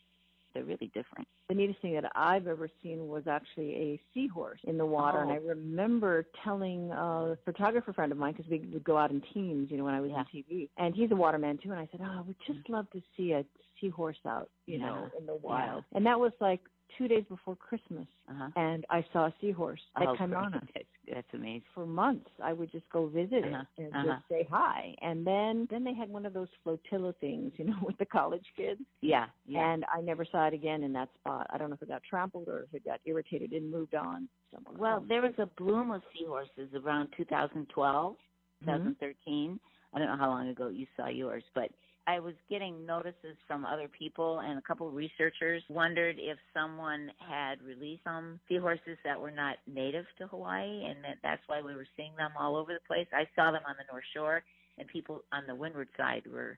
They're 0.52 0.64
really 0.64 0.90
different. 0.94 1.28
The 1.48 1.54
neatest 1.54 1.80
thing 1.80 1.94
that 1.94 2.12
I've 2.14 2.46
ever 2.46 2.68
seen 2.82 3.08
was 3.08 3.22
actually 3.26 3.74
a 3.74 4.00
seahorse 4.12 4.60
in 4.64 4.76
the 4.76 4.84
water, 4.84 5.20
oh. 5.20 5.22
and 5.22 5.32
I 5.32 5.36
remember 5.36 6.26
telling 6.44 6.90
a 6.92 7.38
photographer 7.46 7.94
friend 7.94 8.12
of 8.12 8.18
mine 8.18 8.34
because 8.36 8.50
we 8.50 8.58
would 8.58 8.84
go 8.84 8.98
out 8.98 9.10
in 9.10 9.22
teams, 9.32 9.70
you 9.70 9.78
know, 9.78 9.84
when 9.84 9.94
I 9.94 10.00
was 10.00 10.10
yeah. 10.10 10.18
on 10.18 10.26
TV, 10.34 10.68
and 10.76 10.94
he's 10.94 11.10
a 11.10 11.16
waterman 11.16 11.58
too, 11.62 11.70
and 11.70 11.80
I 11.80 11.88
said, 11.90 12.00
"Oh, 12.02 12.18
I 12.18 12.20
would 12.20 12.36
just 12.46 12.68
love 12.68 12.90
to 12.90 13.00
see 13.16 13.32
a 13.32 13.46
seahorse 13.80 14.18
out, 14.26 14.50
you 14.66 14.78
yeah. 14.78 14.86
know, 14.86 15.10
in 15.18 15.24
the 15.24 15.36
wild." 15.36 15.84
Yeah. 15.90 15.96
And 15.96 16.06
that 16.06 16.20
was 16.20 16.32
like 16.38 16.60
two 16.96 17.08
days 17.08 17.24
before 17.28 17.56
Christmas, 17.56 18.06
uh-huh. 18.28 18.48
and 18.56 18.86
I 18.90 19.04
saw 19.12 19.26
a 19.26 19.34
seahorse 19.40 19.80
at 19.96 20.06
oh, 20.06 20.16
Kaimana. 20.16 20.60
That's, 20.74 20.86
that's 21.12 21.26
amazing. 21.34 21.62
For 21.74 21.86
months, 21.86 22.30
I 22.42 22.52
would 22.52 22.70
just 22.70 22.88
go 22.90 23.06
visit 23.06 23.44
uh-huh. 23.44 23.62
it 23.76 23.82
and 23.82 23.94
uh-huh. 23.94 24.16
just 24.16 24.28
say 24.28 24.46
hi. 24.50 24.94
And 25.02 25.26
then, 25.26 25.68
then 25.70 25.84
they 25.84 25.94
had 25.94 26.08
one 26.08 26.26
of 26.26 26.32
those 26.32 26.48
flotilla 26.62 27.14
things, 27.20 27.52
you 27.56 27.66
know, 27.66 27.76
with 27.82 27.98
the 27.98 28.06
college 28.06 28.44
kids. 28.56 28.80
Yeah, 29.00 29.26
yeah. 29.46 29.72
And 29.72 29.84
I 29.92 30.00
never 30.00 30.24
saw 30.24 30.46
it 30.46 30.54
again 30.54 30.82
in 30.82 30.92
that 30.94 31.08
spot. 31.20 31.46
I 31.50 31.58
don't 31.58 31.70
know 31.70 31.76
if 31.76 31.82
it 31.82 31.88
got 31.88 32.02
trampled 32.08 32.48
or 32.48 32.60
if 32.60 32.74
it 32.74 32.84
got 32.84 33.00
irritated 33.04 33.52
and 33.52 33.70
moved 33.70 33.94
on. 33.94 34.28
Somewhere 34.52 34.74
well, 34.78 35.04
there 35.06 35.22
was 35.22 35.34
a 35.38 35.46
bloom 35.60 35.90
of 35.90 36.02
seahorses 36.16 36.74
around 36.74 37.08
2012, 37.16 38.16
2013. 38.64 39.14
Mm-hmm. 39.26 39.54
I 39.94 39.98
don't 39.98 40.08
know 40.08 40.16
how 40.16 40.30
long 40.30 40.48
ago 40.48 40.68
you 40.68 40.86
saw 40.96 41.08
yours, 41.08 41.42
but 41.54 41.70
I 42.08 42.20
was 42.20 42.32
getting 42.48 42.86
notices 42.86 43.36
from 43.46 43.66
other 43.66 43.86
people, 43.86 44.38
and 44.38 44.58
a 44.58 44.62
couple 44.62 44.88
of 44.88 44.94
researchers 44.94 45.62
wondered 45.68 46.16
if 46.18 46.38
someone 46.54 47.10
had 47.18 47.60
released 47.62 48.02
some 48.02 48.40
seahorses 48.48 48.96
that 49.04 49.20
were 49.20 49.30
not 49.30 49.56
native 49.66 50.06
to 50.16 50.26
Hawaii, 50.26 50.86
and 50.86 51.04
that 51.04 51.18
that's 51.22 51.42
why 51.48 51.60
we 51.60 51.74
were 51.74 51.86
seeing 51.98 52.16
them 52.16 52.30
all 52.40 52.56
over 52.56 52.72
the 52.72 52.80
place. 52.88 53.06
I 53.12 53.28
saw 53.36 53.50
them 53.52 53.60
on 53.68 53.74
the 53.76 53.92
North 53.92 54.06
Shore, 54.14 54.42
and 54.78 54.88
people 54.88 55.22
on 55.34 55.42
the 55.46 55.54
windward 55.54 55.88
side 55.98 56.22
were 56.32 56.56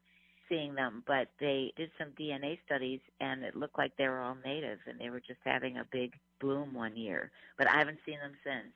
seeing 0.48 0.76
them, 0.76 1.02
but 1.08 1.26
they 1.40 1.72
did 1.76 1.90
some 1.98 2.10
DNA 2.10 2.60
studies, 2.64 3.00
and 3.20 3.42
it 3.42 3.56
looked 3.56 3.76
like 3.76 3.90
they 3.96 4.06
were 4.06 4.20
all 4.20 4.36
native, 4.44 4.78
and 4.86 5.00
they 5.00 5.10
were 5.10 5.18
just 5.18 5.40
having 5.44 5.78
a 5.78 5.86
big 5.90 6.12
bloom 6.40 6.72
one 6.74 6.96
year. 6.96 7.32
But 7.58 7.66
I 7.66 7.76
haven't 7.76 7.98
seen 8.06 8.18
them 8.22 8.36
since. 8.44 8.72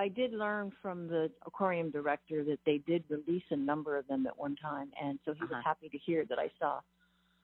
I 0.00 0.08
did 0.08 0.32
learn 0.32 0.72
from 0.80 1.08
the 1.08 1.30
aquarium 1.46 1.90
director 1.90 2.42
that 2.44 2.58
they 2.64 2.78
did 2.78 3.04
release 3.10 3.42
a 3.50 3.56
number 3.56 3.98
of 3.98 4.06
them 4.08 4.26
at 4.26 4.38
one 4.38 4.56
time, 4.56 4.90
and 5.00 5.18
so 5.26 5.34
he 5.34 5.42
uh-huh. 5.42 5.56
was 5.56 5.62
happy 5.62 5.90
to 5.90 5.98
hear 5.98 6.24
that 6.30 6.38
I 6.38 6.50
saw 6.58 6.80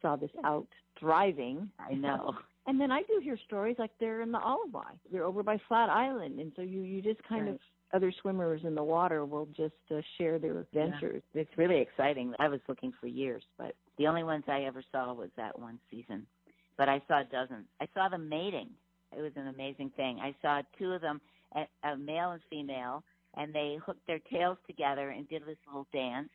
saw 0.00 0.16
this 0.16 0.30
out 0.42 0.66
thriving. 0.98 1.70
I 1.78 1.94
know. 1.94 2.34
And 2.68 2.80
then 2.80 2.90
I 2.90 3.02
do 3.02 3.20
hear 3.22 3.38
stories 3.46 3.76
like 3.78 3.92
they're 4.00 4.22
in 4.22 4.32
the 4.32 4.40
Olivine. 4.40 4.98
They're 5.12 5.22
over 5.22 5.44
by 5.44 5.56
Flat 5.68 5.88
Island, 5.88 6.40
and 6.40 6.50
so 6.56 6.62
you 6.62 6.80
you 6.80 7.00
just 7.00 7.22
kind 7.22 7.46
Right. 7.46 7.54
of 7.54 7.60
other 7.92 8.12
swimmers 8.20 8.62
in 8.64 8.74
the 8.74 8.82
water 8.82 9.24
will 9.24 9.46
just 9.56 9.74
uh, 9.92 10.00
share 10.18 10.40
their 10.40 10.58
adventures. 10.58 11.22
It's 11.32 11.56
really 11.56 11.78
exciting. 11.80 12.34
I 12.40 12.48
was 12.48 12.58
looking 12.66 12.92
for 13.00 13.06
years, 13.06 13.44
but 13.56 13.76
the 13.98 14.08
only 14.08 14.24
ones 14.24 14.42
I 14.48 14.62
ever 14.62 14.82
saw 14.90 15.12
was 15.12 15.30
that 15.36 15.56
one 15.56 15.78
season. 15.92 16.26
But 16.76 16.88
I 16.88 17.00
saw 17.06 17.22
dozens. 17.22 17.66
I 17.80 17.86
saw 17.94 18.08
them 18.08 18.28
mating. 18.28 18.70
It 19.16 19.20
was 19.20 19.32
an 19.36 19.46
amazing 19.46 19.90
thing. 19.90 20.18
I 20.20 20.34
saw 20.42 20.62
two 20.76 20.92
of 20.92 21.00
them, 21.00 21.20
a, 21.54 21.88
a 21.88 21.96
male 21.96 22.30
and 22.32 22.42
female, 22.50 23.02
and 23.36 23.54
they 23.54 23.78
hooked 23.84 24.06
their 24.06 24.20
tails 24.30 24.58
together 24.66 25.10
and 25.10 25.28
did 25.28 25.42
this 25.46 25.58
little 25.66 25.86
dance. 25.92 26.30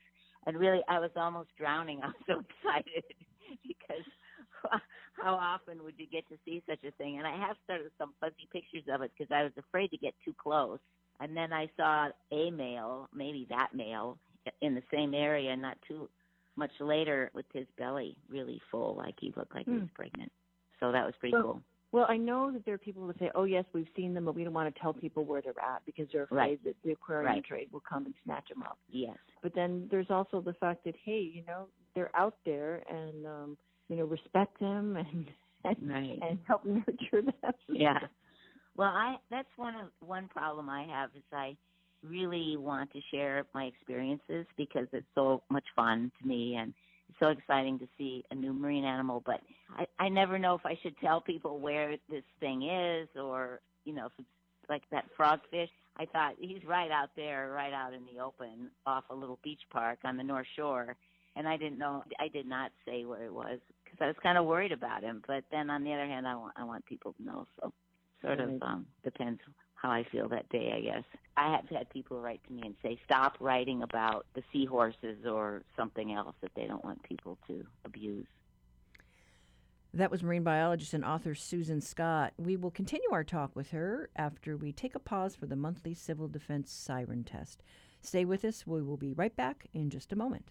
And 0.45 0.57
really, 0.57 0.81
I 0.87 0.99
was 0.99 1.11
almost 1.15 1.49
drowning. 1.57 1.99
I 2.03 2.07
was 2.07 2.15
so 2.27 2.41
excited 2.41 3.03
because 3.67 4.05
how 5.13 5.35
often 5.35 5.83
would 5.83 5.95
you 5.97 6.07
get 6.07 6.27
to 6.29 6.37
see 6.45 6.63
such 6.67 6.83
a 6.83 6.91
thing? 6.91 7.17
And 7.17 7.27
I 7.27 7.35
have 7.37 7.57
started 7.63 7.91
some 7.97 8.13
fuzzy 8.19 8.47
pictures 8.51 8.83
of 8.93 9.01
it 9.01 9.11
because 9.17 9.31
I 9.33 9.43
was 9.43 9.53
afraid 9.57 9.89
to 9.91 9.97
get 9.97 10.13
too 10.23 10.33
close. 10.41 10.79
And 11.19 11.35
then 11.35 11.53
I 11.53 11.69
saw 11.77 12.09
a 12.31 12.51
male, 12.51 13.09
maybe 13.13 13.45
that 13.49 13.69
male, 13.73 14.17
in 14.61 14.73
the 14.75 14.83
same 14.91 15.13
area 15.13 15.55
not 15.55 15.77
too 15.87 16.09
much 16.55 16.71
later 16.79 17.31
with 17.33 17.45
his 17.53 17.67
belly 17.77 18.17
really 18.29 18.61
full, 18.71 18.95
like 18.95 19.15
he 19.19 19.33
looked 19.35 19.53
like 19.55 19.67
he 19.69 19.75
was 19.75 19.83
Hmm. 19.83 19.85
pregnant. 19.93 20.31
So 20.79 20.91
that 20.91 21.05
was 21.05 21.13
pretty 21.19 21.35
Well, 21.35 21.41
cool. 21.41 21.61
Well, 21.91 22.05
I 22.07 22.17
know 22.17 22.51
that 22.51 22.65
there 22.65 22.75
are 22.75 22.79
people 22.79 23.05
that 23.07 23.19
say, 23.19 23.29
"Oh, 23.35 23.43
yes, 23.43 23.65
we've 23.73 23.87
seen 23.95 24.13
them, 24.13 24.25
but 24.25 24.35
we 24.35 24.43
don't 24.43 24.53
want 24.53 24.73
to 24.73 24.81
tell 24.81 24.93
people 24.93 25.25
where 25.25 25.41
they're 25.41 25.59
at 25.59 25.85
because 25.85 26.07
they're 26.11 26.23
afraid 26.23 26.37
Right. 26.37 26.63
that 26.63 26.75
the 26.83 26.91
aquarium 26.93 27.35
Right. 27.35 27.43
trade 27.43 27.71
will 27.71 27.81
come 27.81 28.05
and 28.05 28.15
snatch 28.23 28.47
them 28.49 28.63
up." 28.63 28.79
Yes. 28.89 29.17
But 29.41 29.53
then 29.53 29.87
there's 29.89 30.09
also 30.09 30.39
the 30.41 30.53
fact 30.53 30.83
that, 30.85 30.95
hey, 31.03 31.19
you 31.19 31.43
know, 31.43 31.67
they're 31.93 32.15
out 32.15 32.37
there, 32.45 32.83
and 32.89 33.25
um, 33.25 33.57
you 33.89 33.97
know, 33.97 34.05
respect 34.05 34.57
them 34.59 34.95
and 34.97 35.27
and, 35.65 35.91
Right. 35.91 36.19
and 36.21 36.39
help 36.47 36.63
nurture 36.65 37.21
them. 37.21 37.53
Yeah. 37.67 37.99
Well, 38.77 38.89
I 38.89 39.17
that's 39.29 39.49
one 39.57 39.75
of 39.75 39.89
one 39.99 40.27
problem 40.29 40.69
I 40.69 40.83
have 40.83 41.09
is 41.15 41.23
I 41.33 41.57
really 42.03 42.57
want 42.57 42.91
to 42.93 43.01
share 43.11 43.45
my 43.53 43.65
experiences 43.65 44.45
because 44.57 44.87
it's 44.93 45.07
so 45.13 45.43
much 45.49 45.65
fun 45.75 46.11
to 46.21 46.27
me 46.27 46.55
and 46.55 46.73
it's 47.09 47.19
so 47.19 47.27
exciting 47.27 47.77
to 47.79 47.87
see 47.97 48.23
a 48.31 48.35
new 48.35 48.53
marine 48.53 48.85
animal. 48.85 49.21
But 49.25 49.41
I 49.77 49.85
I 49.99 50.09
never 50.09 50.39
know 50.39 50.55
if 50.55 50.65
I 50.65 50.77
should 50.81 50.97
tell 50.99 51.21
people 51.21 51.59
where 51.59 51.97
this 52.09 52.23
thing 52.39 52.63
is 52.63 53.07
or 53.15 53.61
you 53.85 53.93
know 53.93 54.07
if 54.07 54.11
it's 54.17 54.27
like 54.69 54.83
that 54.91 55.05
frogfish. 55.17 55.69
I 55.97 56.05
thought 56.05 56.35
he's 56.39 56.63
right 56.65 56.89
out 56.89 57.09
there, 57.15 57.51
right 57.53 57.73
out 57.73 57.93
in 57.93 58.01
the 58.05 58.21
open, 58.23 58.71
off 58.85 59.03
a 59.09 59.15
little 59.15 59.39
beach 59.43 59.59
park 59.71 59.99
on 60.05 60.15
the 60.15 60.23
North 60.23 60.47
Shore, 60.55 60.95
and 61.35 61.47
I 61.47 61.57
didn't 61.57 61.77
know. 61.77 62.03
I 62.19 62.29
did 62.29 62.47
not 62.47 62.71
say 62.85 63.03
where 63.05 63.25
it 63.25 63.33
was 63.33 63.59
because 63.83 63.99
I 63.99 64.07
was 64.07 64.15
kind 64.23 64.37
of 64.37 64.45
worried 64.45 64.71
about 64.71 65.03
him. 65.03 65.21
But 65.27 65.43
then 65.51 65.69
on 65.69 65.83
the 65.83 65.93
other 65.93 66.05
hand, 66.05 66.27
I 66.27 66.35
want 66.35 66.53
I 66.55 66.63
want 66.63 66.85
people 66.85 67.13
to 67.13 67.23
know. 67.23 67.45
So 67.59 67.73
sort 68.21 68.39
of 68.39 68.61
um 68.61 68.85
depends 69.03 69.41
how 69.81 69.89
I 69.89 70.05
feel 70.11 70.29
that 70.29 70.47
day, 70.49 70.73
I 70.75 70.81
guess. 70.81 71.03
I 71.35 71.51
have 71.55 71.67
had 71.69 71.89
people 71.89 72.21
write 72.21 72.41
to 72.47 72.53
me 72.53 72.61
and 72.63 72.75
say, 72.83 72.99
stop 73.05 73.35
writing 73.39 73.81
about 73.81 74.27
the 74.35 74.43
seahorses 74.53 75.25
or 75.25 75.63
something 75.75 76.13
else 76.13 76.35
that 76.41 76.51
they 76.55 76.67
don't 76.67 76.83
want 76.83 77.01
people 77.03 77.37
to 77.47 77.65
abuse. 77.83 78.27
That 79.93 80.09
was 80.09 80.23
marine 80.23 80.43
biologist 80.43 80.93
and 80.93 81.03
author 81.03 81.35
Susan 81.35 81.81
Scott. 81.81 82.31
We 82.37 82.55
will 82.55 82.71
continue 82.71 83.09
our 83.11 83.25
talk 83.25 83.53
with 83.57 83.71
her 83.71 84.09
after 84.15 84.55
we 84.55 84.71
take 84.71 84.95
a 84.95 84.99
pause 84.99 85.35
for 85.35 85.47
the 85.47 85.57
monthly 85.57 85.93
civil 85.93 86.29
defense 86.29 86.71
siren 86.71 87.25
test. 87.25 87.61
Stay 88.01 88.23
with 88.23 88.45
us. 88.45 88.65
We 88.65 88.81
will 88.81 88.95
be 88.95 89.11
right 89.11 89.35
back 89.35 89.67
in 89.73 89.89
just 89.89 90.13
a 90.13 90.15
moment. 90.15 90.45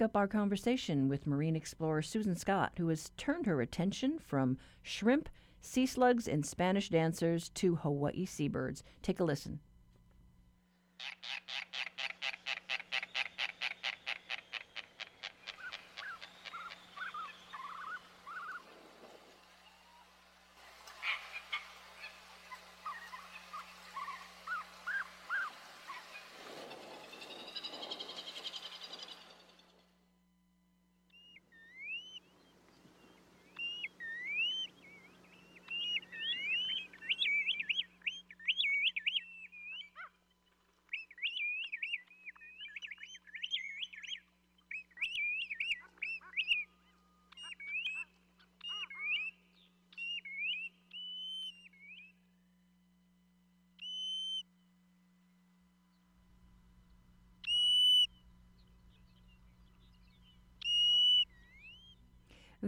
Pick 0.00 0.06
up 0.06 0.16
our 0.16 0.26
conversation 0.26 1.10
with 1.10 1.26
marine 1.26 1.54
explorer 1.54 2.00
Susan 2.00 2.34
Scott, 2.34 2.72
who 2.78 2.88
has 2.88 3.10
turned 3.18 3.44
her 3.44 3.60
attention 3.60 4.18
from 4.18 4.56
shrimp, 4.82 5.28
sea 5.60 5.84
slugs, 5.84 6.26
and 6.26 6.46
Spanish 6.46 6.88
dancers 6.88 7.50
to 7.50 7.76
Hawaii 7.76 8.24
seabirds. 8.24 8.82
Take 9.02 9.20
a 9.20 9.24
listen. 9.24 9.60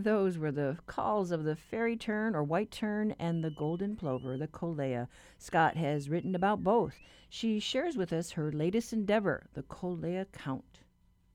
Those 0.02 0.36
were 0.36 0.50
the 0.50 0.78
calls 0.88 1.30
of 1.30 1.44
the 1.44 1.54
fairy 1.54 1.96
tern 1.96 2.34
or 2.34 2.42
white 2.42 2.72
tern 2.72 3.14
and 3.20 3.44
the 3.44 3.50
golden 3.50 3.94
plover, 3.94 4.36
the 4.36 4.48
kolea. 4.48 5.06
Scott 5.38 5.76
has 5.76 6.10
written 6.10 6.34
about 6.34 6.64
both. 6.64 6.98
She 7.28 7.60
shares 7.60 7.96
with 7.96 8.12
us 8.12 8.32
her 8.32 8.50
latest 8.50 8.92
endeavor, 8.92 9.46
the 9.54 9.62
kolea 9.62 10.26
count. 10.32 10.80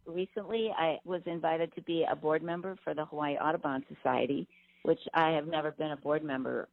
Recently, 0.05 0.69
I 0.77 0.97
was 1.05 1.21
invited 1.25 1.73
to 1.75 1.81
be 1.81 2.05
a 2.11 2.15
board 2.15 2.43
member 2.43 2.75
for 2.83 2.93
the 2.93 3.05
Hawaii 3.05 3.35
Audubon 3.35 3.85
Society, 3.87 4.49
which 4.83 4.99
I 5.13 5.31
have 5.31 5.47
never 5.47 5.71
been 5.71 5.91
a 5.91 5.97
board 5.97 6.23
member 6.23 6.67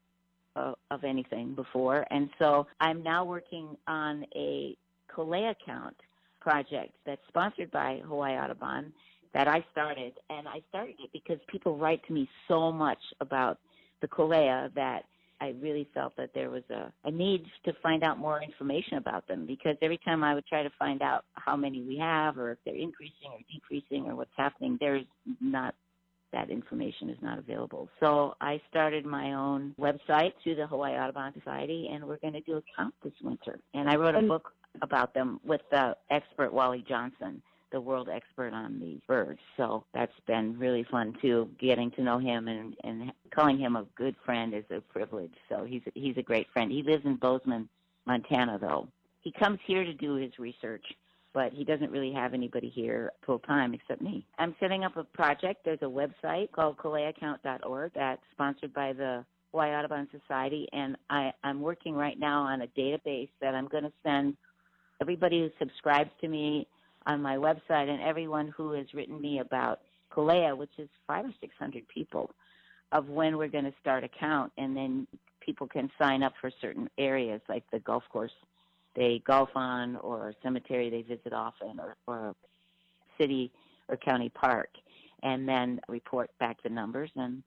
of, 0.56 0.74
of 0.90 1.04
anything 1.04 1.54
before. 1.54 2.04
And 2.10 2.28
so 2.40 2.66
I'm 2.80 3.04
now 3.04 3.24
working 3.24 3.76
on 3.86 4.26
a 4.34 4.76
kolea 5.08 5.54
count 5.64 5.96
project 6.40 6.92
that's 7.06 7.22
sponsored 7.28 7.70
by 7.70 8.02
Hawaii 8.04 8.36
Audubon 8.36 8.92
that 9.34 9.48
I 9.48 9.64
started. 9.72 10.14
And 10.30 10.48
I 10.48 10.62
started 10.70 10.94
it 11.02 11.10
because 11.12 11.38
people 11.48 11.76
write 11.76 12.04
to 12.06 12.12
me 12.12 12.28
so 12.48 12.72
much 12.72 12.98
about 13.20 13.58
the 14.00 14.08
kolea 14.08 14.72
that 14.74 15.04
I 15.40 15.54
really 15.60 15.88
felt 15.92 16.16
that 16.16 16.30
there 16.34 16.48
was 16.48 16.62
a, 16.70 16.92
a 17.04 17.10
need 17.10 17.44
to 17.64 17.72
find 17.82 18.02
out 18.02 18.18
more 18.18 18.40
information 18.42 18.96
about 18.96 19.26
them 19.28 19.44
because 19.46 19.76
every 19.82 19.98
time 19.98 20.24
I 20.24 20.34
would 20.34 20.46
try 20.46 20.62
to 20.62 20.70
find 20.78 21.02
out 21.02 21.24
how 21.34 21.56
many 21.56 21.82
we 21.82 21.98
have 21.98 22.38
or 22.38 22.52
if 22.52 22.58
they're 22.64 22.74
increasing 22.74 23.30
or 23.32 23.40
decreasing 23.52 24.06
or 24.06 24.14
what's 24.14 24.30
happening, 24.36 24.78
there's 24.80 25.04
not 25.40 25.74
that 26.32 26.50
information 26.50 27.10
is 27.10 27.18
not 27.22 27.38
available. 27.38 27.88
So 28.00 28.34
I 28.40 28.60
started 28.68 29.06
my 29.06 29.34
own 29.34 29.74
website 29.78 30.32
through 30.42 30.56
the 30.56 30.66
Hawaii 30.66 30.94
Audubon 30.94 31.32
Society, 31.32 31.90
and 31.92 32.04
we're 32.04 32.18
going 32.18 32.32
to 32.32 32.40
do 32.40 32.56
a 32.56 32.62
count 32.76 32.92
this 33.04 33.12
winter. 33.22 33.60
And 33.72 33.88
I 33.88 33.94
wrote 33.94 34.16
a 34.16 34.22
book 34.22 34.52
about 34.82 35.14
them 35.14 35.38
with 35.44 35.60
the 35.70 35.96
expert 36.10 36.52
Wally 36.52 36.84
Johnson, 36.88 37.40
the 37.74 37.80
world 37.80 38.08
expert 38.08 38.54
on 38.54 38.78
these 38.78 39.00
birds. 39.08 39.40
So 39.56 39.84
that's 39.92 40.12
been 40.28 40.56
really 40.56 40.86
fun 40.90 41.12
too. 41.20 41.50
Getting 41.60 41.90
to 41.92 42.02
know 42.02 42.18
him 42.18 42.46
and 42.46 42.74
and 42.84 43.12
calling 43.34 43.58
him 43.58 43.74
a 43.74 43.84
good 43.96 44.14
friend 44.24 44.54
is 44.54 44.64
a 44.70 44.80
privilege. 44.80 45.34
So 45.48 45.64
he's 45.64 45.82
a, 45.88 45.90
he's 45.94 46.16
a 46.16 46.22
great 46.22 46.46
friend. 46.52 46.70
He 46.70 46.84
lives 46.84 47.04
in 47.04 47.16
Bozeman, 47.16 47.68
Montana, 48.06 48.58
though. 48.60 48.86
He 49.22 49.32
comes 49.32 49.58
here 49.66 49.84
to 49.84 49.92
do 49.92 50.14
his 50.14 50.38
research 50.38 50.84
but 51.34 51.52
he 51.52 51.64
doesn't 51.64 51.90
really 51.90 52.12
have 52.12 52.32
anybody 52.32 52.70
here 52.72 53.10
full 53.26 53.40
time 53.40 53.74
except 53.74 54.00
me. 54.00 54.24
I'm 54.38 54.54
setting 54.60 54.84
up 54.84 54.96
a 54.96 55.02
project. 55.02 55.64
There's 55.64 55.82
a 55.82 55.86
website 55.86 56.52
called 56.52 56.76
koleacount.org 56.76 57.90
that's 57.92 58.22
sponsored 58.30 58.72
by 58.72 58.92
the 58.92 59.24
Hawaii 59.50 59.72
Audubon 59.72 60.08
Society, 60.16 60.68
and 60.72 60.96
I, 61.10 61.32
I'm 61.42 61.60
working 61.60 61.94
right 61.94 62.18
now 62.18 62.42
on 62.42 62.62
a 62.62 62.68
database 62.68 63.30
that 63.40 63.52
I'm 63.52 63.66
going 63.66 63.82
to 63.82 63.92
send 64.04 64.36
everybody 65.00 65.40
who 65.40 65.50
subscribes 65.58 66.10
to 66.20 66.28
me 66.28 66.68
on 67.06 67.22
my 67.22 67.36
website 67.36 67.88
and 67.88 68.00
everyone 68.02 68.52
who 68.56 68.72
has 68.72 68.86
written 68.94 69.20
me 69.20 69.40
about 69.40 69.80
Kolea, 70.12 70.56
which 70.56 70.70
is 70.78 70.88
five 71.06 71.24
or 71.24 71.32
six 71.40 71.54
hundred 71.58 71.86
people, 71.88 72.30
of 72.92 73.08
when 73.08 73.36
we're 73.36 73.48
going 73.48 73.64
to 73.64 73.74
start 73.80 74.04
a 74.04 74.08
count, 74.08 74.52
and 74.56 74.76
then 74.76 75.06
people 75.40 75.66
can 75.66 75.90
sign 75.98 76.22
up 76.22 76.32
for 76.40 76.50
certain 76.60 76.88
areas 76.98 77.40
like 77.48 77.64
the 77.72 77.80
golf 77.80 78.04
course 78.10 78.32
they 78.96 79.22
golf 79.26 79.48
on, 79.56 79.96
or 79.96 80.28
a 80.28 80.34
cemetery 80.42 80.88
they 80.88 81.02
visit 81.02 81.32
often, 81.32 81.80
or, 81.80 81.96
or 82.06 82.28
a 82.28 82.34
city 83.18 83.50
or 83.88 83.96
county 83.96 84.28
park, 84.28 84.68
and 85.24 85.48
then 85.48 85.80
report 85.88 86.30
back 86.38 86.62
the 86.62 86.68
numbers, 86.68 87.10
and 87.16 87.42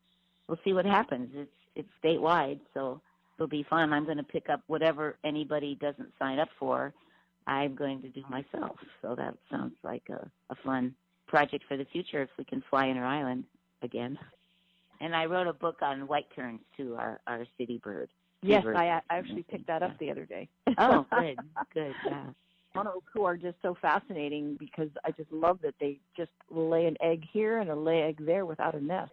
we'll 0.48 0.60
see 0.64 0.74
what 0.74 0.86
happens. 0.86 1.30
It's 1.34 1.50
it's 1.76 1.90
statewide, 2.04 2.60
so 2.74 3.00
it'll 3.38 3.48
be 3.48 3.66
fun. 3.70 3.94
I'm 3.94 4.06
going 4.06 4.18
to 4.18 4.24
pick 4.24 4.50
up 4.50 4.62
whatever 4.68 5.16
anybody 5.24 5.78
doesn't 5.80 6.12
sign 6.20 6.40
up 6.40 6.50
for. 6.60 6.94
I'm 7.48 7.76
going 7.76 8.02
to 8.02 8.10
do 8.10 8.22
myself. 8.30 8.76
So 9.02 9.16
that 9.16 9.34
sounds 9.50 9.74
like 9.84 10.04
a, 10.10 10.30
a 10.52 10.56
fun 10.64 10.94
project 11.28 11.64
for 11.68 11.78
the 11.78 11.86
future 11.86 12.22
if 12.22 12.30
we 12.38 12.44
can 12.44 12.64
fly 12.70 12.88
in 12.88 12.98
our 12.98 13.06
island 13.06 13.46
again. 13.82 14.18
And 15.00 15.16
I 15.16 15.26
wrote 15.26 15.48
a 15.48 15.54
book 15.54 15.78
on 15.82 16.08
white 16.08 16.28
terns 16.36 16.60
too, 16.76 16.96
our 16.98 17.20
our 17.28 17.46
city 17.58 17.80
bird. 17.84 18.10
Yes, 18.42 18.66
I 18.66 19.02
I 19.10 19.18
actually 19.18 19.44
picked 19.44 19.68
that 19.68 19.82
up 19.82 19.98
the 20.00 20.12
other 20.12 20.26
day. 20.26 20.50
oh, 20.78 21.06
good, 21.20 21.38
good, 21.74 21.94
yeah. 22.06 22.26
Monos 22.76 23.02
who 23.14 23.24
are 23.24 23.38
just 23.38 23.58
so 23.62 23.76
fascinating 23.82 24.56
because 24.60 24.90
I 25.04 25.12
just 25.12 25.32
love 25.32 25.60
that 25.64 25.74
they 25.80 26.00
just 26.16 26.32
lay 26.52 26.86
an 26.86 26.98
egg 27.02 27.24
here 27.32 27.60
and 27.60 27.70
a 27.70 27.76
lay 27.76 28.02
egg 28.02 28.24
there 28.24 28.46
without 28.46 28.76
a 28.76 28.84
nest. 28.84 29.12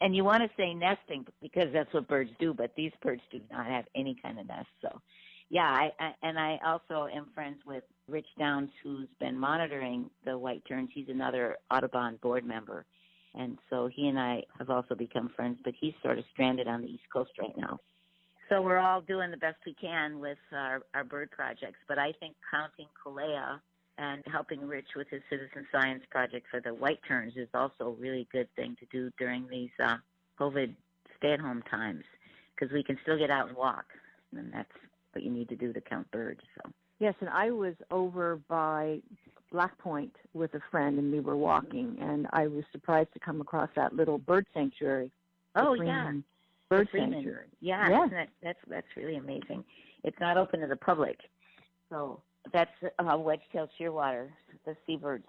And 0.00 0.14
you 0.14 0.24
want 0.24 0.42
to 0.42 0.50
say 0.56 0.74
nesting 0.74 1.26
because 1.42 1.68
that's 1.72 1.92
what 1.92 2.08
birds 2.08 2.30
do, 2.38 2.54
but 2.54 2.72
these 2.76 2.92
birds 3.02 3.22
do 3.30 3.40
not 3.50 3.66
have 3.66 3.84
any 3.94 4.16
kind 4.22 4.38
of 4.38 4.46
nest. 4.46 4.68
So, 4.80 5.00
yeah, 5.54 5.70
I, 5.70 5.92
I 6.00 6.12
and 6.24 6.36
I 6.36 6.58
also 6.66 7.06
am 7.14 7.28
friends 7.32 7.58
with 7.64 7.84
Rich 8.08 8.26
Downs, 8.36 8.70
who's 8.82 9.06
been 9.20 9.38
monitoring 9.38 10.10
the 10.24 10.36
white 10.36 10.64
terns. 10.66 10.90
He's 10.92 11.08
another 11.08 11.56
Audubon 11.70 12.18
board 12.20 12.44
member, 12.44 12.84
and 13.36 13.56
so 13.70 13.86
he 13.86 14.08
and 14.08 14.18
I 14.18 14.42
have 14.58 14.68
also 14.68 14.96
become 14.96 15.30
friends. 15.36 15.60
But 15.62 15.74
he's 15.80 15.94
sort 16.02 16.18
of 16.18 16.24
stranded 16.32 16.66
on 16.66 16.82
the 16.82 16.88
East 16.88 17.04
Coast 17.12 17.30
right 17.38 17.56
now. 17.56 17.78
So 18.48 18.62
we're 18.62 18.80
all 18.80 19.00
doing 19.00 19.30
the 19.30 19.36
best 19.36 19.58
we 19.64 19.74
can 19.74 20.18
with 20.18 20.38
our, 20.52 20.82
our 20.92 21.04
bird 21.04 21.30
projects. 21.30 21.78
But 21.86 22.00
I 22.00 22.12
think 22.18 22.34
counting 22.50 22.88
Kolea 23.06 23.60
and 23.96 24.24
helping 24.26 24.60
Rich 24.66 24.88
with 24.96 25.06
his 25.08 25.22
citizen 25.30 25.68
science 25.70 26.02
project 26.10 26.46
for 26.50 26.60
the 26.60 26.74
white 26.74 26.98
terns 27.06 27.34
is 27.36 27.48
also 27.54 27.84
a 27.84 27.90
really 27.92 28.26
good 28.32 28.48
thing 28.56 28.76
to 28.80 28.86
do 28.90 29.08
during 29.20 29.46
these 29.48 29.70
uh, 29.80 29.96
COVID 30.40 30.74
stay-at-home 31.18 31.62
times 31.70 32.02
because 32.54 32.72
we 32.74 32.82
can 32.82 32.98
still 33.02 33.16
get 33.16 33.30
out 33.30 33.48
and 33.48 33.56
walk, 33.56 33.84
and 34.36 34.52
that's 34.52 34.68
what 35.14 35.24
you 35.24 35.30
need 35.30 35.48
to 35.48 35.56
do 35.56 35.72
to 35.72 35.80
count 35.80 36.10
birds. 36.10 36.40
So. 36.56 36.70
Yes, 36.98 37.14
and 37.20 37.30
I 37.30 37.50
was 37.50 37.74
over 37.90 38.40
by 38.48 39.00
Black 39.50 39.76
Point 39.78 40.14
with 40.32 40.54
a 40.54 40.60
friend, 40.70 40.98
and 40.98 41.12
we 41.12 41.20
were 41.20 41.36
walking, 41.36 41.96
and 42.00 42.26
I 42.32 42.46
was 42.46 42.64
surprised 42.72 43.12
to 43.14 43.20
come 43.20 43.40
across 43.40 43.68
that 43.76 43.94
little 43.94 44.18
bird 44.18 44.46
sanctuary. 44.54 45.10
Oh 45.56 45.74
yeah, 45.74 46.12
bird 46.68 46.88
sanctuary. 46.92 47.46
Yeah, 47.60 47.88
Yeah. 47.88 48.06
That, 48.10 48.28
that's 48.42 48.58
that's 48.68 48.86
really 48.96 49.16
amazing. 49.16 49.64
It's 50.02 50.18
not 50.20 50.36
open 50.36 50.60
to 50.60 50.66
the 50.66 50.76
public, 50.76 51.18
so 51.88 52.20
that's 52.52 52.70
uh, 52.98 53.16
wedge-tailed 53.16 53.70
shearwater, 53.80 54.28
the 54.66 54.76
seabirds. 54.86 55.24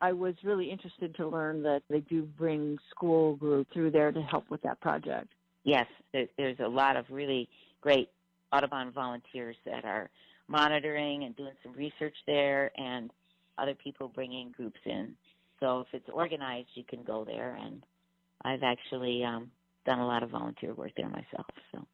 I 0.00 0.12
was 0.12 0.34
really 0.44 0.70
interested 0.70 1.14
to 1.16 1.28
learn 1.28 1.62
that 1.62 1.82
they 1.88 2.00
do 2.00 2.22
bring 2.22 2.78
school 2.90 3.36
group 3.36 3.68
through 3.72 3.90
there 3.90 4.12
to 4.12 4.20
help 4.22 4.50
with 4.50 4.60
that 4.62 4.80
project. 4.80 5.28
Yes, 5.64 5.86
there, 6.12 6.26
there's 6.36 6.58
a 6.60 6.68
lot 6.68 6.96
of 6.96 7.06
really 7.10 7.48
great 7.80 8.10
Audubon 8.52 8.90
volunteers 8.92 9.56
that 9.64 9.84
are 9.84 10.10
monitoring 10.48 11.24
and 11.24 11.36
doing 11.36 11.52
some 11.62 11.72
research 11.74 12.14
there, 12.26 12.70
and 12.76 13.10
other 13.58 13.74
people 13.74 14.08
bringing 14.08 14.52
groups 14.52 14.80
in. 14.86 15.14
So 15.60 15.80
if 15.80 15.88
it's 15.92 16.08
organized, 16.12 16.68
you 16.74 16.84
can 16.84 17.02
go 17.02 17.24
there. 17.24 17.58
And 17.60 17.82
I've 18.44 18.62
actually 18.62 19.24
um, 19.24 19.50
done 19.84 19.98
a 19.98 20.06
lot 20.06 20.22
of 20.22 20.30
volunteer 20.30 20.74
work 20.74 20.92
there 20.96 21.08
myself. 21.08 21.46
So 21.72 21.84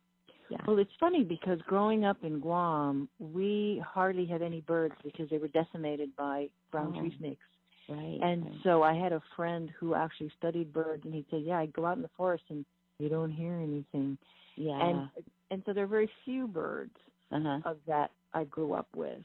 yeah. 0.51 0.59
Well, 0.67 0.79
it's 0.79 0.91
funny 1.01 1.25
because 1.25 1.59
growing 1.63 2.05
up 2.05 2.19
in 2.23 2.39
Guam, 2.41 3.09
we 3.19 3.83
hardly 3.87 4.27
had 4.27 4.43
any 4.43 4.61
birds 4.61 4.95
because 5.03 5.29
they 5.31 5.39
were 5.39 5.49
decimated 5.49 6.15
by 6.17 6.49
brown 6.71 6.93
Oh. 6.95 7.01
tree 7.01 7.15
snakes. 7.19 7.45
Right. 7.89 8.19
And 8.23 8.45
right. 8.45 8.55
so 8.63 8.83
I 8.83 8.95
had 8.95 9.13
a 9.13 9.23
friend 9.37 9.71
who 9.79 9.95
actually 9.95 10.31
studied 10.39 10.73
birds, 10.73 11.05
and 11.05 11.15
he'd 11.15 11.29
say, 11.31 11.39
"Yeah, 11.39 11.59
I 11.59 11.67
go 11.67 11.85
out 11.85 11.97
in 11.97 12.03
the 12.03 12.09
forest 12.17 12.45
and 12.49 12.65
you 12.99 13.09
don't 13.09 13.31
hear 13.31 13.55
anything." 13.55 14.17
yeah. 14.57 14.81
And 14.81 15.11
and 15.51 15.63
so 15.67 15.73
there 15.73 15.85
are 15.85 15.89
very 15.89 16.11
few 16.25 16.47
birds 16.47 16.97
uh-huh. 17.33 17.61
of 17.65 17.79
that 17.87 18.11
I 18.33 18.45
grew 18.45 18.73
up 18.73 18.89
with. 18.95 19.23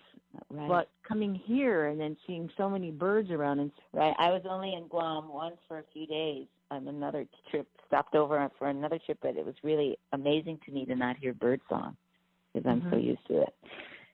Right. 0.49 0.67
But 0.67 0.89
coming 1.07 1.33
here 1.33 1.87
and 1.87 1.99
then 1.99 2.15
seeing 2.27 2.49
so 2.57 2.69
many 2.69 2.91
birds 2.91 3.31
around, 3.31 3.59
and 3.59 3.71
Right. 3.93 4.15
I 4.19 4.29
was 4.29 4.43
only 4.47 4.73
in 4.73 4.87
Guam 4.87 5.29
once 5.29 5.57
for 5.67 5.79
a 5.79 5.83
few 5.93 6.05
days 6.05 6.47
on 6.71 6.87
another 6.87 7.25
trip, 7.49 7.67
stopped 7.87 8.15
over 8.15 8.49
for 8.57 8.69
another 8.69 8.99
trip, 8.99 9.17
but 9.21 9.35
it 9.35 9.45
was 9.45 9.55
really 9.63 9.97
amazing 10.13 10.59
to 10.65 10.71
me 10.71 10.85
to 10.85 10.95
not 10.95 11.17
hear 11.17 11.33
bird 11.33 11.61
song 11.69 11.97
because 12.53 12.67
I'm 12.69 12.81
so 12.91 12.97
Mhm. 12.97 13.03
used 13.03 13.25
to 13.27 13.41
it 13.41 13.55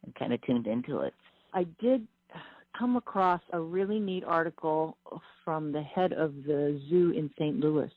and 0.03 0.15
kind 0.15 0.33
of 0.33 0.41
tuned 0.41 0.67
into 0.67 1.01
it. 1.01 1.13
I 1.53 1.63
did 1.79 2.07
come 2.73 2.95
across 2.97 3.41
a 3.51 3.59
really 3.59 3.99
neat 3.99 4.23
article 4.25 4.97
from 5.43 5.71
the 5.71 5.81
head 5.81 6.13
of 6.13 6.43
the 6.43 6.81
zoo 6.89 7.11
in 7.11 7.29
St. 7.37 7.59
Louis, 7.59 7.91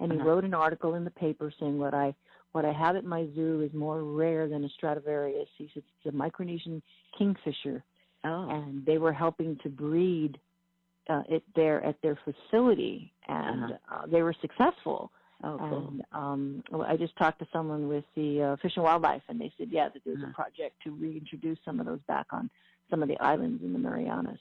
and 0.00 0.12
he 0.12 0.18
Uh-huh. 0.18 0.28
wrote 0.28 0.44
an 0.44 0.54
article 0.54 0.94
in 0.94 1.04
the 1.04 1.10
paper 1.10 1.50
saying 1.50 1.78
what 1.78 1.94
I 1.94 2.14
what 2.54 2.64
I 2.64 2.72
have 2.72 2.94
at 2.94 3.04
my 3.04 3.26
zoo 3.34 3.60
is 3.66 3.72
more 3.74 4.02
rare 4.04 4.48
than 4.48 4.62
a 4.64 4.68
Stradivarius. 4.76 5.48
He 5.58 5.68
said 5.74 5.82
it's 6.04 6.14
a 6.14 6.16
Micronesian 6.16 6.80
kingfisher, 7.18 7.82
Oh. 8.24 8.48
and 8.48 8.86
they 8.86 8.98
were 8.98 9.12
helping 9.12 9.56
to 9.64 9.68
breed 9.68 10.38
uh, 11.10 11.22
it 11.28 11.42
there 11.54 11.84
at 11.84 12.00
their 12.00 12.16
facility, 12.24 13.12
and 13.28 13.64
Uh-huh. 13.64 13.94
uh, 13.94 14.06
they 14.06 14.22
were 14.22 14.32
successful. 14.40 15.10
oh, 15.42 15.58
cool. 15.58 15.88
And 15.88 16.02
um, 16.12 16.84
I 16.86 16.96
just 16.96 17.14
talked 17.16 17.38
to 17.40 17.46
someone 17.52 17.88
with 17.88 18.04
the 18.14 18.30
uh, 18.42 18.56
Fish 18.62 18.72
and 18.76 18.84
Wildlife, 18.84 19.22
and 19.28 19.38
they 19.38 19.52
said, 19.58 19.68
yeah, 19.70 19.88
that 19.92 20.02
there's 20.04 20.22
Uh-huh. 20.22 20.30
a 20.30 20.34
project 20.42 20.74
to 20.84 20.92
reintroduce 20.92 21.58
some 21.66 21.80
of 21.80 21.86
those 21.86 22.00
back 22.06 22.26
on 22.32 22.48
some 22.88 23.02
of 23.02 23.08
the 23.08 23.18
islands 23.20 23.62
in 23.62 23.72
the 23.74 23.78
Marianas. 23.78 24.38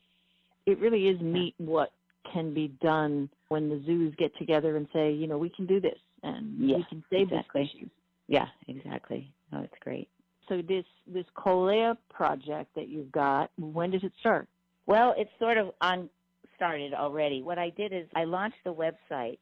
It 0.66 0.78
really 0.80 1.08
is 1.10 1.20
neat 1.20 1.56
what 1.58 1.92
can 2.32 2.54
be 2.54 2.68
done 2.80 3.30
when 3.50 3.68
the 3.68 3.80
zoos 3.86 4.14
get 4.16 4.34
together 4.38 4.78
and 4.78 4.88
say, 4.94 5.12
you 5.12 5.28
know, 5.28 5.38
we 5.38 5.50
can 5.50 5.66
do 5.66 5.82
this 5.82 6.00
and 6.22 6.58
we 6.62 6.86
can 6.90 7.04
save 7.10 7.24
exactly. 7.32 7.64
this 7.64 7.72
species. 7.72 7.90
Yeah, 8.28 8.48
exactly. 8.68 9.34
Oh, 9.52 9.62
it's 9.62 9.74
great. 9.82 10.10
So 10.50 10.62
this 10.62 10.86
this 11.08 11.26
Kolea 11.38 11.98
project 12.10 12.76
that 12.76 12.88
you've 12.90 13.12
got, 13.12 13.52
when 13.58 13.92
does 13.92 14.04
it 14.04 14.12
start? 14.20 14.48
Well, 14.86 15.14
it's 15.18 15.32
sort 15.40 15.58
of 15.58 15.72
on 15.82 16.10
started 16.56 16.94
already. 16.94 17.42
What 17.42 17.58
I 17.58 17.70
did 17.70 17.94
is 17.94 18.08
I 18.16 18.26
launched 18.26 18.58
the 18.64 18.74
website 18.74 19.40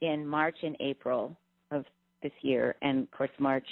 in 0.00 0.26
March 0.26 0.56
and 0.62 0.76
April 0.80 1.36
of 1.70 1.84
this 2.22 2.32
year, 2.42 2.76
and 2.82 3.04
of 3.04 3.10
course 3.10 3.30
March 3.38 3.66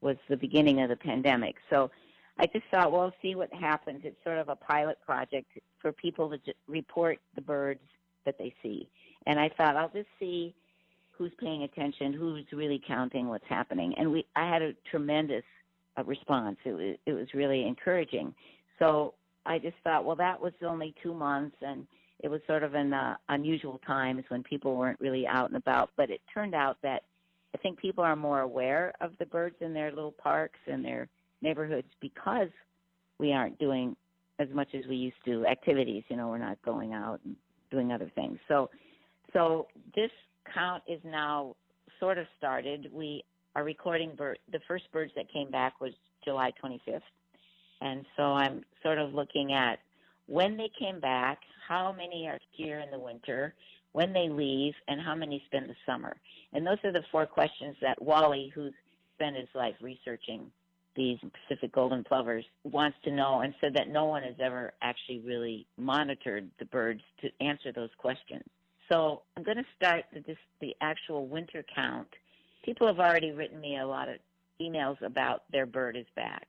was 0.00 0.16
the 0.28 0.36
beginning 0.36 0.82
of 0.82 0.88
the 0.88 0.96
pandemic. 0.96 1.56
So 1.70 1.90
I 2.38 2.46
just 2.46 2.64
thought, 2.70 2.92
well, 2.92 3.12
see 3.22 3.34
what 3.34 3.52
happens. 3.52 4.02
It's 4.04 4.22
sort 4.24 4.38
of 4.38 4.48
a 4.48 4.56
pilot 4.56 4.98
project 5.04 5.46
for 5.78 5.92
people 5.92 6.30
to 6.30 6.38
report 6.66 7.18
the 7.34 7.40
birds 7.40 7.80
that 8.24 8.36
they 8.38 8.54
see. 8.62 8.88
And 9.26 9.38
I 9.38 9.50
thought 9.56 9.76
I'll 9.76 9.88
just 9.88 10.08
see 10.18 10.54
who's 11.16 11.32
paying 11.38 11.62
attention, 11.62 12.12
who's 12.12 12.44
really 12.52 12.82
counting 12.86 13.28
what's 13.28 13.44
happening. 13.48 13.94
And 13.96 14.10
we 14.10 14.26
I 14.36 14.48
had 14.48 14.62
a 14.62 14.72
tremendous 14.90 15.44
uh, 15.98 16.04
response. 16.04 16.56
It 16.64 16.72
was 16.72 16.96
it 17.06 17.12
was 17.12 17.26
really 17.34 17.66
encouraging. 17.66 18.34
So 18.78 19.14
I 19.46 19.58
just 19.58 19.76
thought, 19.84 20.04
well, 20.04 20.16
that 20.16 20.40
was 20.40 20.52
only 20.66 20.94
two 21.02 21.14
months, 21.14 21.56
and 21.60 21.86
it 22.20 22.28
was 22.28 22.40
sort 22.46 22.62
of 22.62 22.74
in 22.74 22.92
uh, 22.92 23.16
unusual 23.28 23.80
times 23.86 24.24
when 24.28 24.42
people 24.42 24.76
weren't 24.76 25.00
really 25.00 25.26
out 25.26 25.48
and 25.48 25.56
about. 25.56 25.90
But 25.96 26.10
it 26.10 26.20
turned 26.32 26.54
out 26.54 26.78
that 26.82 27.02
I 27.54 27.58
think 27.58 27.78
people 27.78 28.02
are 28.02 28.16
more 28.16 28.40
aware 28.40 28.92
of 29.00 29.12
the 29.18 29.26
birds 29.26 29.56
in 29.60 29.72
their 29.72 29.90
little 29.90 30.12
parks 30.12 30.58
and 30.66 30.84
their 30.84 31.08
neighborhoods 31.42 31.88
because 32.00 32.48
we 33.18 33.32
aren't 33.32 33.58
doing 33.58 33.94
as 34.40 34.48
much 34.52 34.68
as 34.74 34.84
we 34.88 34.96
used 34.96 35.16
to 35.26 35.46
activities. 35.46 36.02
You 36.08 36.16
know, 36.16 36.28
we're 36.28 36.38
not 36.38 36.60
going 36.64 36.92
out 36.92 37.20
and 37.24 37.36
doing 37.70 37.92
other 37.92 38.10
things. 38.14 38.38
So, 38.48 38.70
so 39.32 39.68
this 39.94 40.10
count 40.52 40.82
is 40.86 41.00
now 41.04 41.56
sort 42.00 42.18
of 42.18 42.26
started. 42.36 42.88
We 42.92 43.24
are 43.54 43.64
recording 43.64 44.14
bird. 44.16 44.38
The 44.52 44.60
first 44.66 44.90
birds 44.92 45.12
that 45.16 45.32
came 45.32 45.50
back 45.50 45.80
was 45.80 45.92
July 46.24 46.52
25th, 46.62 47.00
and 47.80 48.04
so 48.16 48.22
I'm 48.32 48.64
sort 48.82 48.98
of 48.98 49.14
looking 49.14 49.52
at 49.52 49.78
when 50.26 50.56
they 50.56 50.70
came 50.78 51.00
back, 51.00 51.40
how 51.68 51.92
many 51.92 52.26
are 52.26 52.38
here 52.50 52.80
in 52.80 52.90
the 52.90 52.98
winter, 52.98 53.54
when 53.92 54.12
they 54.12 54.28
leave, 54.28 54.74
and 54.88 55.00
how 55.00 55.14
many 55.14 55.42
spend 55.46 55.68
the 55.68 55.76
summer. 55.86 56.16
And 56.52 56.66
those 56.66 56.78
are 56.84 56.92
the 56.92 57.04
four 57.12 57.26
questions 57.26 57.76
that 57.82 58.00
Wally, 58.00 58.50
who's 58.54 58.72
spent 59.14 59.36
his 59.36 59.48
life 59.54 59.74
researching 59.80 60.50
these 60.96 61.18
Pacific 61.48 61.72
golden 61.72 62.04
plovers, 62.04 62.44
wants 62.64 62.96
to 63.04 63.10
know, 63.10 63.40
and 63.40 63.52
said 63.60 63.74
that 63.74 63.88
no 63.88 64.04
one 64.04 64.22
has 64.22 64.36
ever 64.40 64.72
actually 64.80 65.20
really 65.20 65.66
monitored 65.76 66.48
the 66.58 66.64
birds 66.66 67.02
to 67.20 67.28
answer 67.40 67.72
those 67.72 67.90
questions. 67.98 68.44
So 68.90 69.22
I'm 69.36 69.42
going 69.42 69.56
to 69.56 69.64
start 69.76 70.04
the, 70.12 70.20
this, 70.20 70.36
the 70.60 70.74
actual 70.80 71.26
winter 71.26 71.64
count. 71.74 72.08
People 72.64 72.86
have 72.86 72.98
already 73.00 73.32
written 73.32 73.60
me 73.60 73.78
a 73.78 73.86
lot 73.86 74.08
of 74.08 74.16
emails 74.60 75.00
about 75.02 75.44
their 75.50 75.66
bird 75.66 75.96
is 75.96 76.06
back. 76.16 76.46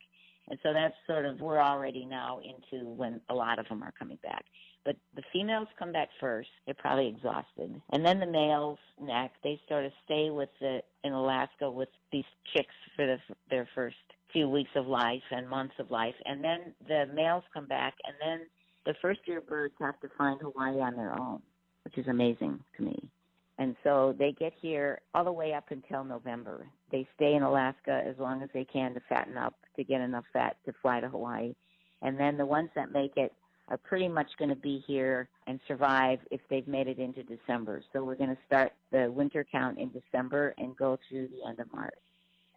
And 0.49 0.59
so 0.61 0.73
that's 0.73 0.93
sort 1.07 1.25
of, 1.25 1.39
we're 1.39 1.61
already 1.61 2.05
now 2.05 2.39
into 2.39 2.85
when 2.85 3.19
a 3.29 3.33
lot 3.33 3.57
of 3.57 3.67
them 3.67 3.81
are 3.83 3.93
coming 3.97 4.19
back. 4.21 4.45
but 4.85 4.95
the 5.15 5.23
females 5.33 5.67
come 5.77 5.91
back 5.91 6.09
first. 6.19 6.49
They're 6.65 6.75
probably 6.75 7.07
exhausted, 7.07 7.81
and 7.89 8.05
then 8.05 8.19
the 8.19 8.27
males 8.27 8.77
next. 9.01 9.37
They 9.43 9.59
sort 9.67 9.85
of 9.85 9.91
stay 10.05 10.29
with 10.29 10.49
the 10.61 10.81
in 11.03 11.11
Alaska 11.11 11.69
with 11.69 11.89
these 12.11 12.23
chicks 12.55 12.73
for 12.95 13.05
the, 13.07 13.17
their 13.49 13.67
first 13.73 13.95
few 14.31 14.47
weeks 14.47 14.69
of 14.75 14.85
life 14.85 15.23
and 15.31 15.49
months 15.49 15.73
of 15.79 15.89
life, 15.89 16.15
and 16.25 16.43
then 16.43 16.73
the 16.87 17.05
males 17.13 17.43
come 17.53 17.65
back, 17.65 17.95
and 18.05 18.15
then 18.21 18.47
the 18.85 18.93
first 19.01 19.21
year 19.25 19.41
birds 19.41 19.73
have 19.79 19.99
to 20.01 20.09
find 20.17 20.39
Hawaii 20.41 20.79
on 20.79 20.95
their 20.95 21.19
own, 21.19 21.41
which 21.85 21.97
is 21.97 22.07
amazing 22.07 22.59
to 22.75 22.83
me. 22.83 23.09
And 23.57 23.75
so 23.83 24.13
they 24.19 24.33
get 24.33 24.53
here 24.61 24.99
all 25.13 25.23
the 25.23 25.31
way 25.31 25.53
up 25.53 25.65
until 25.69 26.03
November. 26.03 26.67
They 26.91 27.07
stay 27.15 27.35
in 27.35 27.43
Alaska 27.43 28.03
as 28.05 28.15
long 28.19 28.41
as 28.41 28.49
they 28.53 28.65
can 28.65 28.93
to 28.95 29.01
fatten 29.07 29.37
up, 29.37 29.53
to 29.77 29.83
get 29.83 30.01
enough 30.01 30.25
fat 30.33 30.57
to 30.65 30.73
fly 30.81 30.99
to 30.99 31.07
Hawaii. 31.07 31.55
And 32.01 32.19
then 32.19 32.35
the 32.35 32.45
ones 32.45 32.69
that 32.75 32.91
make 32.91 33.15
it 33.15 33.31
are 33.69 33.77
pretty 33.77 34.07
much 34.07 34.27
going 34.37 34.49
to 34.49 34.55
be 34.55 34.83
here 34.85 35.29
and 35.47 35.59
survive 35.67 36.19
if 36.31 36.41
they've 36.49 36.67
made 36.67 36.87
it 36.87 36.99
into 36.99 37.23
December. 37.23 37.81
So 37.93 38.03
we're 38.03 38.15
going 38.15 38.35
to 38.35 38.37
start 38.45 38.73
the 38.91 39.11
winter 39.11 39.45
count 39.49 39.79
in 39.79 39.89
December 39.89 40.53
and 40.57 40.75
go 40.75 40.99
through 41.07 41.29
the 41.29 41.47
end 41.47 41.59
of 41.59 41.71
March. 41.73 41.93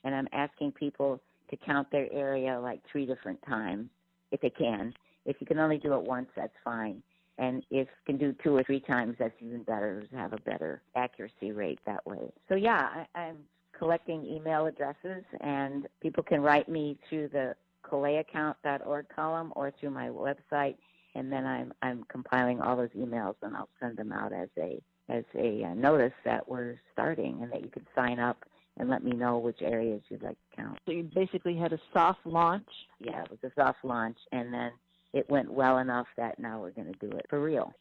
And 0.05 0.15
I'm 0.15 0.29
asking 0.33 0.73
people 0.73 1.21
to 1.51 1.57
count 1.57 1.91
their 1.91 2.13
area 2.13 2.61
like 2.61 2.81
three 2.91 3.07
different 3.07 3.41
times 3.47 3.89
if 4.33 4.41
they 4.41 4.51
can. 4.51 4.93
If 5.25 5.37
you 5.41 5.47
can 5.47 5.59
only 5.59 5.79
do 5.79 5.95
it 5.95 6.03
once, 6.03 6.29
that's 6.37 6.53
fine. 6.65 7.03
And 7.39 7.63
if 7.71 7.87
you 7.87 7.87
can 8.05 8.19
do 8.19 8.35
two 8.43 8.57
or 8.57 8.65
three 8.65 8.81
times, 8.81 9.17
that's 9.19 9.35
even 9.41 9.63
better 9.63 10.05
to 10.11 10.17
have 10.17 10.33
a 10.33 10.41
better 10.41 10.83
accuracy 10.97 11.53
rate 11.53 11.79
that 11.87 12.05
way. 12.05 12.33
So 12.49 12.57
yeah, 12.57 13.05
I, 13.15 13.21
I'm 13.21 13.39
collecting 13.79 14.25
email 14.27 14.67
addresses, 14.67 15.25
and 15.41 15.87
people 16.01 16.23
can 16.23 16.43
write 16.43 16.69
me 16.69 16.99
through 17.09 17.29
the 17.29 17.55
koleacount.org 17.85 19.07
column 19.15 19.53
or 19.57 19.73
through 19.79 19.91
my 19.91 20.09
website, 20.09 20.77
and 21.15 21.33
then 21.33 21.47
I'm 21.47 21.73
I'm 21.83 22.05
compiling 22.09 22.61
all 22.61 22.77
those 22.77 22.91
emails 22.91 23.35
and 23.43 23.57
I'll 23.57 23.69
send 23.81 23.97
them 23.97 24.13
out 24.13 24.33
as 24.33 24.49
a 24.59 24.83
as 25.09 25.25
a 25.35 25.65
uh, 25.65 25.75
notice 25.75 26.13
that 26.25 26.47
we're 26.49 26.77
starting 26.93 27.39
and 27.43 27.51
that 27.53 27.63
you 27.63 27.71
can 27.71 27.87
sign 27.95 28.19
up 28.19 28.45
and 28.77 28.89
let 28.89 29.03
me 29.03 29.13
know 29.13 29.39
which 29.39 29.63
areas 29.63 30.03
you'd 30.09 30.23
like 30.23 30.37
to 30.51 30.57
count. 30.57 30.79
So 30.87 30.93
you 30.93 31.09
basically 31.15 31.57
had 31.57 31.73
a 31.73 31.81
soft 31.93 32.25
launch. 32.25 32.69
Yeah, 33.01 33.23
it 33.23 33.31
was 33.31 33.39
a 33.43 33.53
soft 33.61 33.85
launch, 33.85 34.19
and 34.33 34.53
then 34.53 34.73
it 35.13 35.29
went 35.31 35.51
well 35.51 35.79
enough 35.79 36.07
that 36.17 36.39
now 36.39 36.61
we're 36.61 36.71
going 36.71 36.93
to 36.93 37.07
do 37.07 37.15
it 37.17 37.27
for 37.29 37.41
real. 37.41 37.73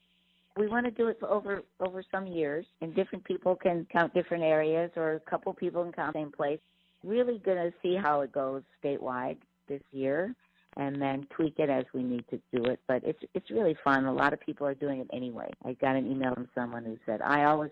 We 0.57 0.67
want 0.67 0.86
to 0.86 0.91
do 0.91 1.07
it 1.07 1.19
for 1.19 1.30
over 1.30 1.61
over 1.80 2.03
some 2.11 2.25
years, 2.25 2.65
and 2.82 2.95
different 2.95 3.23
people 3.23 3.55
can 3.55 3.86
count 3.91 4.13
different 4.13 4.43
areas, 4.43 4.91
or 4.95 5.13
a 5.13 5.19
couple 5.19 5.53
people 5.53 5.84
can 5.84 5.93
count 5.93 6.13
the 6.13 6.19
same 6.19 6.32
place. 6.32 6.59
Really 7.03 7.38
going 7.39 7.57
to 7.57 7.73
see 7.84 7.95
how 7.95 8.21
it 8.21 8.32
goes 8.32 8.63
statewide 8.84 9.38
this 9.67 9.84
year, 9.91 10.34
and 10.75 10.99
then 10.99 11.28
tweak 11.30 11.59
it 11.59 11.69
as 11.69 11.86
we 11.93 12.01
need 12.01 12.25
to 12.30 12.39
do 12.51 12.65
it. 12.65 12.80
But 12.88 13.03
it's 13.03 13.19
it's 13.36 13.51
really 13.51 13.75
fun. 13.84 14.05
A 14.05 14.13
lot 14.13 14.34
of 14.34 14.39
people 14.39 14.65
are 14.65 14.73
doing 14.73 14.99
it 14.99 15.09
anyway. 15.13 15.51
I 15.63 15.73
got 15.73 15.95
an 15.95 16.09
email 16.09 16.34
from 16.34 16.49
someone 16.55 16.86
who 16.86 16.97
said, 17.05 17.21
"I 17.21 17.43
always 17.43 17.71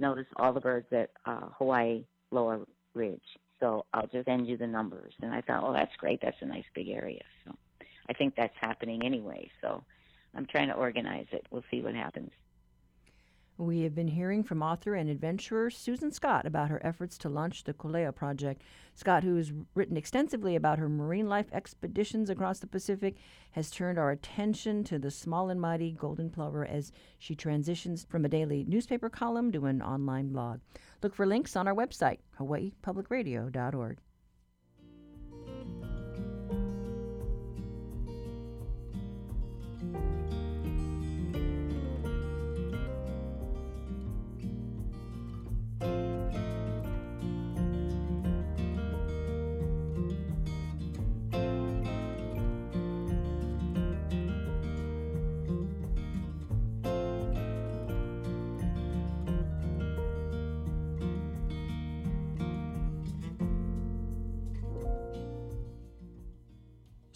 notice 0.00 0.26
all 0.36 0.52
the 0.52 0.60
birds 0.60 0.86
at 0.92 1.10
uh, 1.26 1.48
Hawaii 1.58 2.04
Loa 2.32 2.64
Ridge, 2.94 3.20
so 3.60 3.84
I'll 3.94 4.08
just 4.08 4.24
send 4.24 4.48
you 4.48 4.56
the 4.56 4.66
numbers." 4.66 5.12
And 5.22 5.32
I 5.32 5.40
thought, 5.40 5.62
"Well, 5.62 5.72
that's 5.72 5.94
great. 5.98 6.20
That's 6.20 6.36
a 6.40 6.46
nice 6.46 6.64
big 6.74 6.88
area." 6.88 7.22
So. 7.44 7.54
I 8.08 8.12
think 8.12 8.34
that's 8.36 8.56
happening 8.60 9.04
anyway. 9.04 9.50
So 9.60 9.84
I'm 10.34 10.46
trying 10.46 10.68
to 10.68 10.74
organize 10.74 11.26
it. 11.32 11.46
We'll 11.50 11.64
see 11.70 11.80
what 11.80 11.94
happens. 11.94 12.30
We 13.56 13.82
have 13.82 13.94
been 13.94 14.08
hearing 14.08 14.42
from 14.42 14.64
author 14.64 14.96
and 14.96 15.08
adventurer 15.08 15.70
Susan 15.70 16.10
Scott 16.10 16.44
about 16.44 16.70
her 16.70 16.84
efforts 16.84 17.16
to 17.18 17.28
launch 17.28 17.62
the 17.62 17.72
Kolea 17.72 18.12
Project. 18.12 18.62
Scott, 18.96 19.22
who 19.22 19.36
has 19.36 19.52
written 19.76 19.96
extensively 19.96 20.56
about 20.56 20.80
her 20.80 20.88
marine 20.88 21.28
life 21.28 21.46
expeditions 21.52 22.30
across 22.30 22.58
the 22.58 22.66
Pacific, 22.66 23.14
has 23.52 23.70
turned 23.70 23.96
our 23.96 24.10
attention 24.10 24.82
to 24.84 24.98
the 24.98 25.10
small 25.10 25.50
and 25.50 25.60
mighty 25.60 25.92
golden 25.92 26.30
plover 26.30 26.66
as 26.66 26.90
she 27.20 27.36
transitions 27.36 28.04
from 28.10 28.24
a 28.24 28.28
daily 28.28 28.64
newspaper 28.64 29.08
column 29.08 29.52
to 29.52 29.66
an 29.66 29.80
online 29.80 30.30
blog. 30.30 30.58
Look 31.00 31.14
for 31.14 31.24
links 31.24 31.54
on 31.54 31.68
our 31.68 31.74
website, 31.74 32.18
hawaiipublicradio.org. 32.40 33.98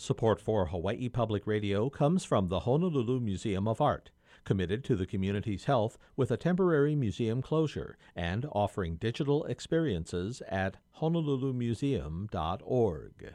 Support 0.08 0.40
for 0.40 0.68
Hawaii 0.68 1.10
Public 1.10 1.46
Radio 1.46 1.90
comes 1.90 2.24
from 2.24 2.48
the 2.48 2.60
Honolulu 2.60 3.20
Museum 3.20 3.68
of 3.68 3.82
Art, 3.82 4.10
committed 4.42 4.82
to 4.84 4.96
the 4.96 5.04
community's 5.04 5.64
health 5.64 5.98
with 6.16 6.30
a 6.30 6.38
temporary 6.38 6.94
museum 6.94 7.42
closure 7.42 7.98
and 8.16 8.46
offering 8.52 8.96
digital 8.96 9.44
experiences 9.44 10.40
at 10.48 10.78
honolulumuseum.org. 10.98 13.34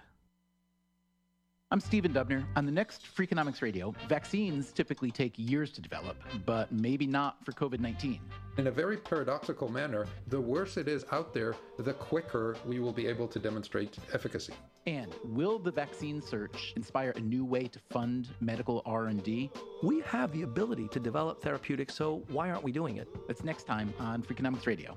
I'm 1.73 1.79
Stephen 1.79 2.13
Dubner. 2.13 2.45
On 2.55 2.67
the 2.67 2.71
next 2.71 3.03
Freakonomics 3.17 3.63
Radio, 3.63 3.95
vaccines 4.07 4.71
typically 4.71 5.09
take 5.09 5.33
years 5.37 5.71
to 5.71 5.81
develop, 5.81 6.17
but 6.45 6.71
maybe 6.71 7.07
not 7.07 7.43
for 7.43 7.51
COVID 7.51 7.79
19. 7.79 8.19
In 8.59 8.67
a 8.67 8.71
very 8.71 8.95
paradoxical 8.95 9.67
manner, 9.67 10.05
the 10.27 10.39
worse 10.39 10.77
it 10.77 10.87
is 10.87 11.03
out 11.11 11.33
there, 11.33 11.55
the 11.79 11.93
quicker 11.93 12.55
we 12.63 12.79
will 12.79 12.93
be 12.93 13.07
able 13.07 13.27
to 13.27 13.39
demonstrate 13.39 13.97
efficacy. 14.13 14.53
And 14.85 15.15
will 15.23 15.57
the 15.57 15.71
vaccine 15.71 16.21
search 16.21 16.73
inspire 16.75 17.09
a 17.15 17.21
new 17.21 17.43
way 17.43 17.63
to 17.63 17.79
fund 17.89 18.29
medical 18.39 18.83
R&D? 18.85 19.49
We 19.81 20.01
have 20.01 20.31
the 20.31 20.43
ability 20.43 20.89
to 20.89 20.99
develop 20.99 21.41
therapeutics, 21.41 21.95
so 21.95 22.21
why 22.27 22.51
aren't 22.51 22.63
we 22.63 22.71
doing 22.71 22.97
it? 22.97 23.07
That's 23.27 23.43
next 23.43 23.63
time 23.63 23.91
on 23.99 24.21
Freakonomics 24.21 24.67
Radio. 24.67 24.95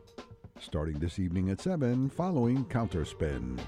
Starting 0.60 0.98
this 0.98 1.18
evening 1.18 1.48
at 1.48 1.58
7 1.58 2.10
following 2.10 2.66
Counterspin. 2.66 3.58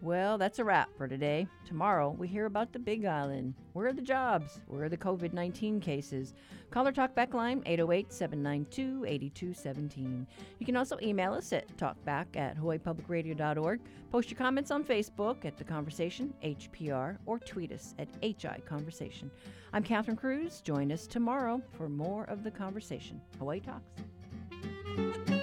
Well, 0.00 0.38
that's 0.38 0.60
a 0.60 0.64
wrap 0.64 0.96
for 0.96 1.08
today. 1.08 1.48
Tomorrow, 1.66 2.14
we 2.16 2.28
hear 2.28 2.46
about 2.46 2.72
the 2.72 2.78
Big 2.78 3.04
Island. 3.04 3.54
Where 3.72 3.88
are 3.88 3.92
the 3.92 4.00
jobs? 4.00 4.60
Where 4.68 4.84
are 4.84 4.88
the 4.88 4.96
COVID 4.96 5.32
19 5.32 5.80
cases? 5.80 6.34
Caller 6.70 6.92
Talk 6.92 7.16
Back 7.16 7.34
line 7.34 7.62
808 7.66 8.12
792 8.12 9.04
8217. 9.04 10.26
You 10.60 10.66
can 10.66 10.76
also 10.76 10.98
email 11.02 11.32
us 11.32 11.52
at 11.52 11.66
talkback 11.76 12.36
at 12.36 12.56
hawaiipublicradio.org. 12.56 13.80
Post 14.12 14.30
your 14.30 14.38
comments 14.38 14.70
on 14.70 14.84
Facebook 14.84 15.44
at 15.44 15.56
The 15.56 15.64
Conversation, 15.64 16.32
HPR, 16.44 17.18
or 17.26 17.40
tweet 17.40 17.72
us 17.72 17.96
at 17.98 18.08
HI 18.22 18.62
Conversation. 18.66 19.32
I'm 19.72 19.82
Catherine 19.82 20.16
Cruz. 20.16 20.60
Join 20.60 20.92
us 20.92 21.08
tomorrow 21.08 21.60
for 21.76 21.88
more 21.88 22.22
of 22.24 22.44
The 22.44 22.52
Conversation. 22.52 23.20
Hawaii 23.40 23.60
Talks. 23.60 25.37